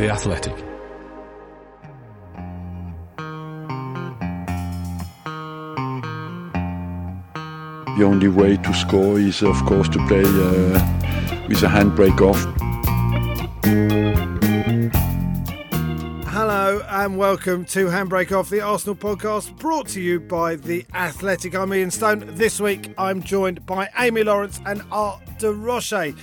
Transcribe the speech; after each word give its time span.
The 0.00 0.08
Athletic. 0.08 0.56
The 7.98 8.04
only 8.06 8.28
way 8.28 8.56
to 8.56 8.72
score 8.72 9.18
is, 9.18 9.42
of 9.42 9.62
course, 9.66 9.90
to 9.90 9.98
play 10.08 10.22
uh, 10.24 11.44
with 11.48 11.62
a 11.62 11.66
handbrake 11.66 12.22
off. 12.22 12.42
Hello 16.32 16.82
and 16.88 17.18
welcome 17.18 17.66
to 17.66 17.88
Handbrake 17.88 18.32
Off, 18.32 18.48
the 18.48 18.62
Arsenal 18.62 18.96
podcast 18.96 19.54
brought 19.58 19.88
to 19.88 20.00
you 20.00 20.18
by 20.18 20.56
The 20.56 20.86
Athletic. 20.94 21.54
I'm 21.54 21.74
Ian 21.74 21.90
Stone. 21.90 22.24
This 22.36 22.58
week 22.58 22.94
I'm 22.96 23.22
joined 23.22 23.66
by 23.66 23.90
Amy 23.98 24.22
Lawrence 24.22 24.62
and 24.64 24.82
Art 24.90 25.20
de 25.38 25.52
Roche. 25.52 26.14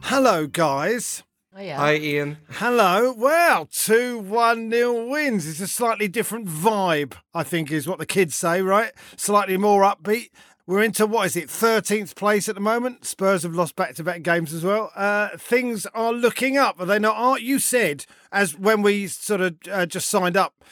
Hello, 0.00 0.46
guys. 0.46 1.22
Oh, 1.58 1.62
yeah. 1.62 1.78
Hi, 1.78 1.96
Ian. 1.96 2.36
Hello. 2.50 3.14
Well, 3.16 3.64
2 3.72 4.18
1 4.18 4.68
nil 4.68 5.08
wins. 5.08 5.48
It's 5.48 5.60
a 5.60 5.66
slightly 5.66 6.06
different 6.06 6.46
vibe, 6.46 7.14
I 7.32 7.44
think, 7.44 7.72
is 7.72 7.88
what 7.88 7.98
the 7.98 8.04
kids 8.04 8.34
say, 8.34 8.60
right? 8.60 8.92
Slightly 9.16 9.56
more 9.56 9.80
upbeat. 9.80 10.28
We're 10.66 10.82
into 10.82 11.06
what 11.06 11.24
is 11.24 11.34
it, 11.34 11.48
13th 11.48 12.14
place 12.14 12.50
at 12.50 12.56
the 12.56 12.60
moment. 12.60 13.06
Spurs 13.06 13.42
have 13.42 13.54
lost 13.54 13.74
back 13.74 13.94
to 13.94 14.04
back 14.04 14.20
games 14.20 14.52
as 14.52 14.64
well. 14.64 14.90
Uh, 14.94 15.28
things 15.38 15.86
are 15.94 16.12
looking 16.12 16.58
up, 16.58 16.78
are 16.78 16.84
they 16.84 16.98
not? 16.98 17.16
Art, 17.16 17.40
you 17.40 17.58
said, 17.58 18.04
as 18.30 18.58
when 18.58 18.82
we 18.82 19.06
sort 19.06 19.40
of 19.40 19.56
uh, 19.72 19.86
just 19.86 20.10
signed 20.10 20.36
up 20.36 20.62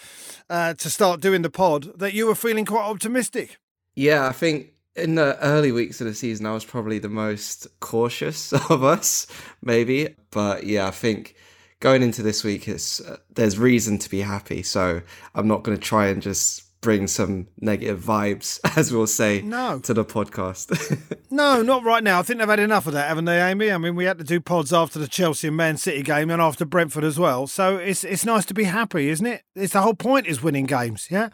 uh, 0.50 0.74
to 0.74 0.90
start 0.90 1.22
doing 1.22 1.40
the 1.40 1.48
pod, 1.48 1.98
that 1.98 2.12
you 2.12 2.26
were 2.26 2.34
feeling 2.34 2.66
quite 2.66 2.84
optimistic. 2.84 3.56
Yeah, 3.94 4.28
I 4.28 4.32
think 4.32 4.73
in 4.96 5.14
the 5.16 5.38
early 5.40 5.72
weeks 5.72 6.00
of 6.00 6.06
the 6.06 6.14
season, 6.14 6.46
I 6.46 6.52
was 6.52 6.64
probably 6.64 6.98
the 6.98 7.08
most 7.08 7.66
cautious 7.80 8.52
of 8.70 8.82
us, 8.84 9.26
maybe. 9.62 10.14
But 10.30 10.64
yeah, 10.64 10.86
I 10.86 10.90
think 10.92 11.34
going 11.80 12.02
into 12.02 12.22
this 12.22 12.44
week, 12.44 12.68
it's, 12.68 13.00
uh, 13.00 13.18
there's 13.34 13.58
reason 13.58 13.98
to 13.98 14.10
be 14.10 14.20
happy. 14.20 14.62
So 14.62 15.02
I'm 15.34 15.48
not 15.48 15.62
going 15.62 15.76
to 15.76 15.82
try 15.82 16.06
and 16.08 16.22
just 16.22 16.62
bring 16.80 17.06
some 17.06 17.46
negative 17.60 17.98
vibes, 17.98 18.60
as 18.76 18.92
we'll 18.92 19.06
say, 19.06 19.40
No. 19.40 19.78
to 19.80 19.94
the 19.94 20.04
podcast. 20.04 20.70
No, 21.30 21.62
not 21.62 21.82
right 21.82 22.04
now. 22.04 22.20
I 22.20 22.22
think 22.22 22.38
they've 22.38 22.48
had 22.48 22.60
enough 22.60 22.86
of 22.86 22.92
that, 22.92 23.08
haven't 23.08 23.24
they, 23.24 23.40
Amy? 23.42 23.72
I 23.72 23.76
mean, 23.78 23.96
we 23.96 24.04
had 24.04 24.18
to 24.18 24.24
do 24.24 24.38
pods 24.38 24.72
after 24.72 25.00
the 25.00 25.08
Chelsea 25.08 25.48
and 25.48 25.56
Man 25.56 25.76
City 25.76 26.00
game 26.02 26.30
and 26.30 26.40
after 26.40 26.64
Brentford 26.64 27.02
as 27.02 27.18
well. 27.18 27.48
So 27.48 27.76
it's 27.76 28.04
it's 28.04 28.24
nice 28.24 28.44
to 28.44 28.54
be 28.54 28.64
happy, 28.64 29.08
isn't 29.08 29.26
it? 29.26 29.42
It's 29.56 29.72
the 29.72 29.82
whole 29.82 29.94
point 29.94 30.28
is 30.28 30.44
winning 30.44 30.66
games, 30.66 31.08
yeah? 31.10 31.30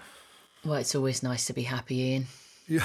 Well, 0.64 0.76
it's 0.76 0.94
always 0.94 1.22
nice 1.22 1.44
to 1.46 1.52
be 1.52 1.64
happy, 1.64 1.96
Ian. 1.98 2.80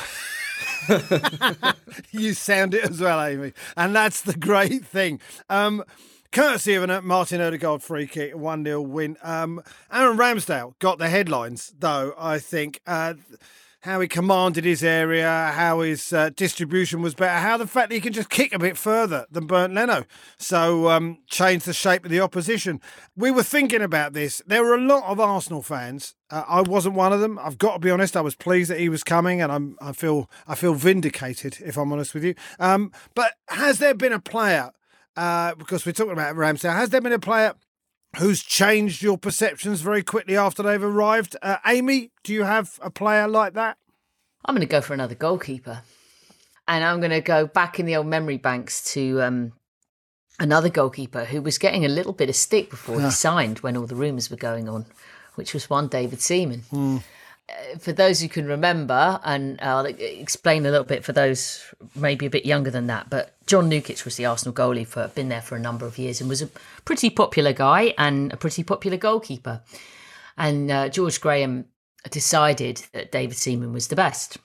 you 2.11 2.33
sound 2.33 2.73
it 2.73 2.85
as 2.85 2.99
well, 2.99 3.21
Amy. 3.21 3.53
And 3.75 3.95
that's 3.95 4.21
the 4.21 4.35
great 4.35 4.85
thing. 4.85 5.19
Um, 5.49 5.83
courtesy 6.31 6.73
of 6.75 6.89
a 6.89 7.01
Martin 7.01 7.41
Odegaard 7.41 7.81
free 7.81 8.07
kick, 8.07 8.35
1 8.35 8.63
0 8.63 8.81
win. 8.81 9.17
Um, 9.23 9.61
Aaron 9.91 10.17
Ramsdale 10.17 10.77
got 10.79 10.97
the 10.97 11.09
headlines, 11.09 11.73
though, 11.79 12.13
I 12.17 12.39
think. 12.39 12.81
Uh, 12.85 13.15
how 13.85 13.99
he 13.99 14.07
commanded 14.07 14.65
his 14.65 14.83
area, 14.83 15.51
how 15.53 15.81
his 15.81 16.11
uh, 16.11 16.31
distribution 16.35 17.03
was 17.03 17.13
better, 17.13 17.37
how 17.39 17.55
the 17.55 17.67
fact 17.67 17.89
that 17.89 17.95
he 17.95 18.01
can 18.01 18.13
just 18.13 18.31
kick 18.31 18.51
a 18.51 18.57
bit 18.57 18.77
further 18.77 19.27
than 19.29 19.45
Bernd 19.45 19.75
Leno. 19.75 20.05
So, 20.39 20.89
um, 20.89 21.19
change 21.27 21.65
the 21.65 21.73
shape 21.73 22.03
of 22.03 22.09
the 22.09 22.19
opposition. 22.19 22.81
We 23.15 23.29
were 23.29 23.43
thinking 23.43 23.83
about 23.83 24.13
this. 24.13 24.41
There 24.47 24.63
were 24.63 24.73
a 24.73 24.81
lot 24.81 25.03
of 25.03 25.19
Arsenal 25.19 25.61
fans. 25.61 26.15
Uh, 26.31 26.43
I 26.47 26.61
wasn't 26.61 26.95
one 26.95 27.13
of 27.13 27.19
them. 27.19 27.37
I've 27.37 27.59
got 27.59 27.73
to 27.73 27.79
be 27.79 27.91
honest. 27.91 28.17
I 28.17 28.21
was 28.21 28.33
pleased 28.33 28.71
that 28.71 28.79
he 28.79 28.89
was 28.89 29.03
coming, 29.03 29.39
and 29.39 29.51
I'm, 29.51 29.77
I 29.79 29.91
feel 29.91 30.31
I 30.47 30.55
feel 30.55 30.73
vindicated, 30.73 31.59
if 31.63 31.77
I'm 31.77 31.93
honest 31.93 32.15
with 32.15 32.23
you. 32.23 32.33
Um, 32.59 32.91
but 33.13 33.33
has 33.49 33.77
there 33.77 33.93
been 33.93 34.13
a 34.13 34.19
player? 34.19 34.71
Uh, 35.15 35.53
because 35.55 35.85
we're 35.85 35.93
talking 35.93 36.11
about 36.11 36.35
Ramsdale. 36.35 36.75
Has 36.75 36.89
there 36.89 36.99
been 37.01 37.13
a 37.13 37.19
player 37.19 37.53
who's 38.17 38.43
changed 38.43 39.01
your 39.01 39.17
perceptions 39.17 39.81
very 39.81 40.03
quickly 40.03 40.37
after 40.37 40.63
they've 40.63 40.83
arrived? 40.83 41.35
Uh, 41.41 41.57
Amy, 41.65 42.11
do 42.23 42.33
you 42.33 42.43
have 42.43 42.79
a 42.81 42.89
player 42.89 43.27
like 43.27 43.53
that? 43.53 43.77
I'm 44.45 44.55
going 44.55 44.67
to 44.67 44.71
go 44.71 44.81
for 44.81 44.93
another 44.93 45.15
goalkeeper. 45.15 45.81
And 46.67 46.83
I'm 46.83 46.99
going 46.99 47.11
to 47.11 47.21
go 47.21 47.45
back 47.45 47.79
in 47.79 47.85
the 47.85 47.95
old 47.95 48.07
memory 48.07 48.37
banks 48.37 48.83
to 48.93 49.21
um, 49.21 49.51
another 50.39 50.69
goalkeeper 50.69 51.25
who 51.25 51.41
was 51.41 51.57
getting 51.57 51.85
a 51.85 51.89
little 51.89 52.13
bit 52.13 52.29
of 52.29 52.35
stick 52.35 52.69
before 52.69 52.99
he 52.99 53.11
signed 53.11 53.59
when 53.59 53.77
all 53.77 53.85
the 53.85 53.95
rumours 53.95 54.29
were 54.29 54.37
going 54.37 54.67
on, 54.67 54.85
which 55.35 55.53
was 55.53 55.69
one 55.69 55.87
David 55.87 56.21
Seaman. 56.21 56.63
Uh, 56.71 56.99
for 57.79 57.93
those 57.93 58.21
who 58.21 58.27
can 58.27 58.47
remember, 58.47 59.19
and 59.23 59.59
I'll 59.61 59.85
explain 59.85 60.65
a 60.65 60.71
little 60.71 60.85
bit 60.85 61.03
for 61.03 61.13
those 61.13 61.63
maybe 61.95 62.25
a 62.25 62.29
bit 62.29 62.45
younger 62.45 62.71
than 62.71 62.87
that, 62.87 63.09
but 63.09 63.35
John 63.45 63.69
Lukic 63.69 64.03
was 64.03 64.15
the 64.15 64.25
Arsenal 64.25 64.53
goalie 64.53 64.87
for 64.87 65.07
been 65.09 65.29
there 65.29 65.41
for 65.41 65.55
a 65.55 65.59
number 65.59 65.85
of 65.85 65.97
years 65.97 66.19
and 66.19 66.29
was 66.29 66.41
a 66.41 66.49
pretty 66.85 67.09
popular 67.09 67.53
guy 67.53 67.93
and 67.97 68.33
a 68.33 68.37
pretty 68.37 68.63
popular 68.63 68.97
goalkeeper. 68.97 69.61
And 70.37 70.71
uh, 70.71 70.89
George 70.89 71.21
Graham 71.21 71.65
decided 72.09 72.83
that 72.93 73.11
David 73.11 73.37
Seaman 73.37 73.73
was 73.73 73.87
the 73.87 73.95
best. 73.95 74.37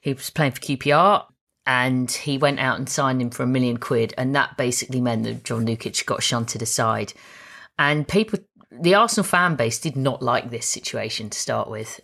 He 0.00 0.12
was 0.12 0.30
playing 0.30 0.52
for 0.52 0.60
QPR 0.60 1.24
and 1.66 2.10
he 2.10 2.38
went 2.38 2.60
out 2.60 2.78
and 2.78 2.88
signed 2.88 3.20
him 3.20 3.30
for 3.30 3.42
a 3.42 3.46
million 3.46 3.78
quid, 3.78 4.14
and 4.16 4.34
that 4.36 4.56
basically 4.56 5.00
meant 5.00 5.24
that 5.24 5.42
John 5.42 5.66
Lukic 5.66 6.06
got 6.06 6.22
shunted 6.22 6.62
aside. 6.62 7.12
And 7.76 8.06
people, 8.06 8.38
the 8.70 8.94
Arsenal 8.94 9.24
fan 9.24 9.56
base, 9.56 9.80
did 9.80 9.96
not 9.96 10.22
like 10.22 10.50
this 10.50 10.66
situation 10.66 11.28
to 11.28 11.38
start 11.38 11.68
with 11.68 12.00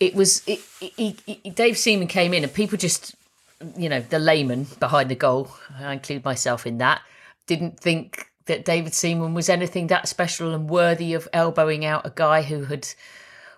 it 0.00 0.14
was 0.14 0.42
it, 0.46 0.60
it, 0.80 1.20
it, 1.26 1.54
Dave 1.54 1.76
Seaman 1.76 2.08
came 2.08 2.32
in 2.34 2.44
and 2.44 2.52
people 2.52 2.78
just 2.78 3.14
you 3.76 3.88
know 3.88 4.00
the 4.00 4.18
layman 4.18 4.66
behind 4.78 5.10
the 5.10 5.16
goal 5.16 5.50
I 5.78 5.92
include 5.92 6.24
myself 6.24 6.66
in 6.66 6.78
that 6.78 7.02
didn't 7.46 7.80
think 7.80 8.30
that 8.46 8.64
David 8.64 8.94
Seaman 8.94 9.34
was 9.34 9.48
anything 9.48 9.88
that 9.88 10.08
special 10.08 10.54
and 10.54 10.70
worthy 10.70 11.14
of 11.14 11.28
elbowing 11.32 11.84
out 11.84 12.06
a 12.06 12.12
guy 12.14 12.42
who 12.42 12.64
had 12.64 12.88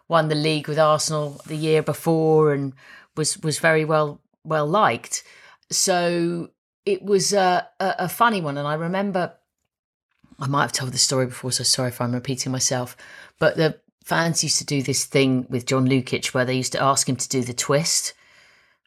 won 0.08 0.28
the 0.28 0.34
league 0.34 0.68
with 0.68 0.78
Arsenal 0.78 1.40
the 1.46 1.56
year 1.56 1.82
before 1.82 2.52
and 2.52 2.72
was 3.16 3.38
was 3.38 3.58
very 3.58 3.84
well 3.84 4.20
well 4.44 4.66
liked. 4.66 5.22
So 5.70 6.50
it 6.84 7.02
was 7.02 7.32
a, 7.32 7.68
a, 7.78 7.94
a 8.00 8.08
funny 8.08 8.40
one. 8.40 8.58
And 8.58 8.66
I 8.66 8.74
remember 8.74 9.34
I 10.40 10.46
might 10.46 10.62
have 10.62 10.72
told 10.72 10.92
the 10.92 10.98
story 10.98 11.26
before 11.26 11.52
so 11.52 11.62
sorry 11.62 11.88
if 11.88 12.00
I'm 12.00 12.12
repeating 12.12 12.50
myself 12.50 12.96
but 13.38 13.56
the 13.56 13.78
fans 14.04 14.42
used 14.42 14.58
to 14.58 14.64
do 14.64 14.82
this 14.82 15.04
thing 15.04 15.46
with 15.48 15.66
John 15.66 15.88
Lukic 15.88 16.34
where 16.34 16.44
they 16.44 16.56
used 16.56 16.72
to 16.72 16.82
ask 16.82 17.08
him 17.08 17.16
to 17.16 17.28
do 17.28 17.42
the 17.42 17.54
twist 17.54 18.14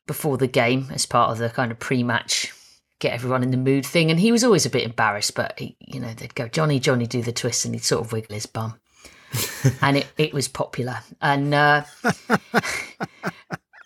before 0.06 0.38
the 0.38 0.48
game 0.48 0.88
as 0.92 1.06
part 1.06 1.31
of 1.31 1.38
the 1.38 1.50
kind 1.50 1.71
of 1.71 1.80
pre-match 1.80 2.54
get 3.00 3.13
everyone 3.13 3.44
in 3.44 3.51
the 3.51 3.57
mood 3.57 3.86
thing. 3.86 4.12
And 4.12 4.19
he 4.19 4.31
was 4.31 4.44
always 4.44 4.65
a 4.65 4.69
bit 4.69 4.83
embarrassed 4.83 5.36
but 5.36 5.57
he, 5.60 5.75
you 5.80 6.00
know 6.00 6.13
they'd 6.13 6.36
go 6.36 6.48
Johnny 6.48 6.80
Johnny 6.80 7.07
do 7.07 7.21
the 7.21 7.31
twist 7.31 7.65
and 7.65 7.74
he'd 7.74 7.83
sort 7.83 8.06
of 8.06 8.12
wiggle 8.12 8.36
his 8.36 8.45
bum. 8.45 8.80
And 9.81 9.98
it, 9.98 10.07
it 10.18 10.33
was 10.33 10.48
popular. 10.48 11.00
And 11.21 11.54
uh, 11.54 11.83
uh, 12.30 12.38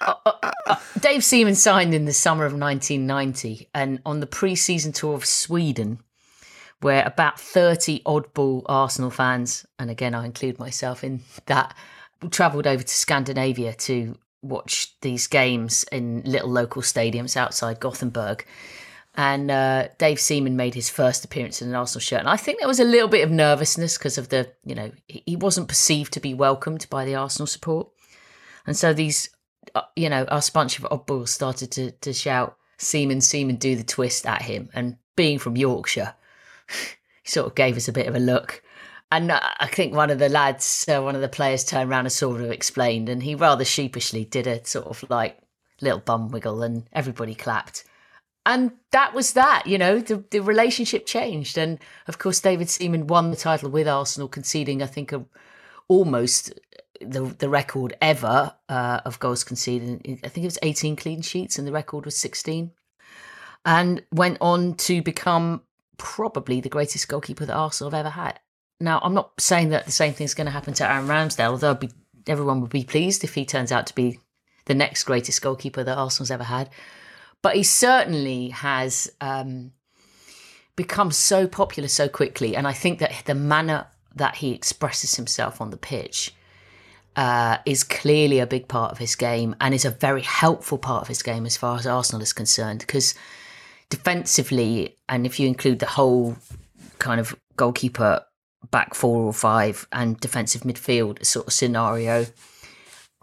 uh, 0.02 0.32
uh, 0.66 0.76
Dave 1.00 1.24
Seaman 1.24 1.56
signed 1.56 1.94
in 1.94 2.06
the 2.06 2.14
summer 2.14 2.46
of 2.46 2.54
1990, 2.54 3.70
and 3.74 4.02
on 4.06 4.20
the 4.20 4.28
pre-season 4.28 4.92
tour 4.92 5.14
of 5.14 5.26
Sweden, 5.26 6.00
where 6.82 7.06
about 7.06 7.40
30 7.40 8.02
oddball 8.04 8.64
Arsenal 8.68 9.10
fans, 9.10 9.66
and 9.80 9.90
again 9.90 10.14
I 10.14 10.26
include 10.26 10.60
myself 10.60 11.04
in 11.04 11.22
that, 11.46 11.76
travelled 12.30 12.68
over 12.68 12.84
to 12.84 12.94
Scandinavia 12.94 13.74
to 13.74 14.18
watch 14.42 14.96
these 15.02 15.28
games 15.28 15.84
in 15.92 16.22
little 16.26 16.50
local 16.50 16.82
stadiums 16.82 17.36
outside 17.36 17.80
Gothenburg. 17.80 18.46
And 19.16 19.50
uh, 19.50 19.88
Dave 19.98 20.20
Seaman 20.20 20.56
made 20.56 20.76
his 20.76 20.92
first 20.92 21.26
appearance 21.26 21.60
in 21.60 21.70
an 21.70 21.76
Arsenal 21.76 22.02
shirt, 22.02 22.20
and 22.20 22.30
I 22.30 22.38
think 22.38 22.60
there 22.60 22.68
was 22.68 22.80
a 22.80 22.86
little 22.86 23.08
bit 23.08 23.24
of 23.24 23.32
nervousness 23.32 23.98
because 23.98 24.20
of 24.20 24.30
the, 24.30 24.52
you 24.64 24.76
know, 24.76 24.92
he 25.08 25.36
wasn't 25.36 25.68
perceived 25.68 26.14
to 26.14 26.20
be 26.20 26.36
welcomed 26.36 26.86
by 26.92 27.04
the 27.04 27.16
Arsenal 27.16 27.48
support, 27.48 27.88
and 28.68 28.78
so 28.78 28.94
these, 28.94 29.32
uh, 29.74 29.82
you 29.96 30.08
know, 30.08 30.22
us 30.26 30.52
bunch 30.52 30.78
of 30.78 30.86
oddballs 30.92 31.30
started 31.30 31.72
to 31.72 31.92
to 31.92 32.14
shout 32.14 32.58
Seaman, 32.78 33.22
Seaman, 33.22 33.56
do 33.56 33.76
the 33.76 33.84
twist 33.84 34.28
at 34.28 34.44
him, 34.44 34.70
and 34.76 34.98
being 35.16 35.40
from 35.40 35.58
Yorkshire, 35.58 36.14
he 37.24 37.30
sort 37.30 37.48
of 37.48 37.56
gave 37.56 37.78
us 37.78 37.88
a 37.88 37.94
bit 37.94 38.08
of 38.08 38.16
a 38.16 38.20
look. 38.20 38.64
And 39.12 39.32
uh, 39.32 39.40
I 39.60 39.68
think 39.68 39.94
one 39.94 40.10
of 40.10 40.20
the 40.20 40.30
lads, 40.30 40.86
uh, 40.90 41.02
one 41.02 41.16
of 41.16 41.22
the 41.22 41.30
players 41.30 41.64
turned 41.64 41.90
around 41.90 42.06
and 42.06 42.12
sort 42.12 42.42
of 42.42 42.52
explained, 42.52 43.08
and 43.10 43.24
he 43.24 43.36
rather 43.36 43.64
sheepishly 43.64 44.26
did 44.26 44.48
a 44.48 44.66
sort 44.66 44.88
of 44.88 45.10
like 45.10 45.40
little 45.82 46.00
bum 46.00 46.30
wiggle, 46.30 46.62
and 46.62 46.88
everybody 46.92 47.36
clapped. 47.36 47.86
And 48.46 48.72
that 48.92 49.14
was 49.14 49.34
that, 49.34 49.68
you 49.68 49.78
know, 49.78 50.00
the, 50.00 50.24
the 50.32 50.40
relationship 50.40 51.06
changed. 51.06 51.58
And 51.58 51.80
of 52.08 52.18
course, 52.18 52.40
David 52.40 52.70
Seaman 52.70 53.08
won 53.08 53.30
the 53.30 53.36
title 53.36 53.70
with 53.70 53.90
Arsenal, 53.90 54.30
conceding, 54.30 54.82
I 54.82 54.86
think, 54.86 55.12
a, 55.12 55.26
almost 55.90 56.54
the 57.02 57.26
the 57.26 57.50
record 57.50 57.96
ever 58.02 58.54
uh, 58.70 59.02
of 59.06 59.20
goals 59.20 59.44
conceded. 59.44 60.02
I 60.24 60.30
think 60.30 60.44
it 60.44 60.48
was 60.48 60.60
18 60.62 60.96
clean 60.96 61.22
sheets, 61.22 61.58
and 61.58 61.68
the 61.68 61.72
record 61.72 62.06
was 62.06 62.18
16. 62.18 62.72
And 63.66 64.04
went 64.14 64.38
on 64.40 64.76
to 64.76 65.02
become 65.02 65.62
probably 65.98 66.62
the 66.62 66.70
greatest 66.70 67.08
goalkeeper 67.08 67.46
that 67.46 67.56
Arsenal 67.56 67.92
have 67.92 68.00
ever 68.00 68.10
had. 68.10 68.40
Now, 68.80 69.00
I'm 69.04 69.14
not 69.14 69.32
saying 69.40 69.70
that 69.70 69.86
the 69.86 69.92
same 69.92 70.14
thing's 70.14 70.34
going 70.34 70.46
to 70.46 70.52
happen 70.52 70.74
to 70.76 70.90
Aaron 70.90 71.08
Ramsdale, 71.08 71.50
although 71.50 71.74
be, 71.74 71.90
everyone 72.28 72.62
would 72.62 72.70
be 72.70 72.84
pleased 72.84 73.24
if 73.24 73.34
he 73.34 73.46
turns 73.46 73.72
out 73.72 73.88
to 73.88 73.96
be 73.96 74.20
the 74.66 74.76
next 74.76 75.04
greatest 75.06 75.42
goalkeeper 75.42 75.84
that 75.84 75.98
Arsenal's 75.98 76.32
ever 76.32 76.44
had. 76.44 76.70
But 77.42 77.56
he 77.56 77.64
certainly 77.64 78.50
has 78.50 79.12
um, 79.22 79.72
become 80.76 81.12
so 81.12 81.48
popular 81.48 81.88
so 81.88 82.08
quickly. 82.08 82.56
And 82.56 82.68
I 82.68 82.74
think 82.74 83.00
that 83.00 83.24
the 83.26 83.36
manner 83.36 83.88
that 84.16 84.36
he 84.38 84.54
expresses 84.54 85.16
himself 85.16 85.62
on 85.62 85.72
the 85.72 85.78
pitch 85.78 86.34
uh, 87.16 87.58
is 87.66 87.84
clearly 87.84 88.40
a 88.40 88.48
big 88.48 88.68
part 88.68 88.92
of 88.92 89.00
his 89.00 89.16
game 89.16 89.56
and 89.60 89.74
is 89.74 89.86
a 89.86 89.90
very 89.90 90.22
helpful 90.22 90.78
part 90.78 91.02
of 91.02 91.08
his 91.08 91.24
game 91.24 91.46
as 91.46 91.58
far 91.58 91.78
as 91.78 91.88
Arsenal 91.88 92.22
is 92.22 92.34
concerned. 92.34 92.80
Because 92.80 93.16
defensively, 93.90 94.98
and 95.08 95.26
if 95.26 95.40
you 95.40 95.48
include 95.48 95.80
the 95.80 95.86
whole 95.86 96.38
kind 97.00 97.20
of 97.20 97.36
goalkeeper 97.56 98.24
back 98.72 98.94
four 98.94 99.20
or 99.24 99.34
five 99.34 99.88
and 99.92 100.20
defensive 100.20 100.62
midfield 100.62 101.26
sort 101.26 101.48
of 101.48 101.54
scenario 101.54 102.26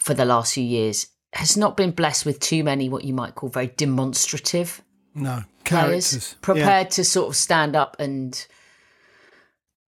for 0.01 0.15
the 0.15 0.25
last 0.25 0.55
few 0.55 0.65
years 0.65 1.09
has 1.33 1.57
not 1.57 1.77
been 1.77 1.91
blessed 1.91 2.25
with 2.25 2.39
too 2.41 2.63
many 2.63 2.89
what 2.89 3.05
you 3.05 3.13
might 3.13 3.35
call 3.35 3.49
very 3.49 3.67
demonstrative 3.67 4.83
no 5.15 5.43
players 5.65 6.11
characters. 6.11 6.35
Prepared 6.41 6.91
to 6.93 7.05
sort 7.05 7.29
of 7.29 7.37
stand 7.37 7.75
up 7.75 7.97
and 7.99 8.47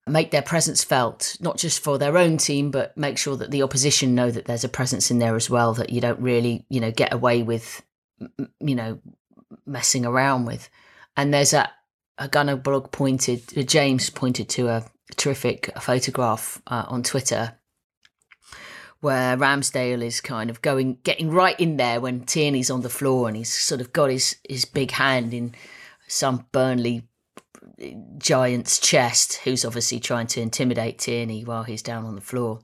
make 0.06 0.31
their 0.31 0.43
presence 0.43 0.84
felt 0.84 1.37
not 1.40 1.56
just 1.56 1.82
for 1.82 1.99
their 1.99 2.17
own 2.19 2.37
team 2.37 2.70
but 2.70 2.96
make 2.96 3.19
sure 3.19 3.37
that 3.37 3.50
the 3.50 3.62
opposition 3.62 4.14
know 4.14 4.31
that 4.31 4.44
there's 4.44 4.64
a 4.64 4.69
presence 4.69 5.11
in 5.11 5.19
there 5.19 5.37
as 5.37 5.50
well 5.50 5.75
that 5.75 5.90
you 5.90 6.00
don't 6.00 6.20
really 6.20 6.64
you 6.69 6.81
know 6.81 6.90
get 6.90 7.12
away 7.12 7.43
with 7.43 7.82
you 8.61 8.75
know 8.75 8.99
messing 9.64 10.04
around 10.04 10.44
with 10.44 10.69
and 11.16 11.32
there's 11.32 11.52
a 11.52 11.70
a 12.19 12.28
Gunnerblog 12.28 12.93
pointed 12.93 13.69
james 13.69 14.10
pointed 14.10 14.48
to 14.50 14.69
a 14.69 14.84
terrific 15.16 15.70
photograph 15.78 16.60
uh, 16.66 16.84
on 16.88 17.02
twitter 17.02 17.56
where 19.00 19.37
Ramsdale 19.37 20.02
is 20.02 20.20
kind 20.20 20.50
of 20.50 20.62
going, 20.62 20.98
getting 21.04 21.31
right 21.31 21.58
in 21.60 21.76
there 21.76 22.00
when 22.00 22.25
Tierney's 22.25 22.70
on 22.70 22.81
the 22.81 22.88
floor 22.88 23.28
and 23.28 23.37
he's 23.37 23.52
sort 23.52 23.81
of 23.81 23.93
got 23.93 24.10
his, 24.10 24.37
his 24.48 24.64
big 24.64 24.90
hand 24.90 25.34
in 25.34 25.54
some 26.08 26.46
Burnley 26.50 27.06
giant's 28.19 28.78
chest, 28.78 29.40
who's 29.44 29.64
obviously 29.64 30.00
trying 30.00 30.26
to 30.28 30.40
intimidate 30.40 30.98
Tierney 30.98 31.44
while 31.44 31.64
he's 31.64 31.82
down 31.82 32.04
on 32.04 32.14
the 32.14 32.20
floor. 32.20 32.60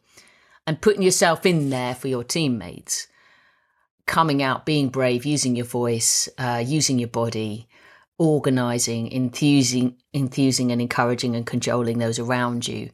And 0.67 0.81
putting 0.81 1.02
yourself 1.02 1.44
in 1.44 1.70
there 1.70 1.94
for 1.94 2.08
your 2.08 2.25
teammates, 2.25 3.08
coming 4.06 4.43
out, 4.43 4.66
being 4.66 4.88
brave, 4.88 5.25
using 5.25 5.56
your 5.56 5.66
voice, 5.66 6.28
uh, 6.38 6.62
using 6.64 6.99
your 6.99 7.08
body, 7.08 7.69
organizing, 8.19 9.12
enthusing, 9.12 9.96
enthusing 10.12 10.72
and 10.72 10.81
encouraging 10.81 11.34
and 11.37 11.46
cajoling 11.46 11.99
those 11.99 12.19
around 12.19 12.69
you 12.69 12.90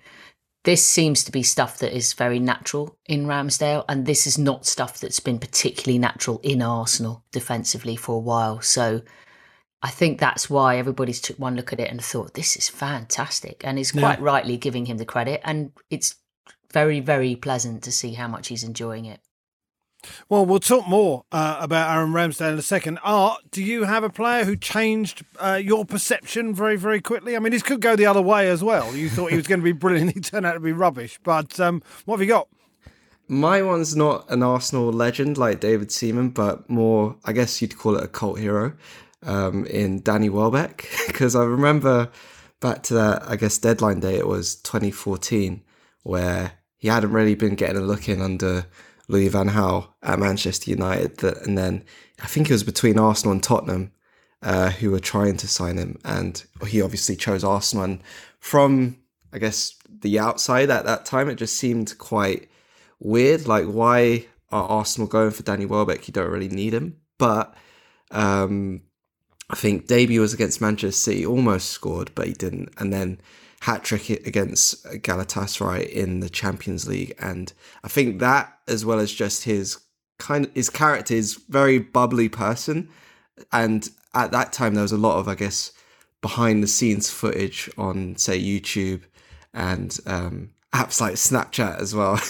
this 0.68 0.86
seems 0.86 1.24
to 1.24 1.32
be 1.32 1.42
stuff 1.42 1.78
that 1.78 1.96
is 1.96 2.12
very 2.12 2.38
natural 2.38 2.98
in 3.06 3.24
Ramsdale, 3.24 3.86
and 3.88 4.04
this 4.04 4.26
is 4.26 4.36
not 4.36 4.66
stuff 4.66 5.00
that's 5.00 5.18
been 5.18 5.38
particularly 5.38 5.98
natural 5.98 6.40
in 6.42 6.60
Arsenal 6.60 7.24
defensively 7.32 7.96
for 7.96 8.16
a 8.16 8.20
while. 8.20 8.60
So 8.60 9.00
I 9.80 9.88
think 9.88 10.18
that's 10.18 10.50
why 10.50 10.76
everybody's 10.76 11.22
took 11.22 11.38
one 11.38 11.56
look 11.56 11.72
at 11.72 11.80
it 11.80 11.90
and 11.90 12.04
thought 12.04 12.34
this 12.34 12.54
is 12.54 12.68
fantastic, 12.68 13.62
and 13.64 13.78
is 13.78 13.92
quite 13.92 14.18
yeah. 14.18 14.24
rightly 14.24 14.56
giving 14.58 14.84
him 14.84 14.98
the 14.98 15.06
credit. 15.06 15.40
And 15.42 15.72
it's 15.88 16.16
very, 16.70 17.00
very 17.00 17.34
pleasant 17.34 17.82
to 17.84 17.90
see 17.90 18.12
how 18.12 18.28
much 18.28 18.48
he's 18.48 18.64
enjoying 18.64 19.06
it. 19.06 19.20
Well, 20.28 20.44
we'll 20.46 20.60
talk 20.60 20.86
more 20.88 21.24
uh, 21.32 21.58
about 21.60 21.96
Aaron 21.96 22.12
Ramsdale 22.12 22.52
in 22.52 22.58
a 22.58 22.62
second. 22.62 22.98
Art, 23.02 23.40
do 23.50 23.62
you 23.62 23.84
have 23.84 24.04
a 24.04 24.10
player 24.10 24.44
who 24.44 24.56
changed 24.56 25.24
uh, 25.38 25.60
your 25.62 25.84
perception 25.84 26.54
very, 26.54 26.76
very 26.76 27.00
quickly? 27.00 27.36
I 27.36 27.38
mean, 27.38 27.52
this 27.52 27.62
could 27.62 27.80
go 27.80 27.96
the 27.96 28.06
other 28.06 28.22
way 28.22 28.48
as 28.48 28.62
well. 28.62 28.94
You 28.94 29.08
thought 29.08 29.30
he 29.30 29.36
was 29.36 29.46
going 29.46 29.60
to 29.60 29.64
be 29.64 29.72
brilliant, 29.72 30.12
he 30.14 30.20
turned 30.20 30.46
out 30.46 30.54
to 30.54 30.60
be 30.60 30.72
rubbish. 30.72 31.18
But 31.22 31.58
um, 31.60 31.82
what 32.04 32.16
have 32.16 32.22
you 32.22 32.28
got? 32.28 32.48
My 33.28 33.60
one's 33.60 33.94
not 33.94 34.30
an 34.30 34.42
Arsenal 34.42 34.90
legend 34.90 35.36
like 35.36 35.60
David 35.60 35.92
Seaman, 35.92 36.30
but 36.30 36.68
more, 36.70 37.16
I 37.24 37.32
guess 37.32 37.60
you'd 37.60 37.76
call 37.76 37.96
it 37.96 38.04
a 38.04 38.08
cult 38.08 38.38
hero 38.38 38.72
um, 39.22 39.66
in 39.66 40.00
Danny 40.00 40.28
Welbeck. 40.28 40.88
Because 41.06 41.34
I 41.34 41.44
remember 41.44 42.10
back 42.60 42.82
to 42.84 42.94
that, 42.94 43.28
I 43.28 43.36
guess, 43.36 43.58
deadline 43.58 44.00
day, 44.00 44.16
it 44.16 44.26
was 44.26 44.56
2014, 44.56 45.62
where 46.02 46.52
he 46.76 46.88
hadn't 46.88 47.12
really 47.12 47.34
been 47.34 47.54
getting 47.54 47.76
a 47.76 47.80
look 47.80 48.08
in 48.08 48.22
under 48.22 48.66
Louis 49.08 49.28
Van 49.28 49.48
Gaal 49.48 49.88
at 50.02 50.18
Manchester 50.18 50.70
United. 50.70 51.18
That, 51.18 51.46
and 51.46 51.56
then 51.56 51.84
I 52.22 52.26
think 52.26 52.48
it 52.48 52.52
was 52.52 52.62
between 52.62 52.98
Arsenal 52.98 53.32
and 53.32 53.42
Tottenham 53.42 53.92
uh, 54.42 54.70
who 54.70 54.90
were 54.90 55.00
trying 55.00 55.36
to 55.38 55.48
sign 55.48 55.76
him, 55.76 55.98
and 56.04 56.44
he 56.66 56.80
obviously 56.80 57.16
chose 57.16 57.42
Arsenal. 57.42 57.84
And 57.84 58.02
from 58.38 58.98
I 59.32 59.38
guess 59.38 59.74
the 59.88 60.18
outside 60.18 60.70
at 60.70 60.84
that 60.84 61.04
time, 61.04 61.28
it 61.28 61.36
just 61.36 61.56
seemed 61.56 61.96
quite 61.98 62.48
weird. 63.00 63.46
Like, 63.46 63.66
why 63.66 64.26
are 64.50 64.64
Arsenal 64.64 65.08
going 65.08 65.32
for 65.32 65.42
Danny 65.42 65.66
Welbeck? 65.66 66.06
You 66.06 66.12
don't 66.12 66.30
really 66.30 66.48
need 66.48 66.74
him, 66.74 66.98
but 67.18 67.54
um, 68.10 68.82
I 69.50 69.56
think 69.56 69.86
debut 69.86 70.20
was 70.20 70.34
against 70.34 70.60
Manchester 70.60 70.98
City, 70.98 71.24
almost 71.24 71.70
scored, 71.70 72.10
but 72.14 72.26
he 72.26 72.32
didn't, 72.32 72.70
and 72.78 72.92
then 72.92 73.20
hat 73.60 73.82
trick 73.82 74.10
against 74.10 74.84
Galatasaray 74.84 75.88
in 75.88 76.20
the 76.20 76.28
Champions 76.28 76.86
League, 76.86 77.14
and 77.18 77.52
I 77.82 77.88
think 77.88 78.20
that, 78.20 78.58
as 78.68 78.84
well 78.84 78.98
as 78.98 79.12
just 79.12 79.44
his 79.44 79.78
kind 80.18 80.46
of 80.46 80.54
his 80.54 80.70
character, 80.70 81.14
is 81.14 81.34
very 81.48 81.78
bubbly 81.78 82.28
person, 82.28 82.88
and 83.52 83.88
at 84.14 84.32
that 84.32 84.52
time 84.52 84.74
there 84.74 84.82
was 84.82 84.92
a 84.92 84.98
lot 84.98 85.18
of, 85.18 85.28
I 85.28 85.34
guess, 85.34 85.72
behind 86.20 86.62
the 86.62 86.68
scenes 86.68 87.10
footage 87.10 87.70
on 87.78 88.16
say 88.16 88.40
YouTube 88.40 89.02
and 89.54 89.98
um, 90.06 90.50
apps 90.72 91.00
like 91.00 91.14
Snapchat 91.14 91.78
as 91.78 91.94
well. 91.94 92.20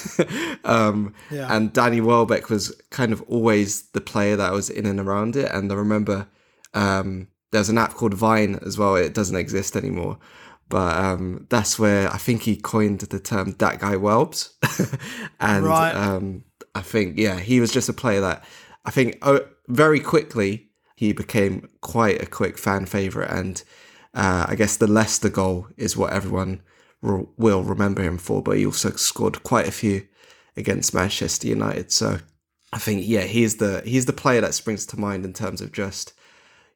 um, 0.64 1.14
yeah. 1.30 1.54
And 1.54 1.72
Danny 1.72 2.00
Welbeck 2.00 2.50
was 2.50 2.74
kind 2.90 3.12
of 3.12 3.22
always 3.22 3.82
the 3.90 4.00
player 4.00 4.36
that 4.36 4.52
was 4.52 4.70
in 4.70 4.86
and 4.86 5.00
around 5.00 5.36
it. 5.36 5.50
And 5.50 5.72
I 5.72 5.74
remember 5.74 6.26
um, 6.74 7.28
there's 7.50 7.68
an 7.68 7.78
app 7.78 7.94
called 7.94 8.14
Vine 8.14 8.58
as 8.64 8.78
well. 8.78 8.96
It 8.96 9.14
doesn't 9.14 9.36
exist 9.36 9.76
anymore. 9.76 10.18
But 10.68 10.96
um, 10.96 11.46
that's 11.48 11.78
where 11.78 12.12
I 12.12 12.18
think 12.18 12.42
he 12.42 12.56
coined 12.56 13.00
the 13.00 13.18
term 13.18 13.52
"that 13.58 13.80
guy 13.80 13.94
Welbs," 13.94 14.50
and 15.40 15.64
right. 15.64 15.92
um, 15.92 16.44
I 16.74 16.82
think 16.82 17.16
yeah, 17.16 17.40
he 17.40 17.60
was 17.60 17.72
just 17.72 17.88
a 17.88 17.94
player 17.94 18.20
that 18.20 18.44
I 18.84 18.90
think 18.90 19.18
oh, 19.22 19.46
very 19.68 19.98
quickly 19.98 20.68
he 20.94 21.12
became 21.12 21.68
quite 21.80 22.20
a 22.22 22.26
quick 22.26 22.58
fan 22.58 22.84
favorite, 22.84 23.30
and 23.30 23.62
uh, 24.12 24.44
I 24.46 24.56
guess 24.56 24.76
the 24.76 24.86
Leicester 24.86 25.30
goal 25.30 25.68
is 25.78 25.96
what 25.96 26.12
everyone 26.12 26.60
re- 27.00 27.24
will 27.38 27.62
remember 27.62 28.02
him 28.02 28.18
for. 28.18 28.42
But 28.42 28.58
he 28.58 28.66
also 28.66 28.90
scored 28.90 29.42
quite 29.44 29.66
a 29.66 29.72
few 29.72 30.06
against 30.54 30.92
Manchester 30.92 31.48
United, 31.48 31.92
so 31.92 32.18
I 32.74 32.78
think 32.78 33.04
yeah, 33.06 33.22
he's 33.22 33.56
the 33.56 33.80
he's 33.86 34.04
the 34.04 34.12
player 34.12 34.42
that 34.42 34.52
springs 34.52 34.84
to 34.86 35.00
mind 35.00 35.24
in 35.24 35.32
terms 35.32 35.62
of 35.62 35.72
just 35.72 36.12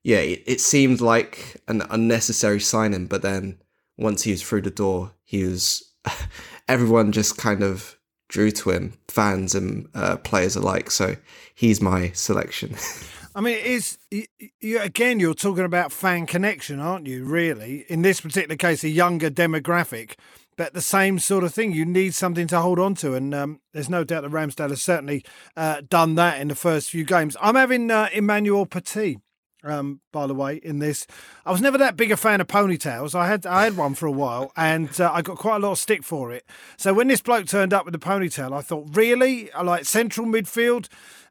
yeah, 0.03 0.19
it, 0.19 0.43
it 0.47 0.61
seemed 0.61 1.01
like 1.01 1.63
an 1.69 1.83
unnecessary 1.91 2.61
signing, 2.61 3.07
but 3.07 3.23
then 3.23 3.59
once 3.97 4.23
he 4.23 4.33
was 4.33 4.43
through 4.43 4.63
the 4.63 4.71
door, 4.71 5.13
he 5.25 5.45
was 5.45 5.93
everyone 6.69 7.13
just 7.13 7.37
kind 7.39 7.63
of 7.63 7.99
drew 8.29 8.51
to 8.51 8.71
him, 8.71 8.95
fans 9.09 9.55
and 9.55 9.89
uh, 9.95 10.17
players 10.17 10.57
alike. 10.57 10.91
So 10.91 11.17
he's 11.55 11.81
my 11.81 12.11
selection. 12.13 12.77
I 13.35 13.41
mean, 13.41 13.57
it 13.57 13.65
is 13.65 13.99
you, 14.11 14.25
you, 14.61 14.81
again. 14.81 15.21
You're 15.21 15.35
talking 15.35 15.65
about 15.65 15.93
fan 15.93 16.27
connection, 16.27 16.81
aren't 16.81 17.07
you? 17.07 17.25
Really, 17.25 17.87
in 17.89 18.03
this 18.03 18.21
particular 18.21 18.57
case, 18.57 18.85
a 18.85 18.91
younger 18.91 19.31
demographic, 19.31 20.17
but 20.57 20.75
the 20.75 20.83
same 20.83 21.19
sort 21.19 21.43
of 21.45 21.55
thing. 21.55 21.73
You 21.73 21.87
need 21.87 22.15
something 22.15 22.47
to 22.49 22.61
hold 22.61 22.79
on 22.79 22.95
to, 22.97 23.15
and 23.15 23.35
um, 23.35 23.61
there's 23.73 23.89
no 23.89 24.05
doubt 24.05 24.23
that 24.23 24.33
Ramsdale 24.33 24.69
has 24.69 24.83
certainly 24.83 25.25
uh, 25.57 25.81
done 25.89 26.15
that 26.17 26.41
in 26.41 26.49
the 26.49 26.55
first 26.55 26.91
few 26.91 27.05
games. 27.05 27.37
I'm 27.41 27.55
having 27.55 27.91
uh, 27.91 28.09
Emmanuel 28.13 28.67
Petit. 28.67 29.19
Um, 29.65 30.01
by 30.11 30.27
the 30.27 30.35
way, 30.35 30.57
in 30.57 30.81
this, 30.81 31.07
I 31.47 31.53
was 31.53 31.61
never 31.61 31.79
that 31.79 31.97
big 31.97 32.11
a 32.11 32.17
fan 32.17 32.41
of 32.41 32.49
ponytails. 32.49 33.15
I 33.15 33.29
had 33.29 33.47
I 33.47 33.65
had 33.65 33.77
one 33.77 33.95
for 33.95 34.07
a 34.07 34.13
while, 34.13 34.53
and 34.57 35.01
uh, 35.01 35.11
I 35.13 35.23
got 35.23 35.39
quite 35.39 35.57
a 35.57 35.59
lot 35.61 35.73
of 35.73 35.79
stick 35.79 36.03
for 36.03 36.33
it. 36.33 36.45
So 36.77 36.93
when 36.93 37.09
this 37.09 37.21
bloke 37.23 37.47
turned 37.47 37.73
up 37.73 37.85
with 37.85 37.93
the 37.93 37.99
ponytail, 37.99 38.53
I 38.53 38.61
thought, 38.61 38.89
really, 38.93 39.53
I 39.53 39.63
like 39.63 39.85
central 39.85 40.27
midfield, 40.27 40.89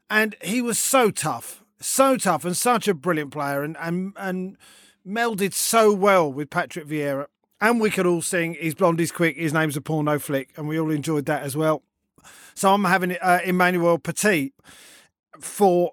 and 0.10 0.36
he 0.42 0.62
was 0.62 0.80
so 0.80 1.12
tough, 1.12 1.64
so 1.80 2.16
tough, 2.16 2.46
and 2.46 2.56
such 2.56 2.88
a 2.88 2.94
brilliant 2.94 3.32
player, 3.32 3.64
and 3.64 3.76
and 3.80 4.14
and 4.16 4.58
melded 5.06 5.54
so 5.54 5.92
well 5.94 6.32
with 6.32 6.50
Patrick 6.50 6.88
Vieira. 6.88 7.26
And 7.60 7.80
we 7.80 7.92
could 7.92 8.06
all 8.06 8.22
sing 8.22 8.56
"He's 8.60 8.76
blonde, 8.76 9.00
he's 9.00 9.12
quick, 9.12 9.36
his 9.36 9.54
name's 9.54 9.76
a 9.76 9.82
porno 9.82 10.20
flick," 10.20 10.52
and 10.56 10.68
we 10.68 10.80
all 10.80 10.90
enjoyed 10.90 11.26
that 11.26 11.44
as 11.44 11.58
well. 11.58 11.84
So 12.54 12.74
I'm 12.74 12.84
having 12.86 13.18
uh, 13.22 13.40
Emmanuel 13.44 13.98
Petit 13.98 14.54
for 15.40 15.92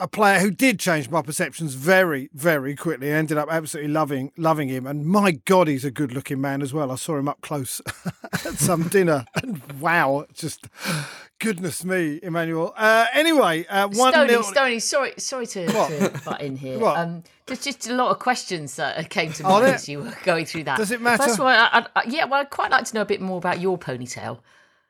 a 0.00 0.08
player 0.08 0.40
who 0.40 0.50
did 0.50 0.80
change 0.80 1.10
my 1.10 1.22
perceptions 1.22 1.74
very, 1.74 2.30
very 2.32 2.74
quickly. 2.74 3.12
I 3.12 3.16
ended 3.16 3.36
up 3.36 3.48
absolutely 3.50 3.92
loving 3.92 4.32
loving 4.36 4.68
him, 4.68 4.86
and 4.86 5.06
my 5.06 5.32
God, 5.32 5.68
he's 5.68 5.84
a 5.84 5.90
good 5.90 6.12
looking 6.12 6.40
man 6.40 6.62
as 6.62 6.72
well. 6.72 6.90
I 6.90 6.94
saw 6.96 7.18
him 7.18 7.28
up 7.28 7.40
close 7.42 7.80
at 8.32 8.54
some 8.54 8.88
dinner, 8.88 9.26
and 9.42 9.62
wow, 9.74 10.26
just 10.32 10.66
goodness 11.38 11.84
me, 11.84 12.18
Emmanuel. 12.22 12.72
Uh, 12.76 13.06
anyway, 13.12 13.66
uh, 13.66 13.88
one 13.88 14.12
Stony, 14.12 14.32
nil- 14.32 14.42
Stony, 14.42 14.78
sorry, 14.78 15.12
sorry 15.18 15.46
to, 15.46 15.66
to 15.66 16.20
butt 16.24 16.40
in 16.40 16.56
here. 16.56 16.82
Um, 16.84 17.22
there's 17.46 17.62
just 17.62 17.88
a 17.88 17.94
lot 17.94 18.10
of 18.10 18.18
questions 18.18 18.76
that 18.76 19.10
came 19.10 19.32
to 19.34 19.42
mind 19.42 19.66
as 19.66 19.88
you 19.88 20.00
were 20.00 20.16
going 20.24 20.46
through 20.46 20.64
that. 20.64 20.78
Does 20.78 20.90
it 20.90 21.02
matter? 21.02 21.22
First 21.22 21.34
of 21.34 21.40
all, 21.40 21.48
I, 21.48 21.86
I, 21.94 22.02
yeah, 22.08 22.24
well, 22.24 22.40
I'd 22.40 22.50
quite 22.50 22.70
like 22.70 22.86
to 22.86 22.94
know 22.94 23.02
a 23.02 23.06
bit 23.06 23.20
more 23.20 23.38
about 23.38 23.60
your 23.60 23.78
ponytail. 23.78 24.40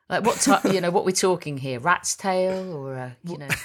Like 0.09 0.25
what 0.25 0.37
type, 0.37 0.65
you 0.65 0.81
know, 0.81 0.91
what 0.91 1.05
we're 1.05 1.11
talking 1.11 1.57
here? 1.57 1.79
Rat's 1.79 2.15
tail, 2.15 2.73
or 2.73 2.97
uh, 2.97 3.11
you 3.23 3.37
know? 3.37 3.47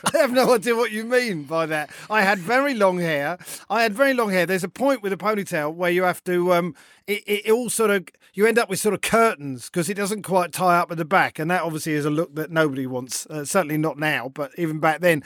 I 0.14 0.18
have 0.18 0.32
no 0.32 0.54
idea 0.54 0.76
what 0.76 0.92
you 0.92 1.04
mean 1.04 1.44
by 1.44 1.66
that. 1.66 1.90
I 2.08 2.22
had 2.22 2.38
very 2.38 2.74
long 2.74 2.98
hair. 2.98 3.38
I 3.68 3.82
had 3.82 3.92
very 3.92 4.14
long 4.14 4.30
hair. 4.30 4.46
There's 4.46 4.64
a 4.64 4.68
point 4.68 5.02
with 5.02 5.12
a 5.12 5.16
ponytail 5.16 5.74
where 5.74 5.90
you 5.90 6.04
have 6.04 6.22
to, 6.24 6.52
um, 6.52 6.74
it, 7.06 7.22
it, 7.26 7.46
it 7.46 7.52
all 7.52 7.70
sort 7.70 7.90
of, 7.90 8.06
you 8.34 8.46
end 8.46 8.58
up 8.58 8.68
with 8.68 8.78
sort 8.78 8.94
of 8.94 9.00
curtains 9.00 9.66
because 9.66 9.88
it 9.88 9.94
doesn't 9.94 10.22
quite 10.22 10.52
tie 10.52 10.78
up 10.78 10.90
at 10.90 10.98
the 10.98 11.04
back. 11.04 11.38
And 11.38 11.50
that 11.50 11.62
obviously 11.62 11.94
is 11.94 12.04
a 12.04 12.10
look 12.10 12.34
that 12.34 12.50
nobody 12.50 12.86
wants. 12.86 13.26
Uh, 13.26 13.44
certainly 13.44 13.78
not 13.78 13.98
now, 13.98 14.28
but 14.28 14.52
even 14.58 14.78
back 14.78 15.00
then. 15.00 15.22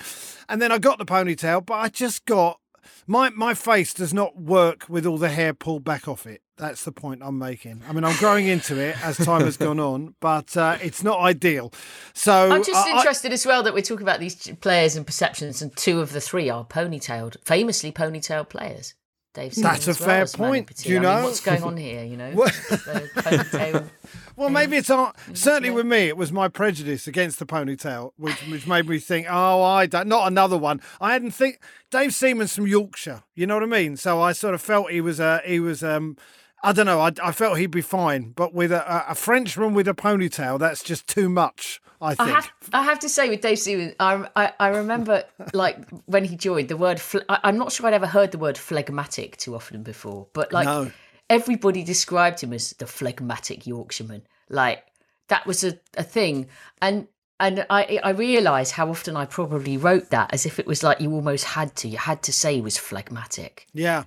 And 0.49 0.63
then 0.63 0.73
I 0.73 0.79
got 0.79 0.99
the 0.99 1.07
ponytail, 1.07 1.65
but 1.65 1.75
I 1.75 1.89
just 1.89 2.25
got, 2.25 2.61
my, 3.07 3.31
my 3.31 3.55
face 3.55 3.93
does 3.95 4.15
not 4.15 4.41
work 4.41 4.87
with 4.89 5.07
all 5.07 5.19
the 5.19 5.29
hair 5.29 5.55
pulled 5.55 5.85
back 5.85 6.09
off 6.09 6.27
it. 6.27 6.42
That's 6.59 6.85
the 6.85 6.93
point 6.93 7.23
I'm 7.25 7.39
making. 7.39 7.83
I 7.89 7.93
mean, 7.93 8.05
I'm 8.05 8.17
growing 8.19 8.47
into 8.47 8.79
it 8.79 9.03
as 9.05 9.17
time 9.17 9.41
has 9.43 9.57
gone 9.57 9.81
on, 9.81 10.15
but 10.21 10.55
uh, 10.57 10.77
it's 10.83 11.03
not 11.03 11.19
ideal. 11.21 11.73
So 12.13 12.53
I'm 12.53 12.63
just 12.63 12.87
I- 12.87 12.93
I- 12.93 12.97
interested 12.99 13.33
as 13.33 13.47
well 13.47 13.63
that 13.63 13.73
we're 13.75 13.81
talking 13.83 14.03
about 14.07 14.21
these 14.21 14.49
players 14.61 14.95
and 14.95 15.07
perceptions, 15.07 15.63
and 15.63 15.75
two 15.77 16.01
of 16.01 16.13
the 16.13 16.21
three 16.21 16.51
are 16.51 16.65
ponytailed, 16.65 17.37
famously 17.45 17.91
ponytailed 17.91 18.49
players. 18.51 18.95
Dave 19.35 19.55
That's 19.55 19.87
a 19.87 19.91
well 19.93 19.95
fair 19.95 20.27
point, 20.27 20.77
do 20.77 20.91
you 20.91 20.97
I 20.97 21.01
mean, 21.01 21.09
know? 21.09 21.25
what's 21.25 21.41
going 21.41 21.63
on 21.63 21.79
here? 21.79 22.05
You 22.05 22.19
know, 22.19 22.33
ponytail. 22.37 23.89
Well, 24.35 24.49
maybe 24.49 24.79
it's 24.79 24.89
not. 24.89 25.17
Certainly 25.35 25.71
with 25.71 25.85
me, 25.85 26.09
it 26.09 26.17
was 26.17 26.33
my 26.33 26.49
prejudice 26.49 27.07
against 27.07 27.39
the 27.39 27.45
ponytail, 27.45 28.13
which 28.17 28.41
which 28.49 28.67
made 28.67 28.89
me 28.89 28.99
think, 28.99 29.27
oh, 29.29 29.63
I 29.63 29.85
don't. 29.85 30.09
Not 30.09 30.27
another 30.27 30.57
one. 30.57 30.81
I 31.03 31.13
hadn't 31.13 31.33
think. 31.33 31.61
Dave 31.91 32.15
Seaman's 32.15 32.55
from 32.57 32.67
Yorkshire. 32.67 33.25
You 33.35 33.47
know 33.47 33.55
what 33.55 33.63
I 33.63 33.67
mean? 33.67 33.99
So 33.99 34.23
I 34.23 34.33
sort 34.33 34.55
of 34.55 34.63
felt 34.63 34.91
he 34.91 35.03
was. 35.03 35.21
Uh, 35.21 35.41
he 35.45 35.61
was. 35.61 35.85
Um, 35.85 36.17
I 36.65 36.73
don't 36.73 36.87
know. 36.87 37.01
I, 37.01 37.11
I 37.23 37.33
felt 37.33 37.59
he'd 37.59 37.73
be 37.73 37.81
fine, 37.83 38.31
but 38.37 38.55
with 38.55 38.71
a, 38.73 39.11
a- 39.11 39.15
Frenchman 39.15 39.75
with 39.75 39.89
a 39.89 39.95
ponytail, 39.95 40.59
that's 40.61 40.83
just 40.83 41.07
too 41.09 41.29
much. 41.29 41.81
I 42.01 42.11
I 42.11 42.15
think. 42.15 42.29
have, 42.31 42.51
I 42.73 42.83
have 42.83 42.99
to 43.01 43.09
say 43.09 43.29
with 43.29 43.41
Dave 43.41 43.59
Seaman, 43.59 43.95
I, 44.01 44.29
I, 44.37 44.53
I 44.61 44.69
remember 44.69 45.25
like 45.53 45.79
when 46.07 46.25
he 46.25 46.37
joined 46.37 46.69
the 46.69 46.77
word. 46.77 47.01
I, 47.29 47.39
I'm 47.45 47.59
not 47.59 47.73
sure 47.73 47.87
I'd 47.87 47.95
ever 47.95 48.07
heard 48.07 48.31
the 48.33 48.39
word 48.39 48.57
phlegmatic 48.59 49.37
too 49.39 49.55
often 49.55 49.83
before, 49.83 50.29
but 50.33 50.53
like 50.53 50.67
No. 50.67 50.91
everybody 51.31 51.83
described 51.85 52.41
him 52.41 52.53
as 52.53 52.71
the 52.79 52.87
phlegmatic 52.87 53.67
Yorkshireman. 53.67 54.23
Like 54.49 54.85
that 55.29 55.47
was 55.47 55.65
a, 55.65 55.79
a 55.97 56.03
thing, 56.03 56.49
and 56.81 57.07
and 57.41 57.67
I 57.71 57.99
I 58.03 58.11
realised 58.11 58.73
how 58.73 58.89
often 58.91 59.17
I 59.17 59.25
probably 59.25 59.77
wrote 59.77 60.11
that 60.11 60.33
as 60.35 60.45
if 60.47 60.59
it 60.59 60.67
was 60.67 60.83
like 60.83 61.01
you 61.01 61.13
almost 61.13 61.45
had 61.45 61.75
to. 61.77 61.89
You 61.89 61.99
had 61.99 62.23
to 62.25 62.33
say 62.33 62.55
he 62.57 62.61
was 62.61 62.79
phlegmatic. 62.79 63.67
Yeah. 63.73 64.05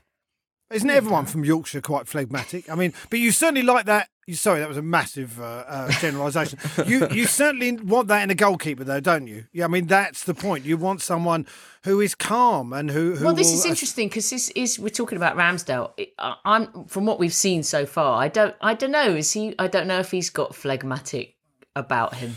Isn't 0.76 0.90
everyone 0.90 1.26
from 1.26 1.46
Yorkshire 1.46 1.82
quite 1.82 2.08
phlegmatic? 2.08 2.70
I 2.70 2.76
mean, 2.76 2.94
but 3.10 3.20
you 3.20 3.32
certainly 3.32 3.62
like 3.62 3.86
that. 3.86 4.10
You 4.28 4.34
sorry, 4.36 4.60
that 4.60 4.68
was 4.68 4.78
a 4.78 4.82
massive 4.82 5.40
uh, 5.40 5.64
uh, 5.68 5.92
generalisation. 6.00 6.58
you 6.88 7.08
you 7.12 7.26
certainly 7.28 7.74
want 7.74 8.08
that 8.08 8.24
in 8.24 8.32
a 8.32 8.36
goalkeeper, 8.36 8.84
though, 8.84 9.00
don't 9.00 9.28
you? 9.28 9.46
Yeah, 9.54 9.66
I 9.66 9.68
mean 9.68 9.86
that's 9.88 10.24
the 10.24 10.34
point. 10.34 10.66
You 10.66 10.78
want 10.78 11.02
someone 11.02 11.46
who 11.84 12.02
is 12.02 12.16
calm 12.16 12.74
and 12.74 12.90
who. 12.90 13.16
who 13.16 13.26
Well, 13.26 13.36
this 13.36 13.50
will- 13.52 13.60
is 13.60 13.66
interesting 13.66 14.08
because 14.10 14.30
this 14.32 14.50
is 14.50 14.80
we're 14.80 14.90
talking 14.90 15.18
about 15.18 15.38
Ramsdale. 15.38 15.92
I- 16.18 16.36
I'm 16.44 16.86
from 16.86 17.06
what 17.06 17.20
we've 17.20 17.34
seen 17.34 17.62
so 17.64 17.86
far. 17.86 18.22
I 18.22 18.28
don't 18.28 18.56
I 18.62 18.74
don't 18.74 18.92
know. 18.92 19.16
Is 19.16 19.32
he? 19.34 19.54
I 19.60 19.68
don't 19.68 19.88
know 19.88 20.00
if 20.00 20.10
he's 20.12 20.30
got 20.32 20.56
phlegmatic 20.56 21.36
about 21.76 22.16
him. 22.16 22.36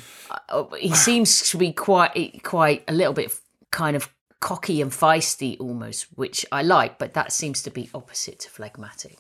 Uh, 0.51 0.65
He 0.79 0.95
seems 1.09 1.51
to 1.51 1.57
be 1.57 1.73
quite 1.73 2.41
quite 2.43 2.85
a 2.87 2.93
little 2.93 3.15
bit 3.15 3.33
kind 3.71 3.97
of 3.97 4.09
cocky 4.41 4.81
and 4.81 4.91
feisty 4.91 5.57
almost, 5.59 6.07
which 6.15 6.45
I 6.51 6.63
like. 6.63 6.99
But 6.99 7.15
that 7.15 7.33
seems 7.33 7.63
to 7.63 7.71
be 7.71 7.91
opposite 7.95 8.41
to 8.41 8.51
phlegmatic. 8.51 9.19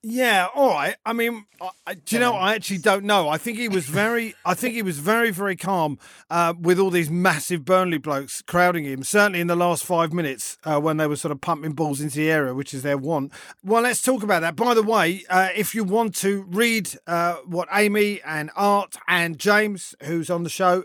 Yeah, 0.00 0.46
all 0.54 0.68
right. 0.68 0.94
I 1.04 1.12
mean, 1.12 1.46
I, 1.84 1.94
do 1.94 2.14
you 2.14 2.20
know? 2.20 2.34
I 2.34 2.54
actually 2.54 2.78
don't 2.78 3.04
know. 3.04 3.28
I 3.28 3.36
think 3.36 3.58
he 3.58 3.68
was 3.68 3.86
very. 3.86 4.36
I 4.44 4.54
think 4.54 4.74
he 4.74 4.82
was 4.82 5.00
very, 5.00 5.32
very 5.32 5.56
calm 5.56 5.98
uh, 6.30 6.54
with 6.56 6.78
all 6.78 6.90
these 6.90 7.10
massive 7.10 7.64
Burnley 7.64 7.98
blokes 7.98 8.40
crowding 8.42 8.84
him. 8.84 9.02
Certainly 9.02 9.40
in 9.40 9.48
the 9.48 9.56
last 9.56 9.84
five 9.84 10.12
minutes 10.12 10.56
uh, 10.62 10.78
when 10.80 10.98
they 10.98 11.08
were 11.08 11.16
sort 11.16 11.32
of 11.32 11.40
pumping 11.40 11.72
balls 11.72 12.00
into 12.00 12.18
the 12.18 12.30
area, 12.30 12.54
which 12.54 12.72
is 12.72 12.82
their 12.82 12.96
want. 12.96 13.32
Well, 13.64 13.82
let's 13.82 14.00
talk 14.00 14.22
about 14.22 14.42
that. 14.42 14.54
By 14.54 14.72
the 14.74 14.84
way, 14.84 15.24
uh, 15.28 15.48
if 15.56 15.74
you 15.74 15.82
want 15.82 16.14
to 16.16 16.44
read 16.48 16.90
uh, 17.08 17.34
what 17.44 17.66
Amy 17.74 18.22
and 18.22 18.52
Art 18.54 18.96
and 19.08 19.36
James, 19.36 19.96
who's 20.04 20.30
on 20.30 20.44
the 20.44 20.50
show. 20.50 20.84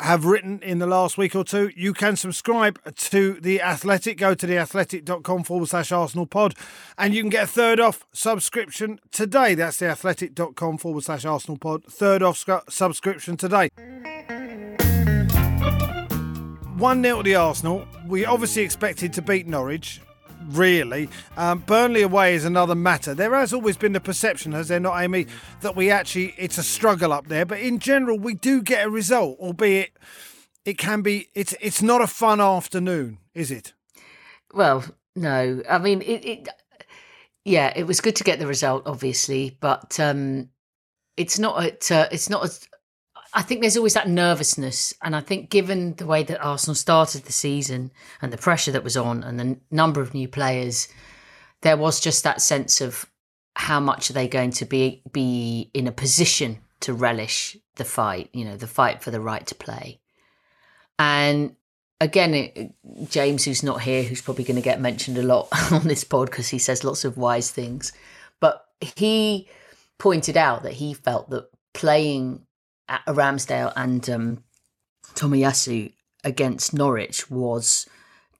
Have 0.00 0.24
written 0.24 0.60
in 0.62 0.78
the 0.78 0.86
last 0.86 1.18
week 1.18 1.34
or 1.34 1.42
two, 1.42 1.72
you 1.74 1.92
can 1.92 2.14
subscribe 2.14 2.78
to 2.94 3.34
The 3.40 3.60
Athletic. 3.60 4.18
Go 4.18 4.32
to 4.32 4.46
theathletic.com 4.46 5.42
forward 5.42 5.68
slash 5.68 5.90
Arsenal 5.90 6.24
pod 6.24 6.54
and 6.96 7.12
you 7.12 7.22
can 7.22 7.30
get 7.30 7.44
a 7.44 7.46
third 7.48 7.80
off 7.80 8.06
subscription 8.12 9.00
today. 9.10 9.56
That's 9.56 9.78
theathletic.com 9.80 10.78
forward 10.78 11.02
slash 11.02 11.24
Arsenal 11.24 11.58
pod. 11.58 11.84
Third 11.84 12.22
off 12.22 12.38
sc- 12.38 12.70
subscription 12.70 13.36
today. 13.36 13.70
1 16.78 17.02
0 17.02 17.16
to 17.16 17.22
the 17.24 17.34
Arsenal. 17.34 17.84
We 18.06 18.24
obviously 18.24 18.62
expected 18.62 19.12
to 19.14 19.22
beat 19.22 19.48
Norwich. 19.48 20.00
Really, 20.48 21.10
um, 21.36 21.58
Burnley 21.58 22.00
away 22.00 22.34
is 22.34 22.46
another 22.46 22.74
matter. 22.74 23.14
There 23.14 23.34
has 23.34 23.52
always 23.52 23.76
been 23.76 23.92
the 23.92 24.00
perception, 24.00 24.52
has 24.52 24.68
there 24.68 24.80
not, 24.80 24.98
Amy, 24.98 25.26
that 25.60 25.76
we 25.76 25.90
actually 25.90 26.34
it's 26.38 26.56
a 26.56 26.62
struggle 26.62 27.12
up 27.12 27.28
there. 27.28 27.44
But 27.44 27.60
in 27.60 27.78
general, 27.78 28.18
we 28.18 28.32
do 28.32 28.62
get 28.62 28.86
a 28.86 28.90
result, 28.90 29.38
albeit 29.40 29.90
it 30.64 30.78
can 30.78 31.02
be. 31.02 31.28
It's 31.34 31.54
it's 31.60 31.82
not 31.82 32.00
a 32.00 32.06
fun 32.06 32.40
afternoon, 32.40 33.18
is 33.34 33.50
it? 33.50 33.74
Well, 34.54 34.84
no. 35.14 35.62
I 35.68 35.76
mean, 35.76 36.00
it, 36.00 36.24
it 36.24 36.48
yeah, 37.44 37.72
it 37.76 37.86
was 37.86 38.00
good 38.00 38.16
to 38.16 38.24
get 38.24 38.38
the 38.38 38.46
result, 38.46 38.84
obviously, 38.86 39.56
but 39.60 40.00
um, 40.00 40.48
it's 41.16 41.38
not. 41.38 41.90
Uh, 41.90 42.08
it's 42.10 42.30
not. 42.30 42.66
I 43.34 43.42
think 43.42 43.60
there's 43.60 43.76
always 43.76 43.94
that 43.94 44.08
nervousness, 44.08 44.94
and 45.02 45.14
I 45.14 45.20
think 45.20 45.50
given 45.50 45.94
the 45.94 46.06
way 46.06 46.22
that 46.22 46.42
Arsenal 46.42 46.74
started 46.74 47.24
the 47.24 47.32
season 47.32 47.90
and 48.22 48.32
the 48.32 48.38
pressure 48.38 48.72
that 48.72 48.84
was 48.84 48.96
on, 48.96 49.22
and 49.22 49.38
the 49.38 49.58
number 49.70 50.00
of 50.00 50.14
new 50.14 50.28
players, 50.28 50.88
there 51.60 51.76
was 51.76 52.00
just 52.00 52.24
that 52.24 52.40
sense 52.40 52.80
of 52.80 53.06
how 53.54 53.80
much 53.80 54.08
are 54.08 54.14
they 54.14 54.28
going 54.28 54.52
to 54.52 54.64
be 54.64 55.02
be 55.12 55.70
in 55.74 55.86
a 55.86 55.92
position 55.92 56.58
to 56.80 56.94
relish 56.94 57.56
the 57.76 57.84
fight. 57.84 58.30
You 58.32 58.44
know, 58.44 58.56
the 58.56 58.66
fight 58.66 59.02
for 59.02 59.10
the 59.10 59.20
right 59.20 59.46
to 59.46 59.54
play, 59.54 60.00
and 60.98 61.54
again, 62.00 62.34
it, 62.34 62.72
James, 63.10 63.44
who's 63.44 63.62
not 63.62 63.82
here, 63.82 64.02
who's 64.02 64.22
probably 64.22 64.44
going 64.44 64.56
to 64.56 64.62
get 64.62 64.80
mentioned 64.80 65.18
a 65.18 65.22
lot 65.22 65.48
on 65.72 65.86
this 65.86 66.04
pod 66.04 66.30
because 66.30 66.48
he 66.48 66.58
says 66.58 66.84
lots 66.84 67.04
of 67.04 67.18
wise 67.18 67.50
things, 67.50 67.92
but 68.40 68.64
he 68.80 69.48
pointed 69.98 70.36
out 70.36 70.62
that 70.62 70.74
he 70.74 70.94
felt 70.94 71.28
that 71.30 71.50
playing 71.74 72.46
Ramsdale 72.88 73.72
and 73.76 74.08
um, 74.10 74.44
Tomiyasu 75.14 75.92
against 76.24 76.74
Norwich 76.74 77.30
was 77.30 77.86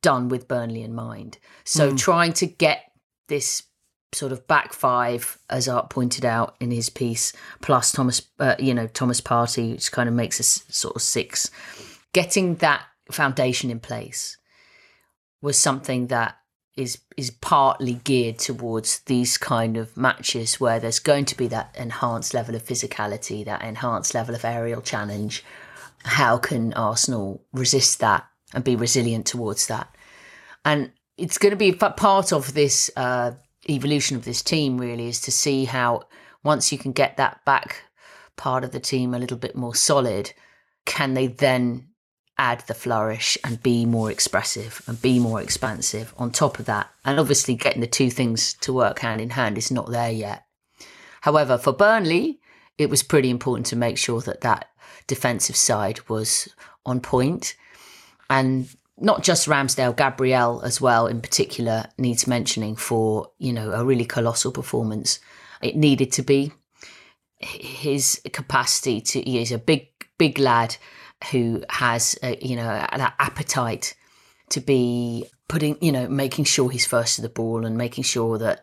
done 0.03 0.29
with 0.29 0.49
Burnley 0.49 0.83
in 0.83 0.95
mind. 0.95 1.39
So 1.65 1.95
trying 1.97 2.33
to 2.35 2.47
get 2.47 2.91
this 3.29 3.63
sort 4.13 4.33
of 4.33 4.47
back 4.47 4.73
five, 4.73 5.39
as 5.51 5.69
Art 5.69 5.91
pointed 5.91 6.25
out 6.25 6.57
in 6.61 6.71
his 6.71 6.89
piece, 6.89 7.33
plus 7.61 7.93
Thomas, 7.93 8.23
uh, 8.39 8.55
you 8.59 8.73
know, 8.73 8.87
Thomas 8.87 9.21
Partey, 9.21 9.73
which 9.73 9.93
kind 9.93 10.09
of 10.09 10.15
makes 10.15 10.41
us 10.41 10.65
sort 10.69 10.97
of 10.97 11.03
six, 11.03 11.51
getting 12.15 12.57
that 12.57 12.85
foundation 13.11 13.71
in 13.71 13.81
place 13.81 14.39
was 15.43 15.59
something 15.59 16.07
that 16.09 16.38
is 16.79 16.99
is 17.17 17.31
partly 17.31 17.95
geared 17.95 18.39
towards 18.39 19.01
these 19.01 19.37
kind 19.37 19.77
of 19.77 19.97
matches 19.97 20.61
where 20.61 20.79
there's 20.79 21.01
going 21.01 21.25
to 21.25 21.37
be 21.37 21.49
that 21.49 21.75
enhanced 21.77 22.33
level 22.33 22.55
of 22.55 22.65
physicality, 22.65 23.45
that 23.45 23.63
enhanced 23.63 24.15
level 24.15 24.35
of 24.35 24.45
aerial 24.45 24.81
challenge. 24.81 25.45
How 26.05 26.39
can 26.39 26.73
Arsenal 26.75 27.43
resist 27.53 27.99
that 27.99 28.25
and 28.55 28.63
be 28.63 28.77
resilient 28.77 29.27
towards 29.27 29.67
that? 29.67 29.93
And 30.65 30.93
it's 31.17 31.37
going 31.37 31.51
to 31.51 31.57
be 31.57 31.73
part 31.73 32.33
of 32.33 32.55
this 32.55 32.91
uh, 32.97 33.33
evolution 33.69 34.17
of 34.17 34.25
this 34.25 34.41
team. 34.41 34.79
Really, 34.79 35.09
is 35.09 35.21
to 35.23 35.33
see 35.33 35.65
how 35.65 36.03
once 36.45 36.71
you 36.71 36.79
can 36.79 36.93
get 36.93 37.17
that 37.17 37.45
back 37.45 37.83
part 38.37 38.63
of 38.63 38.71
the 38.71 38.81
team 38.81 39.15
a 39.15 39.19
little 39.19 39.37
bit 39.37 39.57
more 39.57 39.75
solid, 39.75 40.33
can 40.87 41.15
they 41.15 41.27
then 41.27 41.89
add 42.39 42.61
the 42.61 42.75
flourish 42.75 43.37
and 43.45 43.63
be 43.63 43.85
more 43.85 44.11
expressive 44.11 44.81
and 44.87 45.03
be 45.03 45.19
more 45.19 45.43
expansive 45.43 46.15
on 46.17 46.31
top 46.31 46.59
of 46.59 46.67
that. 46.67 46.89
And 47.05 47.19
obviously, 47.19 47.55
getting 47.55 47.81
the 47.81 47.87
two 47.87 48.11
things 48.11 48.55
to 48.61 48.73
work 48.73 49.01
hand 49.01 49.21
in 49.21 49.31
hand 49.31 49.59
is 49.59 49.71
not 49.71 49.91
there 49.91 50.11
yet. 50.11 50.45
However, 51.21 51.59
for 51.59 51.73
Burnley, 51.73 52.41
it 52.79 52.89
was 52.89 53.03
pretty 53.03 53.29
important 53.29 53.67
to 53.67 53.77
make 53.77 53.99
sure 53.99 54.21
that 54.23 54.43
that 54.43 54.71
defensive 55.09 55.57
side 55.57 56.09
was 56.09 56.49
on 56.87 57.01
point. 57.01 57.57
And 58.31 58.69
not 58.97 59.23
just 59.23 59.49
Ramsdale, 59.49 59.97
Gabriel 59.97 60.61
as 60.63 60.81
well, 60.81 61.07
in 61.07 61.21
particular, 61.21 61.87
needs 61.99 62.27
mentioning 62.27 62.77
for, 62.77 63.31
you 63.39 63.53
know, 63.53 63.73
a 63.73 63.85
really 63.85 64.05
colossal 64.05 64.53
performance. 64.53 65.19
It 65.61 65.77
needed 65.77 66.13
to 66.13 66.23
be. 66.23 66.53
His 67.39 68.21
capacity 68.33 69.01
to, 69.01 69.21
he 69.21 69.41
is 69.41 69.53
a 69.53 69.59
big, 69.59 69.89
big 70.19 70.39
lad 70.39 70.77
who 71.31 71.65
has 71.69 72.19
a, 72.23 72.39
you 72.41 72.57
know 72.57 72.65
that 72.65 73.15
appetite 73.19 73.95
to 74.51 74.61
be 74.61 75.27
putting 75.49 75.77
you 75.81 75.93
know 75.93 76.09
making 76.09 76.45
sure 76.45 76.71
he's 76.71 76.87
first 76.87 77.17
to 77.17 77.23
the 77.23 77.29
ball 77.29 77.65
and 77.65 77.77
making 77.77 78.05
sure 78.05 78.39
that 78.39 78.63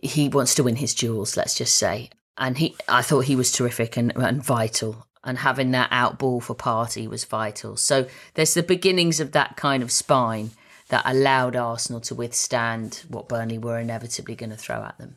he 0.00 0.28
wants 0.28 0.54
to 0.54 0.62
win 0.62 0.76
his 0.76 0.94
duels 0.94 1.36
let's 1.36 1.54
just 1.54 1.76
say. 1.76 2.10
And 2.38 2.58
he 2.58 2.76
i 2.88 3.02
thought 3.02 3.26
he 3.26 3.36
was 3.36 3.52
terrific 3.52 3.96
and, 3.96 4.12
and 4.16 4.42
vital. 4.42 5.06
And 5.24 5.38
having 5.38 5.70
that 5.70 5.88
out 5.92 6.18
ball 6.18 6.40
for 6.40 6.56
Partey 6.56 7.06
was 7.06 7.24
vital. 7.24 7.76
So 7.76 8.08
there's 8.34 8.54
the 8.54 8.62
beginnings 8.64 9.20
of 9.20 9.30
that 9.32 9.56
kind 9.56 9.80
of 9.80 9.92
spine 9.92 10.50
that 10.88 11.04
allowed 11.06 11.54
arsenal 11.54 12.00
to 12.00 12.14
withstand 12.16 13.04
what 13.08 13.28
burnley 13.28 13.56
were 13.56 13.78
inevitably 13.78 14.34
going 14.34 14.50
to 14.50 14.56
throw 14.56 14.82
at 14.82 14.98
them. 14.98 15.16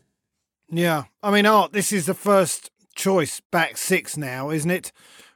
Yeah. 0.70 1.06
I 1.24 1.32
mean 1.32 1.46
art 1.46 1.74
this 1.74 1.92
is 1.92 2.06
the 2.06 2.14
first 2.14 2.70
choice 2.96 3.42
back 3.52 3.78
six 3.78 4.16
now 4.16 4.50
isn't 4.50 4.72
it 4.72 4.92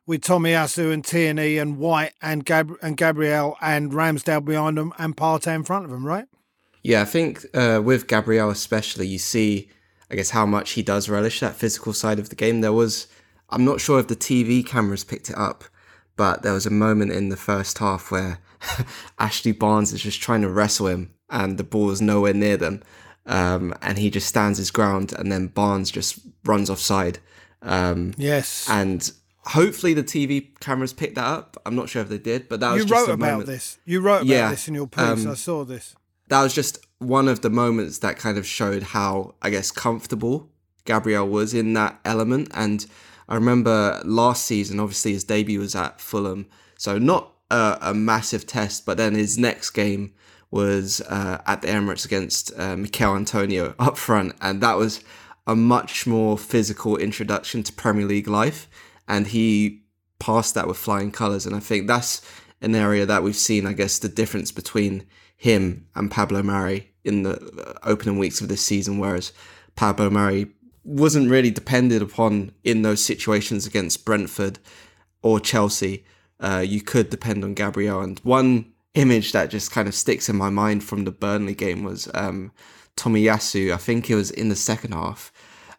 with 0.09 0.21
Tomiyasu 0.21 0.91
and 0.91 1.05
Tierney 1.05 1.59
and 1.59 1.77
White 1.77 2.13
and 2.19 2.43
Gab- 2.43 2.79
and 2.81 2.97
Gabriel 2.97 3.55
and 3.61 3.91
Ramsdale 3.91 4.43
behind 4.43 4.75
them 4.75 4.91
and 4.97 5.15
Partey 5.15 5.53
in 5.53 5.63
front 5.63 5.85
of 5.85 5.91
them, 5.91 6.03
right? 6.03 6.25
Yeah, 6.81 7.03
I 7.03 7.05
think 7.05 7.45
uh, 7.53 7.79
with 7.83 8.07
Gabriel 8.07 8.49
especially, 8.49 9.05
you 9.05 9.19
see, 9.19 9.69
I 10.09 10.15
guess, 10.15 10.31
how 10.31 10.47
much 10.47 10.71
he 10.71 10.81
does 10.81 11.09
relish 11.09 11.39
that 11.41 11.55
physical 11.55 11.93
side 11.93 12.17
of 12.17 12.29
the 12.29 12.35
game. 12.35 12.61
There 12.61 12.73
was, 12.73 13.05
I'm 13.51 13.63
not 13.63 13.81
sure 13.81 13.99
if 13.99 14.07
the 14.07 14.15
TV 14.15 14.65
cameras 14.65 15.03
picked 15.03 15.29
it 15.29 15.37
up, 15.37 15.63
but 16.15 16.41
there 16.41 16.53
was 16.53 16.65
a 16.65 16.71
moment 16.71 17.11
in 17.11 17.29
the 17.29 17.37
first 17.37 17.77
half 17.77 18.09
where 18.09 18.39
Ashley 19.19 19.51
Barnes 19.51 19.93
is 19.93 20.01
just 20.01 20.19
trying 20.19 20.41
to 20.41 20.49
wrestle 20.49 20.87
him 20.87 21.13
and 21.29 21.59
the 21.59 21.63
ball 21.63 21.91
is 21.91 22.01
nowhere 22.01 22.33
near 22.33 22.57
them. 22.57 22.81
Um, 23.27 23.75
and 23.83 23.99
he 23.99 24.09
just 24.09 24.27
stands 24.27 24.57
his 24.57 24.71
ground 24.71 25.13
and 25.13 25.31
then 25.31 25.47
Barnes 25.47 25.91
just 25.91 26.17
runs 26.45 26.71
offside. 26.71 27.19
Um, 27.61 28.15
yes. 28.17 28.67
And 28.67 29.11
hopefully 29.49 29.93
the 29.93 30.03
TV 30.03 30.47
cameras 30.59 30.93
picked 30.93 31.15
that 31.15 31.25
up. 31.25 31.57
I'm 31.65 31.75
not 31.75 31.89
sure 31.89 32.01
if 32.01 32.09
they 32.09 32.17
did, 32.17 32.47
but 32.49 32.59
that 32.59 32.71
was 32.71 32.83
you 32.83 32.89
just 32.89 33.07
wrote 33.07 33.13
about 33.13 33.31
moment. 33.31 33.47
this. 33.47 33.77
You 33.85 34.01
wrote 34.01 34.17
about 34.17 34.27
yeah, 34.27 34.49
this 34.51 34.67
in 34.67 34.75
your 34.75 34.87
piece. 34.87 35.25
Um, 35.25 35.27
I 35.27 35.33
saw 35.33 35.63
this. 35.63 35.95
That 36.27 36.43
was 36.43 36.53
just 36.53 36.85
one 36.99 37.27
of 37.27 37.41
the 37.41 37.49
moments 37.49 37.99
that 37.99 38.17
kind 38.17 38.37
of 38.37 38.45
showed 38.45 38.83
how 38.83 39.35
I 39.41 39.49
guess 39.49 39.71
comfortable 39.71 40.49
Gabriel 40.85 41.27
was 41.27 41.53
in 41.53 41.73
that 41.73 41.99
element. 42.05 42.49
And 42.53 42.85
I 43.27 43.35
remember 43.35 44.01
last 44.05 44.45
season, 44.45 44.79
obviously 44.79 45.13
his 45.13 45.23
debut 45.23 45.59
was 45.59 45.75
at 45.75 45.99
Fulham, 45.99 46.47
so 46.77 46.97
not 46.97 47.33
a, 47.49 47.77
a 47.81 47.93
massive 47.93 48.45
test. 48.45 48.85
But 48.85 48.97
then 48.97 49.15
his 49.15 49.37
next 49.37 49.71
game 49.71 50.13
was 50.51 51.01
uh, 51.01 51.41
at 51.45 51.61
the 51.61 51.67
Emirates 51.67 52.05
against 52.05 52.51
uh, 52.57 52.75
Michail 52.75 53.15
Antonio 53.15 53.73
up 53.79 53.97
front, 53.97 54.35
and 54.41 54.61
that 54.61 54.77
was 54.77 55.03
a 55.47 55.55
much 55.55 56.05
more 56.05 56.37
physical 56.37 56.97
introduction 56.97 57.63
to 57.63 57.73
Premier 57.73 58.05
League 58.05 58.27
life 58.27 58.67
and 59.09 59.27
he 59.27 59.81
passed 60.19 60.53
that 60.53 60.67
with 60.67 60.77
flying 60.77 61.11
colours. 61.11 61.45
And 61.45 61.55
I 61.55 61.59
think 61.59 61.87
that's 61.87 62.21
an 62.61 62.75
area 62.75 63.05
that 63.05 63.23
we've 63.23 63.35
seen, 63.35 63.65
I 63.65 63.73
guess, 63.73 63.99
the 63.99 64.07
difference 64.07 64.51
between 64.51 65.05
him 65.35 65.87
and 65.95 66.11
Pablo 66.11 66.43
Mari 66.43 66.91
in 67.03 67.23
the 67.23 67.35
uh, 67.35 67.73
opening 67.83 68.19
weeks 68.19 68.39
of 68.39 68.49
this 68.49 68.63
season, 68.63 68.99
whereas 68.99 69.33
Pablo 69.75 70.09
Mari 70.09 70.47
wasn't 70.83 71.29
really 71.29 71.51
depended 71.51 72.01
upon 72.01 72.51
in 72.63 72.83
those 72.83 73.03
situations 73.03 73.65
against 73.65 74.05
Brentford 74.05 74.59
or 75.21 75.39
Chelsea. 75.39 76.05
Uh, 76.39 76.63
you 76.65 76.81
could 76.81 77.09
depend 77.09 77.43
on 77.43 77.53
Gabriel. 77.53 78.01
And 78.01 78.19
one 78.19 78.73
image 78.93 79.31
that 79.31 79.49
just 79.49 79.71
kind 79.71 79.87
of 79.87 79.95
sticks 79.95 80.29
in 80.29 80.35
my 80.35 80.49
mind 80.49 80.83
from 80.83 81.05
the 81.05 81.11
Burnley 81.11 81.55
game 81.55 81.83
was 81.83 82.09
um, 82.13 82.51
Tomiyasu. 82.97 83.73
I 83.73 83.77
think 83.77 84.09
it 84.09 84.15
was 84.15 84.31
in 84.31 84.49
the 84.49 84.55
second 84.55 84.93
half 84.93 85.31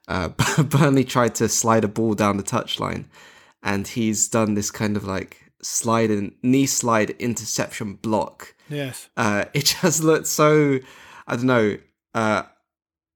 uh, 0.08 0.28
Burnley 0.62 1.04
tried 1.04 1.34
to 1.36 1.48
slide 1.48 1.84
a 1.84 1.88
ball 1.88 2.14
down 2.14 2.36
the 2.36 2.42
touchline, 2.42 3.06
and 3.62 3.86
he's 3.86 4.28
done 4.28 4.54
this 4.54 4.70
kind 4.70 4.96
of 4.96 5.04
like 5.04 5.52
slide 5.62 6.10
in 6.10 6.34
knee 6.42 6.66
slide 6.66 7.10
interception 7.10 7.94
block. 7.94 8.54
Yes. 8.68 9.08
Uh, 9.16 9.44
it 9.54 9.76
just 9.82 10.02
looked 10.02 10.26
so, 10.26 10.78
I 11.26 11.36
don't 11.36 11.46
know, 11.46 11.78
uh, 12.14 12.42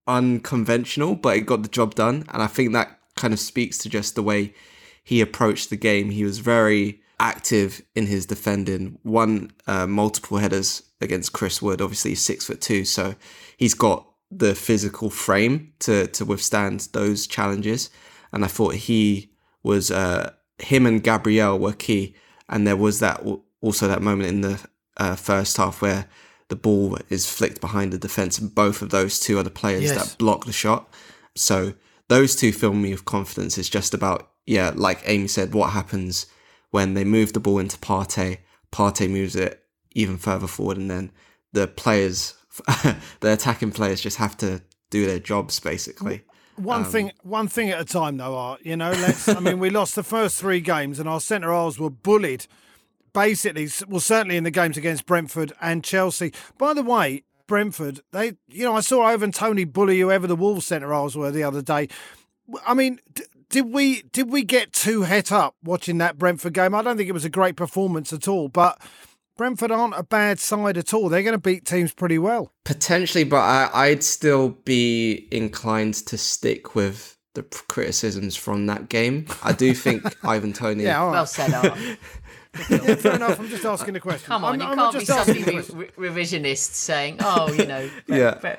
unconventional, 0.07 1.15
but 1.15 1.37
it 1.37 1.47
got 1.47 1.63
the 1.63 1.69
job 1.69 1.95
done, 1.95 2.25
and 2.33 2.43
I 2.43 2.47
think 2.47 2.73
that 2.73 2.99
kind 3.17 3.33
of 3.33 3.41
speaks 3.41 3.79
to 3.79 3.89
just 3.89 4.15
the 4.15 4.23
way 4.23 4.55
he 5.03 5.21
approached 5.21 5.71
the 5.71 5.77
game. 5.77 6.11
He 6.11 6.25
was 6.25 6.39
very 6.39 7.01
active 7.21 7.83
in 7.95 8.07
his 8.07 8.27
defending, 8.27 8.99
won 9.05 9.53
uh, 9.67 9.87
multiple 9.87 10.39
headers 10.39 10.83
against 11.01 11.33
Chris 11.33 11.63
Wood. 11.63 11.81
Obviously, 11.81 12.13
he's 12.13 12.25
six 12.25 12.47
foot 12.47 12.61
two, 12.61 12.85
so 12.85 13.15
he's 13.57 13.75
got 13.75 14.07
the 14.31 14.55
physical 14.55 15.11
frame 15.11 15.73
to 15.81 16.07
to 16.09 16.25
withstand 16.25 16.89
those 16.93 17.27
challenges. 17.27 17.91
And 18.33 18.45
I 18.45 18.49
thought 18.49 18.75
he 18.75 19.31
was 19.63 19.91
uh, 19.91 20.33
him 20.59 20.87
and 20.87 21.03
Gabriel 21.03 21.59
were 21.59 21.73
key. 21.73 22.15
And 22.49 22.67
there 22.67 22.77
was 22.77 23.01
that 23.01 23.25
also 23.61 23.89
that 23.89 24.03
moment 24.03 24.29
in 24.29 24.41
the 24.43 24.61
uh, 24.97 25.17
first 25.17 25.57
half 25.57 25.81
where 25.81 26.07
the 26.49 26.57
ball 26.57 26.99
is 27.09 27.31
flicked 27.31 27.61
behind 27.61 27.93
the 27.93 27.99
defense, 27.99 28.39
and 28.39 28.55
both 28.55 28.83
of 28.83 28.91
those 28.91 29.19
two 29.19 29.39
are 29.39 29.43
the 29.43 29.51
players 29.51 29.85
yes. 29.85 29.95
that 29.97 30.19
block 30.19 30.45
the 30.45 30.53
shot. 30.53 30.89
So 31.35 31.75
those 32.09 32.37
two 32.37 32.53
fill 32.53 32.75
me 32.75 32.91
with 32.91 33.05
confidence. 33.05 33.57
It's 33.57 33.69
just 33.69 33.95
about 33.95 34.31
yeah, 34.47 34.73
like 34.75 35.01
Amy 35.07 35.29
said, 35.29 35.55
what 35.55 35.71
happens 35.71 36.27
when 36.71 36.95
they 36.95 37.05
move 37.05 37.33
the 37.33 37.41
ball 37.41 37.59
into 37.59 37.79
Partey. 37.79 38.39
Partey 38.71 39.09
moves 39.09 39.37
it 39.37 39.63
even 39.93 40.19
further 40.19 40.47
forward, 40.47 40.77
and 40.77 40.91
then 40.91 41.11
the 41.53 41.67
players 41.67 42.35
the 43.21 43.33
attacking 43.33 43.73
players 43.73 44.01
just 44.01 44.17
have 44.19 44.37
to 44.39 44.63
do 44.91 45.07
their 45.07 45.19
jobs 45.19 45.59
basically. 45.61 46.23
One 46.57 46.85
um, 46.85 46.91
thing, 46.91 47.13
one 47.23 47.49
thing 47.49 47.71
at 47.71 47.81
a 47.81 47.85
time, 47.85 48.17
though. 48.17 48.37
Art, 48.37 48.61
you 48.65 48.77
know, 48.77 48.93
let's. 48.93 49.29
I 49.29 49.41
mean, 49.41 49.59
we 49.59 49.71
lost 49.71 49.97
the 49.97 50.05
first 50.05 50.39
three 50.39 50.61
games, 50.61 51.01
and 51.01 51.09
our 51.09 51.21
centre 51.21 51.53
halves 51.53 51.79
were 51.79 51.91
bullied. 51.91 52.47
Basically, 53.13 53.69
well, 53.89 54.01
certainly 54.01 54.37
in 54.37 54.45
the 54.45 54.51
games 54.51 54.77
against 54.77 55.07
Brentford 55.07 55.53
and 55.61 55.83
Chelsea. 55.83 56.33
By 56.59 56.75
the 56.75 56.83
way, 56.83 57.25
Brentford, 57.47 58.01
they, 58.13 58.35
you 58.49 58.65
know, 58.65 58.77
I 58.77 58.81
saw 58.81 59.03
Ivan 59.03 59.33
Toney 59.33 59.65
bully 59.65 60.01
whoever 60.01 60.27
the 60.27 60.37
Wolves 60.37 60.67
centre 60.67 60.93
halves 60.93 61.17
were 61.17 61.31
the 61.31 61.43
other 61.43 61.63
day. 61.63 61.89
I 62.67 62.75
mean, 62.75 63.01
d- 63.13 63.25
did 63.49 63.73
we 63.73 64.03
did 64.03 64.31
we 64.31 64.43
get 64.45 64.73
too 64.73 65.03
het 65.03 65.33
up 65.33 65.57
watching 65.63 65.99
that 65.99 66.19
Brentford 66.19 66.55
game? 66.55 66.75
I 66.75 66.83
don't 66.83 66.97
think 66.97 67.09
it 67.09 67.13
was 67.13 67.25
a 67.25 67.31
great 67.31 67.57
performance 67.57 68.13
at 68.13 68.29
all, 68.29 68.49
but 68.49 68.81
Brentford 69.37 69.73
aren't 69.73 69.95
a 69.97 70.05
bad 70.05 70.39
side 70.39 70.79
at 70.79 70.95
all. 70.95 71.09
They're 71.09 71.23
going 71.23 71.33
to 71.33 71.39
beat 71.39 71.65
teams 71.65 71.93
pretty 71.93 72.19
well. 72.19 72.53
Potentially, 72.65 73.25
but 73.25 73.39
I, 73.39 73.91
would 73.91 74.05
still 74.05 74.51
be 74.51 75.27
inclined 75.31 75.95
to 75.95 76.17
stick 76.17 76.75
with 76.75 77.19
the 77.35 77.43
criticisms 77.43 78.37
from 78.37 78.67
that 78.67 78.89
game. 78.89 79.27
I 79.43 79.53
do 79.53 79.75
think 79.75 80.03
Ivan 80.25 80.53
Toney. 80.53 80.85
Yeah, 80.85 81.05
right. 81.05 81.11
well 81.11 81.27
said, 81.27 81.53
Art. 81.53 81.77
yeah, 82.71 82.95
fair 82.95 83.17
enough. 83.17 83.41
I'm 83.41 83.49
just 83.49 83.65
asking 83.65 83.97
a 83.97 84.01
question. 84.01 84.27
Come 84.27 84.45
on, 84.45 84.55
I'm, 84.55 84.61
you 84.61 84.67
I'm 84.67 84.77
can't 84.77 84.99
be 84.99 85.05
somebody 85.05 85.43
re- 85.43 85.91
revisionist 85.99 86.75
saying, 86.75 87.17
"Oh, 87.21 87.53
you 87.53 87.67
know, 87.67 87.91
yeah." 88.07 88.57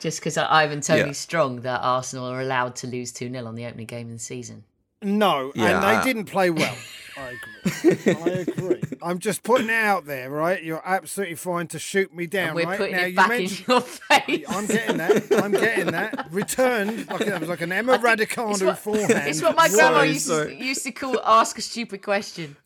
just 0.00 0.18
because 0.18 0.36
Ivan 0.36 0.80
Toney's 0.80 1.06
yeah. 1.06 1.12
strong, 1.12 1.60
that 1.60 1.80
Arsenal 1.80 2.26
are 2.26 2.40
allowed 2.40 2.74
to 2.76 2.88
lose 2.88 3.12
two 3.12 3.30
0 3.30 3.46
on 3.46 3.54
the 3.54 3.64
opening 3.66 3.86
game 3.86 4.08
of 4.08 4.14
the 4.14 4.18
season. 4.18 4.64
No, 5.02 5.52
yeah, 5.54 5.76
and 5.76 5.82
they 5.82 6.04
didn't 6.04 6.26
play 6.26 6.50
well. 6.50 6.76
I 7.16 7.36
agree. 7.82 8.14
I 8.14 8.28
agree. 8.28 8.82
I'm 9.02 9.18
just 9.18 9.42
putting 9.42 9.68
it 9.68 9.74
out 9.74 10.06
there, 10.06 10.30
right? 10.30 10.62
You're 10.62 10.82
absolutely 10.84 11.34
fine 11.34 11.66
to 11.68 11.78
shoot 11.78 12.14
me 12.14 12.26
down, 12.26 12.48
and 12.48 12.56
we're 12.56 12.64
right? 12.64 12.78
putting 12.78 12.96
now, 12.96 13.04
it 13.04 13.16
back 13.16 13.30
in 13.32 13.50
your 13.68 13.80
face. 13.80 14.46
I'm 14.48 14.66
getting 14.66 14.96
that. 14.96 15.42
I'm 15.42 15.52
getting 15.52 15.86
that. 15.92 16.28
Returned 16.30 17.08
like 17.08 17.26
that 17.26 17.40
was 17.40 17.48
like 17.48 17.60
an 17.60 17.72
Emma 17.72 17.98
Raducanu 17.98 18.76
forehand. 18.78 19.28
It's 19.28 19.42
what 19.42 19.56
my 19.56 19.68
grandma 19.68 20.02
used 20.02 20.28
to, 20.28 20.54
used 20.54 20.84
to 20.84 20.92
call 20.92 21.20
"ask 21.24 21.58
a 21.58 21.62
stupid 21.62 22.02
question." 22.02 22.56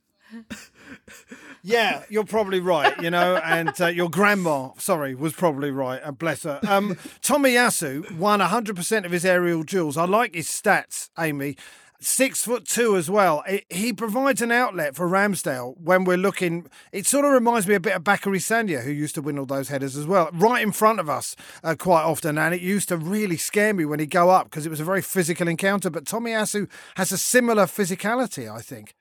Yeah, 1.62 2.04
you're 2.08 2.24
probably 2.24 2.60
right, 2.60 2.96
you 3.02 3.10
know, 3.10 3.36
and 3.38 3.72
uh, 3.80 3.86
your 3.86 4.08
grandma, 4.08 4.70
sorry, 4.78 5.16
was 5.16 5.32
probably 5.32 5.72
right, 5.72 6.00
and 6.00 6.16
bless 6.16 6.44
her. 6.44 6.60
Um, 6.68 6.94
Tomiyasu 7.22 8.12
won 8.12 8.38
100% 8.38 9.04
of 9.04 9.10
his 9.10 9.24
aerial 9.24 9.64
duels. 9.64 9.96
I 9.96 10.04
like 10.04 10.36
his 10.36 10.46
stats, 10.46 11.10
Amy. 11.18 11.56
Six 12.00 12.42
foot 12.42 12.66
two 12.66 12.96
as 12.96 13.10
well. 13.10 13.42
It, 13.46 13.64
he 13.70 13.92
provides 13.92 14.42
an 14.42 14.52
outlet 14.52 14.94
for 14.94 15.08
Ramsdale 15.08 15.78
when 15.78 16.04
we're 16.04 16.16
looking. 16.16 16.68
It 16.92 17.06
sort 17.06 17.24
of 17.24 17.32
reminds 17.32 17.66
me 17.66 17.74
a 17.74 17.80
bit 17.80 17.94
of 17.94 18.04
Bakary 18.04 18.38
Sagna, 18.38 18.82
who 18.82 18.90
used 18.90 19.14
to 19.14 19.22
win 19.22 19.38
all 19.38 19.46
those 19.46 19.68
headers 19.68 19.96
as 19.96 20.06
well, 20.06 20.28
right 20.32 20.62
in 20.62 20.72
front 20.72 21.00
of 21.00 21.08
us 21.08 21.36
uh, 21.64 21.74
quite 21.78 22.02
often. 22.02 22.38
And 22.38 22.54
it 22.54 22.60
used 22.60 22.88
to 22.90 22.96
really 22.96 23.36
scare 23.36 23.74
me 23.74 23.84
when 23.84 23.98
he'd 23.98 24.10
go 24.10 24.30
up 24.30 24.50
because 24.50 24.66
it 24.66 24.70
was 24.70 24.80
a 24.80 24.84
very 24.84 25.02
physical 25.02 25.48
encounter. 25.48 25.90
But 25.90 26.04
Tomiyasu 26.04 26.68
has 26.96 27.12
a 27.12 27.18
similar 27.18 27.64
physicality, 27.64 28.50
I 28.50 28.60
think, 28.60 28.94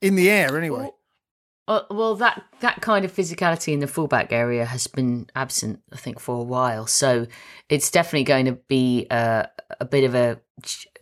in 0.00 0.16
the 0.16 0.30
air 0.30 0.58
anyway. 0.58 0.80
Well, 0.80 0.99
uh, 1.70 1.84
well, 1.88 2.16
that 2.16 2.42
that 2.58 2.80
kind 2.80 3.04
of 3.04 3.14
physicality 3.14 3.72
in 3.72 3.78
the 3.78 3.86
fullback 3.86 4.32
area 4.32 4.64
has 4.64 4.88
been 4.88 5.30
absent, 5.36 5.80
I 5.92 5.96
think, 5.96 6.18
for 6.18 6.34
a 6.34 6.42
while. 6.42 6.88
So 6.88 7.28
it's 7.68 7.92
definitely 7.92 8.24
going 8.24 8.46
to 8.46 8.52
be 8.66 9.06
a, 9.08 9.48
a 9.78 9.84
bit 9.84 10.02
of 10.02 10.16
a, 10.16 10.40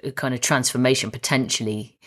a 0.05 0.13
kind 0.13 0.35
of 0.35 0.43
transformation 0.43 1.11
potentially. 1.11 1.99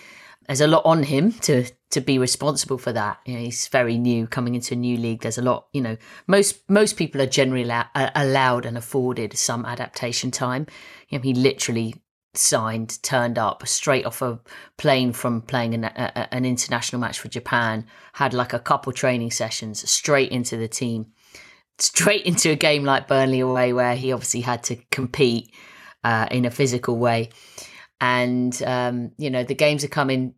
There's 0.45 0.62
a 0.62 0.67
lot 0.67 0.86
on 0.86 1.02
him 1.02 1.32
to 1.41 1.71
to 1.89 2.02
be 2.02 2.19
responsible 2.19 2.78
for 2.78 2.93
that. 2.93 3.17
You 3.26 3.34
know, 3.34 3.39
he's 3.39 3.67
very 3.67 3.97
new, 3.97 4.28
coming 4.28 4.54
into 4.54 4.76
a 4.76 4.78
new 4.78 4.95
league. 4.95 5.21
There's 5.21 5.39
a 5.39 5.41
lot. 5.41 5.65
You 5.74 5.82
know, 5.82 5.97
most 6.28 6.62
most 6.69 6.97
people 6.97 7.19
are 7.19 7.26
generally 7.26 7.63
allow, 7.63 7.88
allowed 7.95 8.67
and 8.67 8.78
afforded 8.78 9.36
some 9.36 9.65
adaptation 9.65 10.30
time. 10.30 10.67
You 11.10 11.17
know, 11.17 11.24
he 11.24 11.34
literally 11.34 11.95
signed, 12.34 13.02
turned 13.04 13.38
up 13.38 13.67
straight 13.67 14.06
off 14.06 14.22
a 14.22 14.39
plane 14.78 15.12
from 15.13 15.41
playing 15.41 15.74
an, 15.74 15.84
a, 15.84 16.34
an 16.34 16.46
international 16.46 17.00
match 17.00 17.20
for 17.20 17.28
Japan, 17.28 17.86
had 18.13 18.34
like 18.34 18.54
a 18.54 18.60
couple 18.60 18.94
training 18.94 19.32
sessions, 19.32 19.89
straight 19.89 20.32
into 20.32 20.58
the 20.58 20.67
team, 20.67 21.08
straight 21.78 22.26
into 22.26 22.52
a 22.52 22.56
game 22.56 22.84
like 22.84 23.08
Burnley 23.08 23.41
away, 23.41 23.74
where 23.74 23.96
he 23.96 24.13
obviously 24.13 24.41
had 24.41 24.63
to 24.63 24.78
compete 24.91 25.54
uh, 26.04 26.28
in 26.32 26.46
a 26.46 26.52
physical 26.52 26.98
way. 26.98 27.30
And, 28.00 28.62
um, 28.63 29.12
you 29.17 29.30
know, 29.30 29.44
the 29.44 29.56
games 29.56 29.84
are 29.84 29.89
coming 29.89 30.34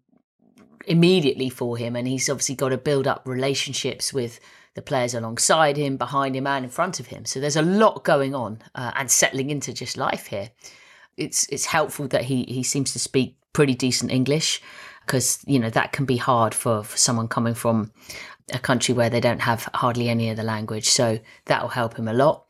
immediately 0.88 1.50
for 1.50 1.78
him, 1.78 1.96
and 1.96 2.08
he's 2.08 2.30
obviously 2.30 2.56
got 2.56 2.70
to 2.70 2.78
build 2.78 3.08
up 3.08 3.22
relationships 3.26 4.12
with 4.12 4.40
the 4.76 4.82
players 4.82 5.14
alongside 5.14 5.78
him, 5.78 5.98
behind 5.98 6.36
him, 6.36 6.48
and 6.48 6.66
in 6.66 6.72
front 6.72 7.00
of 7.00 7.08
him. 7.08 7.26
So 7.26 7.40
there's 7.40 7.56
a 7.56 7.62
lot 7.62 8.04
going 8.04 8.34
on 8.34 8.60
uh, 8.74 8.92
and 8.96 9.12
settling 9.12 9.52
into 9.52 9.72
just 9.72 9.98
life 9.98 10.26
here 10.26 10.50
it's 11.18 11.48
it's 11.48 11.66
helpful 11.66 12.08
that 12.10 12.24
he 12.24 12.44
he 12.44 12.64
seems 12.64 12.94
to 12.94 13.00
speak 13.00 13.38
pretty 13.54 13.76
decent 13.76 14.12
English 14.12 14.62
because 15.06 15.40
you 15.46 15.60
know 15.60 15.70
that 15.70 15.92
can 15.92 16.06
be 16.06 16.18
hard 16.18 16.54
for, 16.54 16.84
for 16.84 16.98
someone 16.98 17.28
coming 17.28 17.54
from 17.54 17.92
a 18.52 18.60
country 18.60 18.94
where 18.94 19.10
they 19.10 19.20
don't 19.20 19.42
have 19.42 19.70
hardly 19.74 20.10
any 20.10 20.30
of 20.30 20.38
the 20.38 20.44
language. 20.44 20.90
So 20.90 21.20
that 21.46 21.62
will 21.62 21.70
help 21.70 21.96
him 21.96 22.08
a 22.08 22.14
lot. 22.14 22.46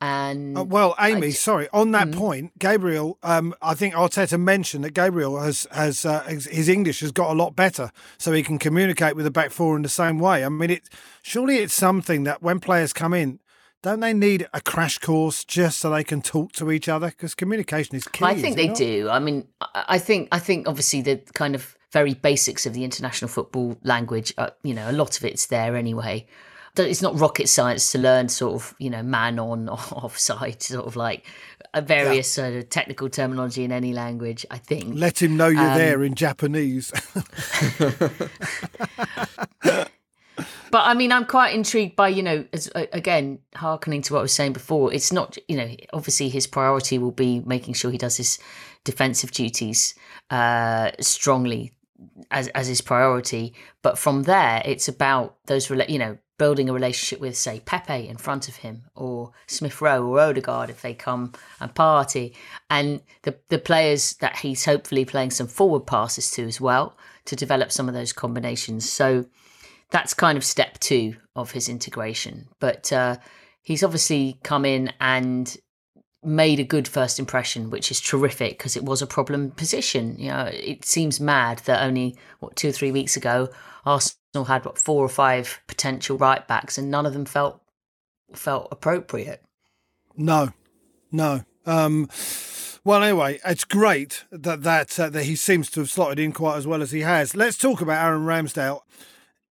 And 0.00 0.58
uh, 0.58 0.64
well, 0.64 0.94
Amy, 1.00 1.28
I, 1.28 1.30
sorry. 1.30 1.68
On 1.72 1.92
that 1.92 2.08
mm-hmm. 2.08 2.18
point, 2.18 2.58
Gabriel, 2.58 3.18
um, 3.22 3.54
I 3.62 3.72
think 3.74 3.94
Arteta 3.94 4.38
mentioned 4.38 4.84
that 4.84 4.92
Gabriel 4.92 5.40
has 5.40 5.66
has 5.72 6.04
uh, 6.04 6.22
his 6.24 6.68
English 6.68 7.00
has 7.00 7.12
got 7.12 7.30
a 7.30 7.34
lot 7.34 7.56
better, 7.56 7.90
so 8.18 8.32
he 8.32 8.42
can 8.42 8.58
communicate 8.58 9.16
with 9.16 9.24
the 9.24 9.30
back 9.30 9.50
four 9.50 9.74
in 9.74 9.82
the 9.82 9.88
same 9.88 10.18
way. 10.18 10.44
I 10.44 10.50
mean, 10.50 10.70
it 10.70 10.90
surely 11.22 11.56
it's 11.56 11.74
something 11.74 12.24
that 12.24 12.42
when 12.42 12.60
players 12.60 12.92
come 12.92 13.14
in, 13.14 13.40
don't 13.86 14.00
they 14.00 14.12
need 14.12 14.48
a 14.52 14.60
crash 14.60 14.98
course 14.98 15.44
just 15.44 15.78
so 15.78 15.90
they 15.90 16.02
can 16.02 16.20
talk 16.20 16.50
to 16.54 16.72
each 16.72 16.88
other? 16.88 17.06
Because 17.06 17.36
communication 17.36 17.94
is 17.94 18.08
key. 18.08 18.24
I 18.24 18.34
think 18.34 18.56
they 18.56 18.66
not? 18.66 18.76
do. 18.76 19.08
I 19.08 19.20
mean, 19.20 19.46
I 19.74 19.98
think 19.98 20.28
I 20.32 20.40
think 20.40 20.66
obviously 20.66 21.02
the 21.02 21.22
kind 21.34 21.54
of 21.54 21.76
very 21.92 22.14
basics 22.14 22.66
of 22.66 22.74
the 22.74 22.82
international 22.82 23.28
football 23.28 23.78
language. 23.84 24.34
Uh, 24.36 24.50
you 24.64 24.74
know, 24.74 24.90
a 24.90 24.92
lot 24.92 25.16
of 25.16 25.24
it's 25.24 25.46
there 25.46 25.76
anyway. 25.76 26.26
It's 26.76 27.00
not 27.00 27.18
rocket 27.18 27.48
science 27.48 27.92
to 27.92 27.98
learn 27.98 28.28
sort 28.28 28.54
of 28.54 28.74
you 28.80 28.90
know 28.90 29.04
man 29.04 29.38
on 29.38 29.68
offside 29.68 30.60
sort 30.64 30.86
of 30.86 30.96
like 30.96 31.24
various 31.80 32.36
yeah. 32.36 32.44
sort 32.44 32.54
of 32.54 32.68
technical 32.68 33.08
terminology 33.08 33.62
in 33.62 33.70
any 33.70 33.92
language. 33.92 34.44
I 34.50 34.58
think. 34.58 34.96
Let 34.96 35.22
him 35.22 35.36
know 35.36 35.46
you're 35.46 35.62
um, 35.62 35.78
there 35.78 36.02
in 36.02 36.16
Japanese. 36.16 36.90
but 40.70 40.86
I 40.86 40.94
mean, 40.94 41.12
I'm 41.12 41.24
quite 41.24 41.54
intrigued 41.54 41.96
by 41.96 42.08
you 42.08 42.22
know, 42.22 42.44
as, 42.52 42.70
again, 42.74 43.38
harkening 43.54 44.02
to 44.02 44.12
what 44.12 44.20
I 44.20 44.22
was 44.22 44.32
saying 44.32 44.52
before. 44.52 44.92
It's 44.92 45.12
not 45.12 45.38
you 45.48 45.56
know, 45.56 45.70
obviously 45.92 46.28
his 46.28 46.46
priority 46.46 46.98
will 46.98 47.12
be 47.12 47.40
making 47.40 47.74
sure 47.74 47.90
he 47.90 47.98
does 47.98 48.16
his 48.16 48.38
defensive 48.84 49.32
duties 49.32 49.94
uh, 50.30 50.92
strongly 51.00 51.72
as 52.30 52.48
as 52.48 52.66
his 52.66 52.80
priority. 52.80 53.54
But 53.82 53.98
from 53.98 54.24
there, 54.24 54.62
it's 54.64 54.88
about 54.88 55.36
those 55.46 55.70
you 55.70 55.98
know 55.98 56.18
building 56.38 56.68
a 56.68 56.72
relationship 56.72 57.20
with 57.20 57.36
say 57.36 57.60
Pepe 57.60 58.08
in 58.08 58.16
front 58.16 58.48
of 58.48 58.56
him 58.56 58.82
or 58.94 59.32
Smith 59.46 59.80
Rowe 59.80 60.04
or 60.04 60.20
Odegaard 60.20 60.68
if 60.68 60.82
they 60.82 60.94
come 60.94 61.32
and 61.60 61.74
Partey, 61.74 62.34
and 62.70 63.00
the 63.22 63.36
the 63.48 63.58
players 63.58 64.14
that 64.14 64.38
he's 64.38 64.64
hopefully 64.64 65.04
playing 65.04 65.30
some 65.30 65.46
forward 65.46 65.86
passes 65.86 66.30
to 66.32 66.44
as 66.44 66.60
well 66.60 66.96
to 67.24 67.36
develop 67.36 67.72
some 67.72 67.88
of 67.88 67.94
those 67.94 68.12
combinations. 68.12 68.90
So 68.90 69.26
that's 69.90 70.14
kind 70.14 70.36
of 70.36 70.44
step 70.44 70.78
two 70.78 71.16
of 71.34 71.52
his 71.52 71.68
integration. 71.68 72.48
But 72.60 72.92
uh, 72.92 73.16
he's 73.62 73.82
obviously 73.82 74.38
come 74.42 74.64
in 74.64 74.92
and 75.00 75.56
made 76.22 76.58
a 76.58 76.64
good 76.64 76.88
first 76.88 77.18
impression, 77.18 77.70
which 77.70 77.90
is 77.90 78.00
terrific 78.00 78.58
because 78.58 78.76
it 78.76 78.84
was 78.84 79.00
a 79.00 79.06
problem 79.06 79.52
position. 79.52 80.16
You 80.18 80.30
know, 80.30 80.50
it 80.52 80.84
seems 80.84 81.20
mad 81.20 81.58
that 81.66 81.82
only 81.82 82.16
what 82.40 82.56
two 82.56 82.68
or 82.68 82.72
three 82.72 82.90
weeks 82.90 83.16
ago 83.16 83.48
Arsenal 83.84 84.44
had 84.46 84.64
what 84.64 84.78
four 84.78 85.04
or 85.04 85.08
five 85.08 85.60
potential 85.68 86.18
right 86.18 86.46
backs, 86.46 86.76
and 86.76 86.90
none 86.90 87.06
of 87.06 87.12
them 87.12 87.24
felt 87.24 87.62
felt 88.34 88.68
appropriate. 88.72 89.42
No, 90.16 90.52
no. 91.12 91.44
Um, 91.64 92.08
well, 92.84 93.02
anyway, 93.02 93.38
it's 93.44 93.64
great 93.64 94.24
that 94.30 94.62
that 94.62 94.98
uh, 94.98 95.08
that 95.10 95.24
he 95.24 95.36
seems 95.36 95.70
to 95.70 95.80
have 95.80 95.90
slotted 95.90 96.18
in 96.18 96.32
quite 96.32 96.56
as 96.56 96.66
well 96.66 96.82
as 96.82 96.90
he 96.90 97.00
has. 97.00 97.36
Let's 97.36 97.56
talk 97.56 97.80
about 97.80 98.04
Aaron 98.04 98.22
Ramsdale. 98.22 98.80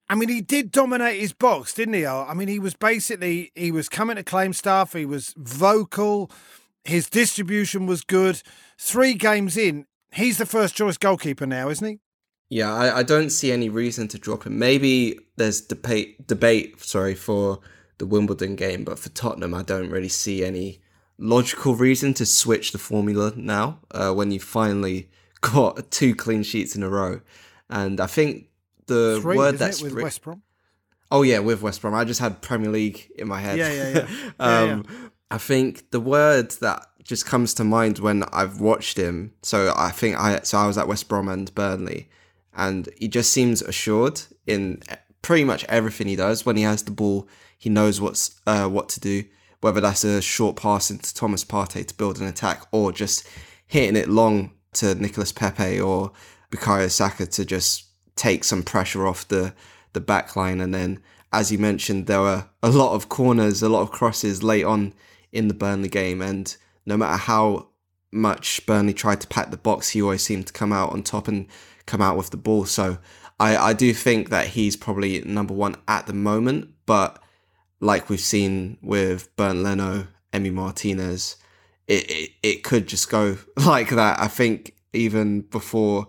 I 0.08 0.14
mean, 0.14 0.28
he 0.28 0.42
did 0.42 0.70
dominate 0.70 1.18
his 1.20 1.32
box, 1.32 1.72
didn't 1.72 1.94
he? 1.94 2.06
I 2.06 2.34
mean, 2.34 2.48
he 2.48 2.58
was 2.58 2.74
basically 2.74 3.52
he 3.54 3.70
was 3.70 3.88
coming 3.88 4.16
to 4.16 4.22
claim 4.22 4.52
stuff. 4.52 4.92
He 4.92 5.06
was 5.06 5.34
vocal. 5.36 6.30
His 6.84 7.08
distribution 7.08 7.86
was 7.86 8.02
good. 8.02 8.42
Three 8.78 9.14
games 9.14 9.56
in, 9.56 9.86
he's 10.12 10.36
the 10.38 10.46
first 10.46 10.74
choice 10.74 10.98
goalkeeper 10.98 11.46
now, 11.46 11.70
isn't 11.70 11.86
he? 11.86 12.00
Yeah, 12.50 12.72
I, 12.74 12.98
I 12.98 13.02
don't 13.02 13.30
see 13.30 13.50
any 13.50 13.70
reason 13.70 14.06
to 14.08 14.18
drop 14.18 14.44
him. 14.44 14.58
Maybe 14.58 15.18
there's 15.36 15.62
debate 15.62 16.26
debate, 16.26 16.80
sorry, 16.82 17.14
for 17.14 17.60
the 17.98 18.06
Wimbledon 18.06 18.56
game, 18.56 18.84
but 18.84 18.98
for 18.98 19.08
Tottenham, 19.10 19.54
I 19.54 19.62
don't 19.62 19.90
really 19.90 20.08
see 20.08 20.44
any 20.44 20.80
logical 21.16 21.74
reason 21.74 22.12
to 22.14 22.26
switch 22.26 22.72
the 22.72 22.78
formula 22.78 23.32
now. 23.36 23.80
Uh, 23.90 24.12
when 24.12 24.30
you 24.30 24.40
finally 24.40 25.10
got 25.40 25.90
two 25.90 26.14
clean 26.14 26.42
sheets 26.42 26.76
in 26.76 26.82
a 26.82 26.90
row, 26.90 27.22
and 27.70 28.00
I 28.00 28.06
think 28.06 28.48
the 28.86 29.18
Three, 29.20 29.36
word 29.36 29.58
that's 29.58 29.82
with 29.82 29.94
West 29.94 30.22
Brom. 30.22 30.42
Oh 31.10 31.22
yeah, 31.22 31.38
with 31.38 31.62
West 31.62 31.82
Brom. 31.82 31.94
I 31.94 32.04
just 32.04 32.20
had 32.20 32.40
Premier 32.42 32.70
League 32.70 33.10
in 33.16 33.28
my 33.28 33.40
head. 33.40 33.58
Yeah, 33.58 33.72
yeah, 33.72 33.88
yeah. 33.90 34.00
um, 34.40 34.84
yeah, 34.88 34.94
yeah. 35.00 35.08
I 35.30 35.38
think 35.38 35.90
the 35.90 36.00
word 36.00 36.50
that 36.60 36.86
just 37.02 37.26
comes 37.26 37.54
to 37.54 37.64
mind 37.64 37.98
when 37.98 38.22
I've 38.24 38.60
watched 38.60 38.96
him. 38.96 39.34
So 39.42 39.72
I 39.76 39.90
think 39.90 40.18
I 40.18 40.40
so 40.40 40.58
I 40.58 40.66
was 40.66 40.78
at 40.78 40.88
West 40.88 41.08
Brom 41.08 41.28
and 41.28 41.54
Burnley, 41.54 42.08
and 42.54 42.88
he 42.98 43.08
just 43.08 43.32
seems 43.32 43.62
assured 43.62 44.22
in 44.46 44.82
pretty 45.22 45.44
much 45.44 45.64
everything 45.64 46.06
he 46.06 46.16
does. 46.16 46.44
When 46.44 46.56
he 46.56 46.62
has 46.62 46.82
the 46.82 46.90
ball, 46.90 47.28
he 47.58 47.70
knows 47.70 48.00
what's 48.00 48.40
uh, 48.46 48.68
what 48.68 48.88
to 48.90 49.00
do. 49.00 49.24
Whether 49.60 49.80
that's 49.80 50.04
a 50.04 50.20
short 50.20 50.56
pass 50.56 50.90
into 50.90 51.14
Thomas 51.14 51.44
Partey 51.44 51.86
to 51.86 51.94
build 51.94 52.20
an 52.20 52.26
attack, 52.26 52.66
or 52.70 52.92
just 52.92 53.26
hitting 53.66 53.96
it 53.96 54.08
long 54.08 54.52
to 54.74 54.94
Nicolas 54.94 55.32
Pepe 55.32 55.80
or 55.80 56.12
Bukayo 56.50 56.90
Saka 56.90 57.26
to 57.26 57.44
just 57.44 57.83
take 58.16 58.44
some 58.44 58.62
pressure 58.62 59.06
off 59.06 59.26
the 59.28 59.54
the 59.94 60.00
back 60.00 60.36
line. 60.36 60.60
And 60.60 60.74
then, 60.74 61.00
as 61.32 61.50
you 61.50 61.58
mentioned, 61.58 62.06
there 62.06 62.20
were 62.20 62.46
a 62.62 62.68
lot 62.68 62.94
of 62.94 63.08
corners, 63.08 63.62
a 63.62 63.68
lot 63.68 63.82
of 63.82 63.90
crosses 63.90 64.42
late 64.42 64.64
on 64.64 64.92
in 65.32 65.48
the 65.48 65.54
Burnley 65.54 65.88
game. 65.88 66.20
And 66.20 66.54
no 66.84 66.96
matter 66.96 67.16
how 67.16 67.68
much 68.12 68.64
Burnley 68.66 68.92
tried 68.92 69.20
to 69.22 69.26
pack 69.26 69.50
the 69.50 69.56
box, 69.56 69.90
he 69.90 70.02
always 70.02 70.22
seemed 70.22 70.46
to 70.48 70.52
come 70.52 70.72
out 70.72 70.92
on 70.92 71.02
top 71.02 71.26
and 71.26 71.46
come 71.86 72.02
out 72.02 72.16
with 72.16 72.30
the 72.30 72.36
ball. 72.36 72.66
So 72.66 72.98
I, 73.40 73.56
I 73.56 73.72
do 73.72 73.94
think 73.94 74.28
that 74.30 74.48
he's 74.48 74.76
probably 74.76 75.20
number 75.22 75.54
one 75.54 75.76
at 75.88 76.06
the 76.06 76.12
moment. 76.12 76.70
But 76.86 77.20
like 77.80 78.08
we've 78.08 78.20
seen 78.20 78.78
with 78.82 79.34
Bernd 79.36 79.62
Leno, 79.62 80.08
Emi 80.32 80.52
Martinez, 80.52 81.36
it, 81.86 82.10
it, 82.10 82.30
it 82.42 82.64
could 82.64 82.86
just 82.86 83.10
go 83.10 83.38
like 83.64 83.90
that. 83.90 84.20
I 84.20 84.28
think 84.28 84.74
even 84.92 85.42
before 85.42 86.08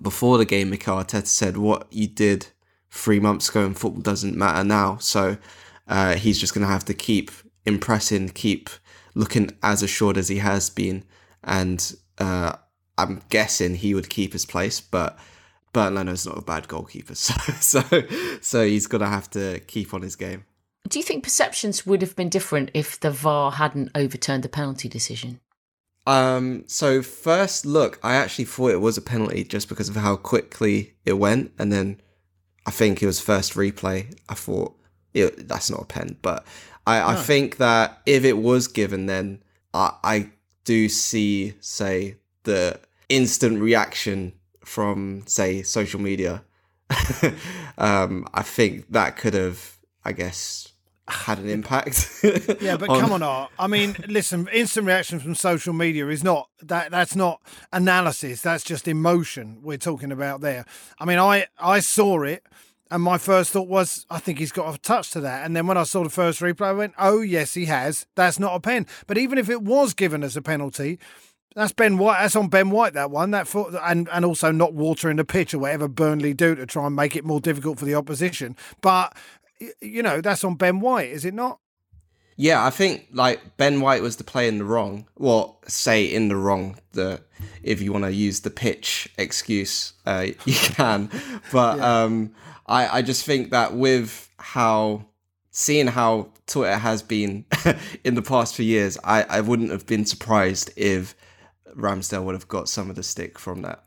before 0.00 0.38
the 0.38 0.44
game, 0.44 0.70
Mikel 0.70 0.96
Arteta 0.96 1.26
said 1.26 1.56
what 1.56 1.86
you 1.90 2.06
did 2.06 2.46
three 2.90 3.20
months 3.20 3.48
ago 3.48 3.64
in 3.64 3.74
football 3.74 4.02
doesn't 4.02 4.36
matter 4.36 4.64
now. 4.64 4.96
So 4.98 5.36
uh, 5.88 6.14
he's 6.14 6.38
just 6.38 6.54
going 6.54 6.66
to 6.66 6.72
have 6.72 6.84
to 6.86 6.94
keep 6.94 7.30
impressing, 7.66 8.28
keep 8.30 8.70
looking 9.14 9.50
as 9.62 9.82
assured 9.82 10.16
as 10.16 10.28
he 10.28 10.38
has 10.38 10.70
been. 10.70 11.04
And 11.42 11.94
uh, 12.18 12.56
I'm 12.98 13.22
guessing 13.28 13.74
he 13.74 13.94
would 13.94 14.08
keep 14.08 14.32
his 14.32 14.46
place, 14.46 14.80
but 14.80 15.18
Bernd 15.72 15.96
Leno's 15.96 16.26
not 16.26 16.38
a 16.38 16.42
bad 16.42 16.68
goalkeeper, 16.68 17.14
so 17.14 17.34
so 17.60 17.82
so 18.40 18.64
he's 18.64 18.86
gonna 18.86 19.08
have 19.08 19.28
to 19.30 19.60
keep 19.60 19.92
on 19.92 20.02
his 20.02 20.16
game. 20.16 20.44
Do 20.88 20.98
you 20.98 21.02
think 21.02 21.24
perceptions 21.24 21.84
would 21.84 22.02
have 22.02 22.14
been 22.14 22.28
different 22.28 22.70
if 22.74 23.00
the 23.00 23.10
VAR 23.10 23.52
hadn't 23.52 23.90
overturned 23.94 24.42
the 24.44 24.48
penalty 24.48 24.88
decision? 24.88 25.40
Um, 26.06 26.64
so 26.66 27.02
first 27.02 27.64
look, 27.64 27.98
I 28.02 28.14
actually 28.14 28.44
thought 28.44 28.72
it 28.72 28.80
was 28.80 28.98
a 28.98 29.02
penalty 29.02 29.44
just 29.44 29.68
because 29.68 29.88
of 29.88 29.96
how 29.96 30.16
quickly 30.16 30.94
it 31.04 31.14
went, 31.14 31.52
and 31.58 31.72
then 31.72 32.00
I 32.66 32.70
think 32.70 33.02
it 33.02 33.06
was 33.06 33.20
first 33.20 33.54
replay. 33.54 34.16
I 34.28 34.34
thought 34.34 34.76
it, 35.14 35.48
that's 35.48 35.70
not 35.70 35.82
a 35.82 35.86
pen, 35.86 36.16
but 36.20 36.44
I, 36.86 36.98
no. 36.98 37.06
I 37.06 37.16
think 37.16 37.56
that 37.56 38.02
if 38.04 38.24
it 38.24 38.38
was 38.38 38.68
given, 38.68 39.06
then 39.06 39.42
I, 39.72 39.92
I 40.02 40.30
do 40.64 40.88
see, 40.88 41.54
say, 41.60 42.16
the 42.42 42.78
instant 43.08 43.60
reaction 43.60 44.34
from, 44.64 45.22
say, 45.26 45.62
social 45.62 46.00
media. 46.00 46.42
um, 47.78 48.26
I 48.34 48.42
think 48.42 48.90
that 48.90 49.16
could 49.16 49.34
have, 49.34 49.78
I 50.04 50.12
guess, 50.12 50.72
had 51.08 51.38
an 51.38 51.48
impact. 51.48 52.20
yeah, 52.60 52.76
but 52.76 52.88
on... 52.88 53.00
come 53.00 53.12
on, 53.12 53.22
Art. 53.22 53.50
I 53.58 53.66
mean, 53.66 53.96
listen, 54.08 54.48
instant 54.52 54.86
reaction 54.86 55.20
from 55.20 55.34
social 55.34 55.72
media 55.72 56.08
is 56.08 56.24
not 56.24 56.48
that. 56.62 56.90
That's 56.90 57.14
not 57.14 57.40
analysis. 57.72 58.40
That's 58.40 58.64
just 58.64 58.88
emotion 58.88 59.58
we're 59.62 59.78
talking 59.78 60.12
about 60.12 60.40
there. 60.40 60.64
I 60.98 61.04
mean, 61.04 61.18
I 61.18 61.46
I 61.58 61.80
saw 61.80 62.22
it. 62.22 62.44
And 62.90 63.02
my 63.02 63.18
first 63.18 63.50
thought 63.50 63.66
was, 63.66 64.06
I 64.08 64.18
think 64.18 64.38
he's 64.38 64.52
got 64.52 64.72
a 64.72 64.78
touch 64.78 65.10
to 65.12 65.20
that. 65.22 65.44
And 65.44 65.56
then 65.56 65.66
when 65.66 65.78
I 65.78 65.82
saw 65.82 66.04
the 66.04 66.10
first 66.10 66.40
replay, 66.40 66.66
I 66.66 66.72
went, 66.72 66.94
oh, 66.96 67.22
yes, 67.22 67.54
he 67.54 67.64
has. 67.64 68.06
That's 68.14 68.38
not 68.38 68.54
a 68.54 68.60
pen. 68.60 68.86
But 69.06 69.18
even 69.18 69.38
if 69.38 69.48
it 69.48 69.62
was 69.62 69.94
given 69.94 70.22
as 70.22 70.36
a 70.36 70.42
penalty, 70.42 71.00
that's 71.54 71.72
Ben 71.72 71.98
White. 71.98 72.20
That's 72.20 72.36
on 72.36 72.48
Ben 72.48 72.70
White. 72.70 72.94
That 72.94 73.10
one. 73.10 73.30
That 73.30 73.48
foot, 73.48 73.74
and 73.82 74.08
and 74.12 74.24
also 74.24 74.50
not 74.50 74.74
watering 74.74 75.16
the 75.16 75.24
pitch 75.24 75.54
or 75.54 75.60
whatever 75.60 75.88
Burnley 75.88 76.34
do 76.34 76.54
to 76.54 76.66
try 76.66 76.86
and 76.86 76.96
make 76.96 77.16
it 77.16 77.24
more 77.24 77.40
difficult 77.40 77.78
for 77.78 77.84
the 77.84 77.94
opposition. 77.94 78.56
But 78.80 79.16
you 79.80 80.02
know, 80.02 80.20
that's 80.20 80.44
on 80.44 80.54
Ben 80.56 80.80
White, 80.80 81.10
is 81.10 81.24
it 81.24 81.34
not? 81.34 81.60
Yeah, 82.36 82.64
I 82.64 82.70
think 82.70 83.08
like 83.12 83.56
Ben 83.56 83.80
White 83.80 84.02
was 84.02 84.16
the 84.16 84.24
play 84.24 84.48
in 84.48 84.58
the 84.58 84.64
wrong. 84.64 85.06
Well, 85.16 85.60
say 85.68 86.04
in 86.04 86.28
the 86.28 86.36
wrong. 86.36 86.78
The 86.92 87.22
if 87.62 87.80
you 87.80 87.92
want 87.92 88.04
to 88.04 88.12
use 88.12 88.40
the 88.40 88.50
pitch 88.50 89.08
excuse, 89.16 89.92
uh, 90.04 90.26
you 90.44 90.54
can. 90.54 91.10
But 91.52 91.78
yeah. 91.78 92.02
um, 92.02 92.34
I 92.66 92.98
I 92.98 93.02
just 93.02 93.24
think 93.24 93.50
that 93.50 93.74
with 93.74 94.28
how 94.38 95.06
seeing 95.50 95.86
how 95.86 96.30
Twitter 96.46 96.76
has 96.76 97.02
been 97.02 97.44
in 98.04 98.16
the 98.16 98.22
past 98.22 98.56
few 98.56 98.66
years, 98.66 98.98
I 99.04 99.22
I 99.22 99.40
wouldn't 99.40 99.70
have 99.70 99.86
been 99.86 100.04
surprised 100.04 100.72
if 100.76 101.14
Ramsdale 101.76 102.24
would 102.24 102.34
have 102.34 102.48
got 102.48 102.68
some 102.68 102.90
of 102.90 102.96
the 102.96 103.04
stick 103.04 103.38
from 103.38 103.62
that. 103.62 103.84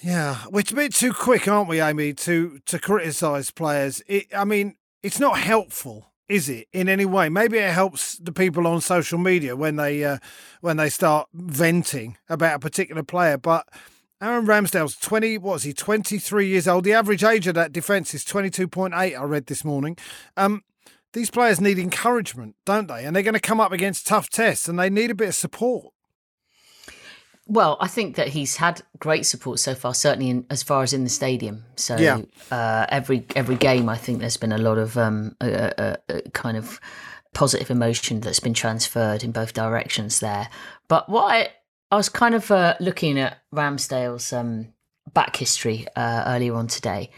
Yeah, 0.00 0.44
we're 0.50 0.64
a 0.70 0.74
bit 0.74 0.94
too 0.94 1.12
quick, 1.12 1.46
aren't 1.46 1.68
we, 1.68 1.80
Amy, 1.80 2.12
to 2.14 2.60
to 2.66 2.78
criticise 2.78 3.50
players? 3.50 4.02
It, 4.06 4.26
I 4.36 4.44
mean, 4.44 4.76
it's 5.02 5.20
not 5.20 5.38
helpful, 5.38 6.12
is 6.28 6.48
it, 6.48 6.68
in 6.72 6.88
any 6.88 7.04
way? 7.04 7.28
Maybe 7.28 7.58
it 7.58 7.72
helps 7.72 8.16
the 8.18 8.32
people 8.32 8.66
on 8.66 8.80
social 8.80 9.18
media 9.18 9.54
when 9.54 9.76
they 9.76 10.04
uh, 10.04 10.18
when 10.60 10.76
they 10.76 10.88
start 10.88 11.28
venting 11.32 12.16
about 12.28 12.56
a 12.56 12.60
particular 12.60 13.02
player, 13.02 13.36
but. 13.36 13.66
Aaron 14.20 14.46
Ramsdale's 14.46 14.96
20, 14.98 15.38
what 15.38 15.56
is 15.56 15.62
he, 15.64 15.72
23 15.72 16.46
years 16.46 16.68
old. 16.68 16.84
The 16.84 16.92
average 16.92 17.24
age 17.24 17.48
of 17.48 17.56
that 17.56 17.72
defence 17.72 18.14
is 18.14 18.24
22.8, 18.24 18.94
I 18.94 19.24
read 19.24 19.46
this 19.46 19.64
morning. 19.64 19.96
Um, 20.36 20.62
these 21.12 21.28
players 21.28 21.60
need 21.60 21.76
encouragement, 21.76 22.54
don't 22.64 22.86
they? 22.86 23.04
And 23.04 23.16
they're 23.16 23.24
going 23.24 23.34
to 23.34 23.40
come 23.40 23.60
up 23.60 23.72
against 23.72 24.06
tough 24.06 24.30
tests 24.30 24.68
and 24.68 24.78
they 24.78 24.90
need 24.90 25.10
a 25.10 25.14
bit 25.16 25.30
of 25.30 25.34
support. 25.34 25.92
Well, 27.48 27.76
I 27.80 27.88
think 27.88 28.16
that 28.16 28.28
he's 28.28 28.56
had 28.56 28.82
great 28.98 29.26
support 29.26 29.58
so 29.58 29.74
far, 29.74 29.94
certainly 29.94 30.30
in, 30.30 30.46
as 30.48 30.62
far 30.62 30.82
as 30.82 30.92
in 30.92 31.02
the 31.02 31.10
stadium. 31.10 31.64
So 31.76 31.96
yeah. 31.96 32.20
uh, 32.50 32.86
every 32.88 33.26
every 33.34 33.56
game, 33.56 33.88
I 33.88 33.96
think 33.96 34.20
there's 34.20 34.36
been 34.36 34.52
a 34.52 34.58
lot 34.58 34.78
of 34.78 34.96
um, 34.96 35.36
a, 35.40 35.72
a, 35.76 35.98
a 36.08 36.30
kind 36.30 36.56
of 36.56 36.80
positive 37.34 37.70
emotion 37.70 38.20
that's 38.20 38.40
been 38.40 38.54
transferred 38.54 39.24
in 39.24 39.32
both 39.32 39.54
directions 39.54 40.20
there. 40.20 40.48
But 40.86 41.08
what 41.08 41.32
I, 41.32 41.48
I 41.90 41.96
was 41.96 42.08
kind 42.08 42.34
of 42.34 42.50
uh, 42.50 42.76
looking 42.78 43.18
at 43.18 43.38
Ramsdale's 43.52 44.32
um, 44.32 44.72
back 45.12 45.36
history 45.36 45.86
uh, 45.96 46.24
earlier 46.26 46.54
on 46.54 46.68
today, 46.68 47.10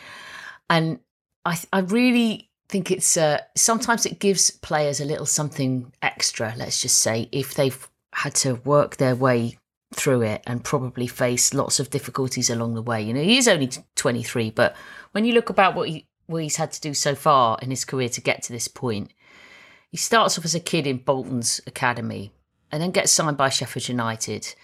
and 0.70 1.00
I 1.44 1.58
I 1.70 1.80
really 1.80 2.50
think 2.70 2.90
it's 2.90 3.18
uh, 3.18 3.40
sometimes 3.56 4.06
it 4.06 4.20
gives 4.20 4.50
players 4.50 5.00
a 5.00 5.04
little 5.04 5.26
something 5.26 5.92
extra. 6.00 6.54
Let's 6.56 6.80
just 6.80 6.98
say 7.00 7.28
if 7.30 7.54
they've 7.54 7.88
had 8.14 8.34
to 8.36 8.54
work 8.54 8.96
their 8.96 9.14
way 9.14 9.58
through 9.94 10.22
it 10.22 10.42
and 10.46 10.64
probably 10.64 11.06
face 11.06 11.54
lots 11.54 11.80
of 11.80 11.90
difficulties 11.90 12.50
along 12.50 12.74
the 12.74 12.82
way. 12.82 13.02
You 13.02 13.14
know, 13.14 13.22
he 13.22 13.38
is 13.38 13.48
only 13.48 13.70
23, 13.96 14.50
but 14.50 14.76
when 15.12 15.24
you 15.24 15.32
look 15.32 15.50
about 15.50 15.74
what 15.74 15.88
he 15.88 16.06
what 16.26 16.42
he's 16.42 16.56
had 16.56 16.72
to 16.72 16.80
do 16.80 16.94
so 16.94 17.14
far 17.14 17.58
in 17.60 17.68
his 17.68 17.84
career 17.84 18.08
to 18.08 18.20
get 18.20 18.42
to 18.42 18.52
this 18.52 18.66
point, 18.66 19.12
he 19.90 19.96
starts 19.96 20.38
off 20.38 20.44
as 20.44 20.54
a 20.54 20.60
kid 20.60 20.86
in 20.86 20.98
Bolton's 20.98 21.60
academy 21.66 22.32
and 22.72 22.82
then 22.82 22.90
gets 22.90 23.12
signed 23.12 23.36
by 23.36 23.50
Sheffield 23.50 23.88
United 23.88 24.54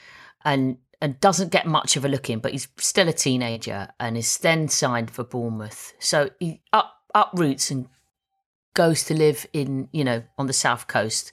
and 0.44 0.78
and 1.02 1.20
doesn't 1.20 1.50
get 1.50 1.66
much 1.66 1.96
of 1.96 2.04
a 2.04 2.08
look 2.08 2.28
in, 2.28 2.40
but 2.40 2.52
he's 2.52 2.68
still 2.76 3.08
a 3.08 3.12
teenager 3.12 3.88
and 3.98 4.18
is 4.18 4.38
then 4.38 4.68
signed 4.68 5.10
for 5.10 5.24
Bournemouth. 5.24 5.94
So 5.98 6.30
he 6.38 6.60
up 6.72 6.94
uproots 7.14 7.70
and 7.70 7.88
goes 8.74 9.04
to 9.04 9.14
live 9.14 9.46
in, 9.52 9.88
you 9.92 10.04
know, 10.04 10.22
on 10.38 10.46
the 10.46 10.52
south 10.52 10.86
coast 10.86 11.32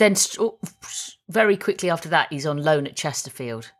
then 0.00 0.16
oh, 0.38 0.58
very 1.28 1.56
quickly 1.56 1.90
after 1.90 2.08
that, 2.08 2.28
he's 2.32 2.46
on 2.46 2.56
loan 2.56 2.86
at 2.86 2.96
Chesterfield. 2.96 3.70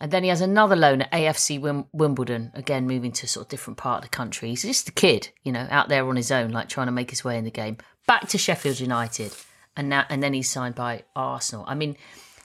And 0.00 0.10
then 0.10 0.22
he 0.22 0.28
has 0.28 0.40
another 0.40 0.76
loan 0.76 1.02
at 1.02 1.12
AFC 1.12 1.86
Wimbledon, 1.92 2.52
again 2.54 2.86
moving 2.86 3.12
to 3.12 3.26
sort 3.26 3.46
of 3.46 3.50
different 3.50 3.78
part 3.78 3.98
of 3.98 4.10
the 4.10 4.16
country. 4.16 4.48
He's 4.48 4.62
just 4.62 4.88
a 4.88 4.92
kid, 4.92 5.28
you 5.42 5.52
know, 5.52 5.66
out 5.70 5.88
there 5.88 6.08
on 6.08 6.16
his 6.16 6.30
own, 6.30 6.52
like 6.52 6.68
trying 6.68 6.86
to 6.86 6.92
make 6.92 7.10
his 7.10 7.24
way 7.24 7.36
in 7.36 7.44
the 7.44 7.50
game. 7.50 7.78
Back 8.06 8.28
to 8.28 8.38
Sheffield 8.38 8.78
United, 8.80 9.34
and 9.76 9.88
now 9.88 10.04
and 10.08 10.22
then 10.22 10.34
he's 10.34 10.48
signed 10.48 10.76
by 10.76 11.02
Arsenal. 11.16 11.64
I 11.66 11.74
mean, 11.74 11.96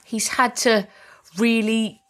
he's 0.04 0.28
had 0.28 0.56
to 0.56 0.88
really 1.38 2.02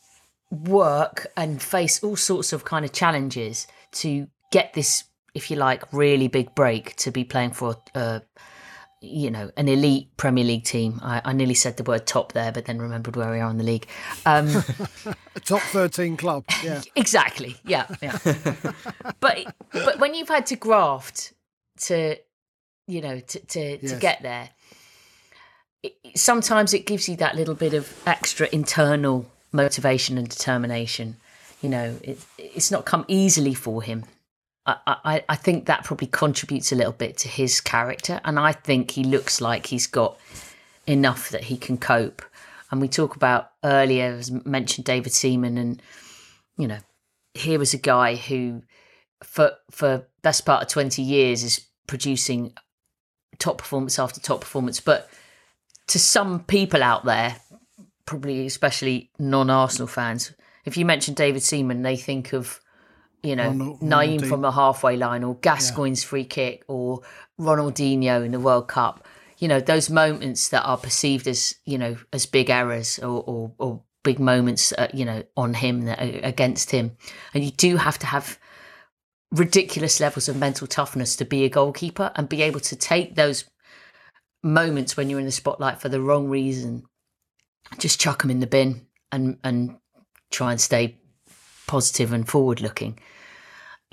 work 0.51 1.27
and 1.37 1.61
face 1.61 2.03
all 2.03 2.17
sorts 2.17 2.53
of 2.55 2.65
kind 2.65 2.85
of 2.85 2.93
challenges 2.93 3.67
to 3.93 4.27
get 4.51 4.73
this, 4.73 5.05
if 5.35 5.51
you 5.51 5.59
like, 5.59 5.93
really 5.93 6.29
big 6.29 6.55
break 6.55 6.97
to 6.97 7.11
be 7.11 7.23
playing 7.23 7.51
for 7.51 7.77
uh, 7.95 8.21
you 9.05 9.31
know, 9.31 9.51
an 9.57 9.69
elite 9.69 10.17
Premier 10.17 10.45
League 10.45 10.65
team. 10.65 11.01
I, 11.03 11.21
I, 11.25 11.33
nearly 11.33 11.55
said 11.55 11.77
the 11.77 11.83
word 11.83 12.07
top 12.07 12.33
there, 12.33 12.53
but 12.53 12.65
then 12.65 12.81
remembered 12.81 13.17
where 13.17 13.31
we 13.31 13.41
are 13.41 13.51
in 13.51 13.59
the 13.59 13.65
league. 13.65 13.87
Um, 14.25 14.49
a 15.37 15.41
top 15.45 15.61
thirteen 15.63 16.17
club. 16.17 16.45
Yeah, 16.63 16.81
exactly. 16.97 17.57
Yeah, 17.65 17.87
yeah. 18.01 18.19
but 19.21 19.55
but 19.73 19.99
when 19.99 20.15
you've 20.15 20.29
had 20.29 20.47
to 20.47 20.57
graft 20.57 21.35
to, 21.81 22.17
you 22.87 23.01
know, 23.03 23.21
to 23.21 23.39
to, 23.39 23.79
yes. 23.83 23.93
to 23.93 23.99
get 23.99 24.23
there, 24.23 24.51
it, 25.83 25.95
sometimes 26.15 26.73
it 26.73 26.87
gives 26.87 27.09
you 27.09 27.17
that 27.17 27.37
little 27.37 27.55
bit 27.55 27.75
of 27.75 27.93
extra 28.07 28.49
internal 28.51 29.27
motivation 29.53 30.17
and 30.17 30.29
determination. 30.29 31.17
You 31.61 31.69
know, 31.69 31.99
it, 32.03 32.19
it's 32.39 32.71
not 32.71 32.87
come 32.87 33.05
easily 33.09 33.55
for 33.55 33.83
him 33.83 34.05
I, 34.67 35.23
I, 35.29 35.37
think 35.37 35.67
that 35.67 35.85
probably 35.85 36.07
contributes 36.07 36.73
a 36.73 36.75
little 36.75 36.93
bit 36.93 37.19
to 37.19 37.29
his 37.29 37.61
character. 37.61 38.21
And 38.25 38.39
I 38.39 38.53
think 38.53 38.93
he 38.93 39.05
looks 39.05 39.43
like 39.43 39.67
he's 39.67 39.87
got 39.87 40.19
enough 40.87 41.29
that 41.31 41.45
he 41.45 41.59
can 41.59 41.77
cope. 41.77 42.23
And 42.71 42.81
we 42.81 42.89
talk 42.89 43.15
about 43.15 43.53
earlier, 43.63 44.07
as 44.07 44.31
mentioned, 44.31 44.87
David 44.87 45.13
Seaman, 45.13 45.59
and 45.59 45.83
you 46.57 46.67
know, 46.67 46.79
here 47.35 47.59
was 47.59 47.75
a 47.75 47.79
guy 47.79 48.17
who, 48.17 48.63
for 49.23 49.53
for 49.71 50.07
best 50.23 50.47
part 50.47 50.63
of 50.63 50.69
twenty 50.69 51.03
years, 51.03 51.45
is 51.45 51.67
producing 51.87 52.55
top 53.39 53.59
performance 53.59 53.99
after 53.99 54.19
top 54.19 54.41
performance. 54.41 54.81
But 54.81 55.11
to 55.89 55.99
some 55.99 56.43
people 56.43 56.83
out 56.83 57.05
there, 57.05 57.37
probably 58.07 58.47
especially 58.47 59.11
non-Arsenal 59.19 59.89
fans, 59.89 60.33
if 60.65 60.77
you 60.77 60.85
mention 60.87 61.15
David 61.15 61.43
Seaman, 61.43 61.83
they 61.83 61.97
think 61.97 62.33
of 62.33 62.61
you 63.25 63.35
know, 63.37 63.49
Ronald, 63.49 63.81
Nayim 63.81 64.29
from 64.29 64.45
a 64.45 64.53
halfway 64.53 64.97
line 64.97 65.25
or 65.25 65.37
Gascoigne's 65.37 66.03
yeah. 66.03 66.09
free 66.09 66.25
kick 66.25 66.65
or 66.69 67.01
Ronaldinho 67.41 68.25
in 68.25 68.33
the 68.33 68.41
World 68.41 68.69
Cup. 68.69 69.07
You 69.39 69.49
know, 69.49 69.61
those 69.61 69.91
moments 69.91 70.49
that 70.51 70.63
are 70.63 70.77
perceived 70.77 71.27
as, 71.27 71.55
you 71.65 71.79
know, 71.79 71.97
as 72.13 72.27
big 72.27 72.51
errors 72.51 72.99
or, 72.99 73.23
or, 73.27 73.53
or 73.59 73.83
big 74.03 74.19
moments, 74.21 74.73
uh, 74.73 74.89
you 74.93 75.05
know, 75.05 75.25
on 75.37 75.55
him, 75.55 75.83
that, 75.87 76.01
uh, 76.01 76.21
against 76.23 76.71
him. 76.71 76.97
And 77.33 77.45
you 77.45 77.51
do 77.51 77.77
have 77.77 77.99
to 78.01 78.07
have 78.07 78.39
ridiculous 79.33 79.99
levels 79.99 80.29
of 80.29 80.37
mental 80.37 80.67
toughness 80.67 81.17
to 81.17 81.25
be 81.25 81.45
a 81.45 81.49
goalkeeper 81.49 82.13
and 82.15 82.29
be 82.29 82.43
able 82.43 82.61
to 82.61 82.77
take 82.77 83.17
those 83.17 83.45
moments 84.43 84.97
when 84.97 85.11
you're 85.11 85.19
in 85.19 85.27
the 85.27 85.33
spotlight 85.33 85.81
for 85.81 85.89
the 85.89 86.01
wrong 86.01 86.29
reason, 86.29 86.85
just 87.79 87.99
chuck 87.99 88.23
them 88.23 88.31
in 88.31 88.41
the 88.41 88.47
bin 88.47 88.87
and, 89.11 89.39
and 89.43 89.77
try 90.31 90.53
and 90.53 90.61
stay 90.61 90.99
positive 91.67 92.13
and 92.13 92.29
forward 92.29 92.61
looking. 92.61 92.99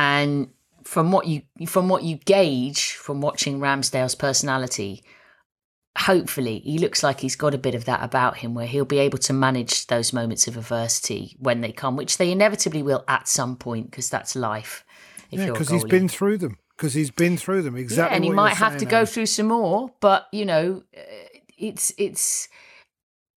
And 0.02 0.50
from 0.84 1.12
what 1.12 1.28
you 1.28 1.44
from 1.68 1.88
what 1.88 2.02
you 2.02 2.18
gauge 2.18 2.94
from 2.94 3.22
watching 3.22 3.60
Ramsdale's 3.60 4.16
personality, 4.16 5.04
hopefully 5.96 6.60
he 6.60 6.80
looks 6.80 7.04
like 7.04 7.20
he's 7.20 7.36
got 7.36 7.54
a 7.54 7.60
bit 7.60 7.76
of 7.76 7.86
that 7.86 8.04
about 8.04 8.38
him 8.38 8.56
where 8.56 8.66
he'll 8.66 8.84
be 8.84 8.98
able 8.98 9.20
to 9.20 9.32
manage 9.32 9.86
those 9.88 10.12
moments 10.12 10.48
of 10.48 10.58
adversity 10.58 11.36
when 11.40 11.62
they 11.62 11.72
come 11.72 11.96
which 11.96 12.18
they 12.18 12.32
inevitably 12.32 12.82
will 12.82 13.04
at 13.08 13.28
some 13.28 13.56
point 13.56 13.92
because 13.92 14.10
that's 14.10 14.36
life 14.36 14.84
yeah 15.30 15.46
because 15.46 15.70
he's 15.70 15.84
been 15.84 16.08
through 16.08 16.38
them. 16.38 16.58
Because 16.76 16.96
he's 16.96 17.12
been 17.12 17.38
through 17.38 17.62
them. 17.62 17.76
Exactly 17.76 18.12
yeah, 18.12 18.16
and 18.16 18.24
he 18.24 18.32
might 18.32 18.56
have 18.56 18.78
to 18.78 18.86
go 18.86 19.06
through 19.06 19.28
some 19.28 19.48
more 19.48 19.94
but 20.00 20.26
you 20.32 20.46
know 20.46 20.82
uh, 20.98 21.02
it's 21.60 21.94
it's 22.00 22.48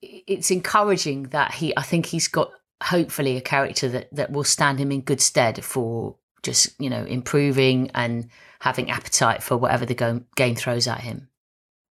it's 0.01 0.51
encouraging 0.51 1.25
that 1.25 1.53
he 1.53 1.77
i 1.77 1.83
think 1.83 2.07
he's 2.07 2.29
got 2.29 2.51
hopefully 2.85 3.37
a 3.37 3.43
character 3.43 3.87
that 3.89 4.09
that 4.13 4.31
will 4.31 4.45
stand 4.45 4.79
him 4.79 4.91
in 4.91 5.03
good 5.03 5.21
stead 5.21 5.63
for 5.63 6.17
just 6.45 6.81
you 6.81 6.89
know 6.89 7.05
improving 7.05 7.91
and 7.95 8.29
having 8.61 8.91
appetite 8.91 9.43
for 9.43 9.57
whatever 9.57 9.85
the 9.85 10.25
game 10.37 10.55
throws 10.55 10.87
at 10.87 11.01
him 11.01 11.29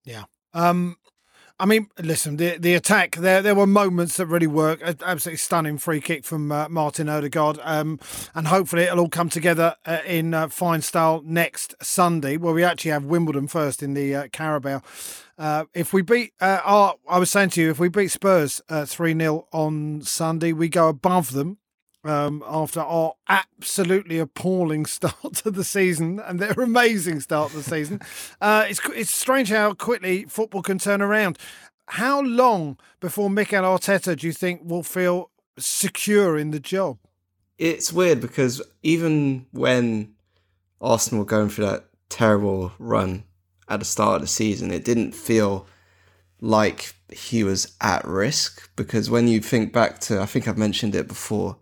yeah 0.05 0.25
um, 0.53 0.97
I 1.61 1.67
mean, 1.67 1.89
listen, 1.99 2.39
the 2.39 2.57
the 2.57 2.73
attack 2.73 3.17
there 3.17 3.43
there 3.43 3.55
were 3.55 3.67
moments 3.67 4.17
that 4.17 4.25
really 4.25 4.47
worked. 4.47 4.83
Absolutely 4.83 5.37
stunning 5.37 5.77
free 5.77 6.01
kick 6.01 6.25
from 6.25 6.51
uh, 6.51 6.71
Martin 6.71 7.11
Odegaard, 7.11 7.59
um, 7.63 8.01
and 8.35 8.49
hopefully 8.49 8.85
it'll 8.85 9.01
all 9.01 9.09
come 9.11 9.29
together 9.29 9.77
uh, 9.85 9.99
in 10.07 10.33
uh, 10.33 10.49
fine 10.49 10.81
style 10.81 11.21
next 11.23 11.75
Sunday, 11.83 12.39
where 12.39 12.55
we 12.55 12.65
actually 12.65 12.93
have 12.93 13.05
Wimbledon 13.05 13.47
first 13.47 13.83
in 13.83 13.93
the 13.93 14.15
uh, 14.15 14.29
Carabao. 14.33 14.81
Uh, 15.37 15.65
if 15.75 15.93
we 15.93 16.01
beat, 16.01 16.33
uh, 16.41 16.61
our, 16.65 16.95
I 17.07 17.19
was 17.19 17.31
saying 17.31 17.51
to 17.51 17.61
you, 17.61 17.71
if 17.71 17.79
we 17.79 17.91
beat 17.91 18.11
Spurs 18.11 18.63
three 18.87 19.15
0 19.15 19.47
on 19.53 20.01
Sunday, 20.01 20.55
we 20.55 20.71
go 20.71 20.89
above 20.89 21.33
them 21.33 21.59
um, 22.05 22.43
after 22.47 22.81
our 22.81 23.15
absolutely 23.29 24.19
appalling 24.19 24.87
start 24.87 25.35
to 25.35 25.51
the 25.51 25.65
season 25.65 26.21
and 26.21 26.39
their 26.39 26.53
amazing 26.53 27.21
start 27.21 27.51
to 27.51 27.59
the 27.59 27.63
season. 27.63 28.01
Uh, 28.41 28.65
it's 28.69 28.81
it's 28.95 29.11
strange 29.11 29.51
how 29.51 29.75
quickly 29.75 30.25
football 30.25 30.63
can 30.63 30.79
turn 30.79 31.03
around. 31.03 31.37
How 31.87 32.21
long 32.23 32.79
before 33.01 33.29
Mikel 33.29 33.63
Arteta 33.63 34.19
do 34.19 34.27
you 34.27 34.33
think 34.33 34.63
will 34.65 34.83
feel 34.83 35.31
secure 35.59 36.39
in 36.39 36.51
the 36.51 36.61
job? 36.61 36.99
It's 37.59 37.93
weird 37.93 38.21
because 38.21 38.63
even 38.83 39.47
when 39.51 40.15
Arsenal 40.81 41.25
were 41.25 41.29
going 41.29 41.51
through 41.51 41.67
that 41.67 41.85
terrible 42.09 42.73
run 42.79 43.25
at 43.69 43.81
the 43.81 43.85
start 43.85 44.17
of 44.17 44.23
the 44.23 44.27
season, 44.27 44.71
it 44.71 44.85
didn't 44.85 45.13
feel 45.13 45.67
like 46.41 46.95
he 47.13 47.45
was 47.45 47.77
at 47.81 48.05
risk 48.07 48.71
because 48.77 49.11
when 49.11 49.29
you 49.29 49.41
think 49.41 49.73
back 49.73 49.99
to, 50.01 50.21
I 50.21 50.27
think 50.27 50.49
I've 50.49 50.57
mentioned 50.59 50.95
it 50.95 51.09
before, 51.09 51.57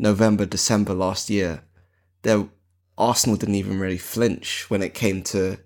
November, 0.00 0.46
December 0.46 0.94
last 0.94 1.28
year, 1.30 1.62
there 2.22 2.48
Arsenal 2.96 3.36
didn't 3.36 3.54
even 3.54 3.78
really 3.78 3.98
flinch 3.98 4.68
when 4.68 4.82
it 4.82 4.94
came 4.94 5.22
to 5.22 5.58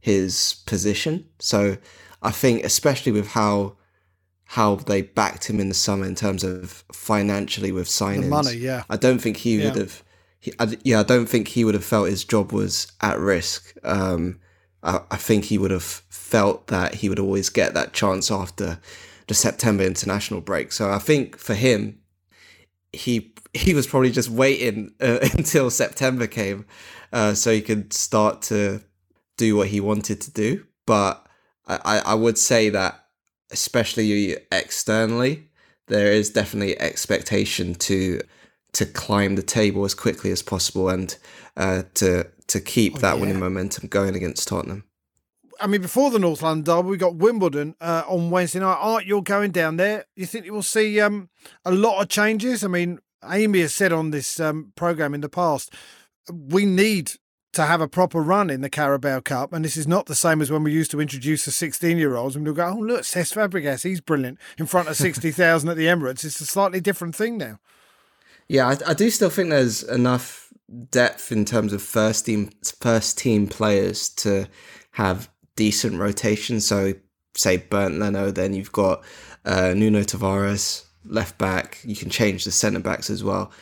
his 0.00 0.62
position. 0.66 1.26
So 1.38 1.76
I 2.22 2.30
think, 2.30 2.64
especially 2.64 3.12
with 3.12 3.28
how 3.28 3.76
how 4.46 4.76
they 4.76 5.02
backed 5.02 5.48
him 5.48 5.58
in 5.58 5.68
the 5.68 5.74
summer 5.74 6.04
in 6.04 6.14
terms 6.14 6.44
of 6.44 6.84
financially 6.92 7.72
with 7.72 7.88
signings, 7.88 8.22
the 8.22 8.28
money, 8.28 8.56
yeah, 8.56 8.84
I 8.90 8.96
don't 8.96 9.18
think 9.18 9.38
he 9.38 9.56
yeah. 9.56 9.64
would 9.64 9.76
have. 9.76 10.02
He, 10.40 10.52
I, 10.58 10.76
yeah, 10.82 11.00
I 11.00 11.02
don't 11.02 11.26
think 11.26 11.48
he 11.48 11.64
would 11.64 11.74
have 11.74 11.84
felt 11.84 12.08
his 12.08 12.24
job 12.24 12.52
was 12.52 12.92
at 13.00 13.18
risk. 13.18 13.74
Um, 13.82 14.40
I, 14.82 15.00
I 15.10 15.16
think 15.16 15.44
he 15.44 15.58
would 15.58 15.70
have 15.70 16.02
felt 16.10 16.66
that 16.66 16.96
he 16.96 17.08
would 17.08 17.18
always 17.18 17.48
get 17.48 17.74
that 17.74 17.94
chance 17.94 18.30
after 18.30 18.78
the 19.26 19.34
September 19.34 19.84
international 19.84 20.42
break. 20.42 20.72
So 20.72 20.90
I 20.90 20.98
think 20.98 21.38
for 21.38 21.54
him, 21.54 22.00
he 22.92 23.34
he 23.54 23.74
was 23.74 23.86
probably 23.86 24.10
just 24.10 24.28
waiting 24.28 24.94
uh, 25.00 25.18
until 25.32 25.70
September 25.70 26.26
came 26.26 26.66
uh, 27.12 27.34
so 27.34 27.52
he 27.52 27.62
could 27.62 27.92
start 27.92 28.42
to 28.42 28.80
do 29.36 29.56
what 29.56 29.68
he 29.68 29.80
wanted 29.80 30.20
to 30.22 30.30
do. 30.30 30.64
But 30.86 31.26
I, 31.66 32.02
I 32.04 32.14
would 32.14 32.36
say 32.36 32.68
that, 32.70 33.06
especially 33.50 34.36
externally, 34.52 35.48
there 35.86 36.12
is 36.12 36.30
definitely 36.30 36.78
expectation 36.78 37.74
to 37.74 38.20
to 38.72 38.84
climb 38.84 39.36
the 39.36 39.42
table 39.42 39.84
as 39.84 39.94
quickly 39.94 40.32
as 40.32 40.42
possible 40.42 40.88
and 40.88 41.16
uh, 41.56 41.84
to 41.94 42.26
to 42.48 42.60
keep 42.60 42.96
oh, 42.96 42.98
that 42.98 43.14
yeah. 43.14 43.20
winning 43.20 43.38
momentum 43.38 43.88
going 43.88 44.14
against 44.14 44.48
Tottenham. 44.48 44.84
I 45.60 45.68
mean, 45.68 45.80
before 45.80 46.10
the 46.10 46.18
North 46.18 46.42
London 46.42 46.64
derby, 46.64 46.88
we 46.90 46.96
got 46.96 47.14
Wimbledon 47.14 47.76
uh, 47.80 48.02
on 48.08 48.30
Wednesday 48.30 48.58
night. 48.58 48.76
Art, 48.78 49.06
you're 49.06 49.22
going 49.22 49.52
down 49.52 49.76
there. 49.76 50.04
You 50.16 50.26
think 50.26 50.44
you 50.44 50.52
will 50.52 50.62
see 50.62 51.00
um, 51.00 51.30
a 51.64 51.70
lot 51.70 52.02
of 52.02 52.08
changes? 52.08 52.64
I 52.64 52.68
mean, 52.68 52.98
Amy 53.28 53.60
has 53.60 53.74
said 53.74 53.92
on 53.92 54.10
this 54.10 54.40
um, 54.40 54.72
program 54.76 55.14
in 55.14 55.20
the 55.20 55.28
past, 55.28 55.72
we 56.30 56.64
need 56.64 57.12
to 57.54 57.64
have 57.64 57.80
a 57.80 57.88
proper 57.88 58.20
run 58.20 58.50
in 58.50 58.60
the 58.60 58.70
Carabao 58.70 59.20
Cup. 59.20 59.52
And 59.52 59.64
this 59.64 59.76
is 59.76 59.86
not 59.86 60.06
the 60.06 60.14
same 60.14 60.42
as 60.42 60.50
when 60.50 60.64
we 60.64 60.72
used 60.72 60.90
to 60.90 61.00
introduce 61.00 61.44
the 61.44 61.50
16 61.50 61.96
year 61.98 62.16
olds 62.16 62.36
and 62.36 62.44
we'll 62.44 62.54
go, 62.54 62.74
oh, 62.76 62.80
look, 62.80 63.02
Cesc 63.02 63.34
Fabregas, 63.34 63.84
he's 63.84 64.00
brilliant 64.00 64.38
in 64.58 64.66
front 64.66 64.88
of 64.88 64.96
60,000 64.98 65.68
at 65.68 65.76
the 65.76 65.86
Emirates. 65.86 66.24
It's 66.24 66.40
a 66.40 66.46
slightly 66.46 66.80
different 66.80 67.14
thing 67.14 67.38
now. 67.38 67.58
Yeah, 68.48 68.68
I, 68.68 68.90
I, 68.90 68.94
do 68.94 69.08
still 69.08 69.30
think 69.30 69.48
there's 69.48 69.82
enough 69.82 70.52
depth 70.90 71.32
in 71.32 71.46
terms 71.46 71.72
of 71.72 71.80
first 71.82 72.26
team 72.26 72.50
first 72.78 73.16
team 73.16 73.46
players 73.46 74.10
to 74.10 74.46
have 74.92 75.30
decent 75.56 75.98
rotation. 75.98 76.60
So, 76.60 76.92
say 77.34 77.56
Bernd 77.56 78.00
Leno, 78.00 78.30
then 78.30 78.52
you've 78.52 78.72
got 78.72 79.02
uh, 79.46 79.72
Nuno 79.74 80.00
Tavares, 80.02 80.84
left 81.04 81.38
back. 81.38 81.80
You 81.84 81.96
can 81.96 82.10
change 82.10 82.44
the 82.44 82.50
centre 82.50 82.80
backs 82.80 83.10
as 83.10 83.22
well. 83.22 83.52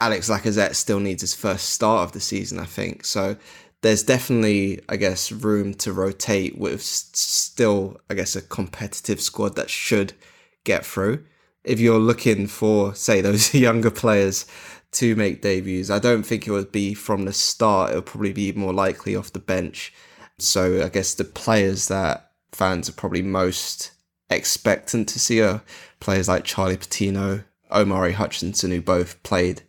Alex 0.00 0.30
Lacazette 0.30 0.74
still 0.74 1.00
needs 1.00 1.20
his 1.20 1.34
first 1.34 1.70
start 1.70 2.04
of 2.04 2.12
the 2.12 2.20
season, 2.20 2.58
I 2.58 2.64
think. 2.64 3.04
So 3.04 3.36
there's 3.82 4.02
definitely, 4.02 4.80
I 4.88 4.96
guess, 4.96 5.30
room 5.32 5.74
to 5.74 5.92
rotate 5.92 6.58
with 6.58 6.82
still, 6.82 8.00
I 8.08 8.14
guess, 8.14 8.36
a 8.36 8.42
competitive 8.42 9.20
squad 9.20 9.56
that 9.56 9.70
should 9.70 10.14
get 10.64 10.84
through. 10.84 11.24
If 11.64 11.80
you're 11.80 11.98
looking 11.98 12.46
for, 12.46 12.94
say, 12.94 13.20
those 13.22 13.54
younger 13.54 13.90
players 13.90 14.46
to 14.92 15.14
make 15.16 15.42
debuts, 15.42 15.90
I 15.90 15.98
don't 15.98 16.24
think 16.24 16.46
it 16.46 16.52
would 16.52 16.72
be 16.72 16.94
from 16.94 17.24
the 17.24 17.32
start. 17.32 17.92
It 17.92 17.96
would 17.96 18.06
probably 18.06 18.32
be 18.32 18.52
more 18.52 18.72
likely 18.72 19.14
off 19.14 19.32
the 19.32 19.38
bench. 19.38 19.92
So 20.38 20.82
I 20.82 20.88
guess 20.88 21.14
the 21.14 21.24
players 21.24 21.88
that 21.88 22.30
fans 22.52 22.88
are 22.88 22.94
probably 22.94 23.22
most 23.22 23.92
expectant 24.30 25.08
to 25.10 25.18
see 25.18 25.42
are 25.42 25.62
players 25.98 26.28
like 26.28 26.44
Charlie 26.44 26.76
Patino, 26.76 27.44
Omari 27.70 28.12
Hutchinson, 28.12 28.70
who 28.70 28.80
both 28.80 29.22
played 29.22 29.62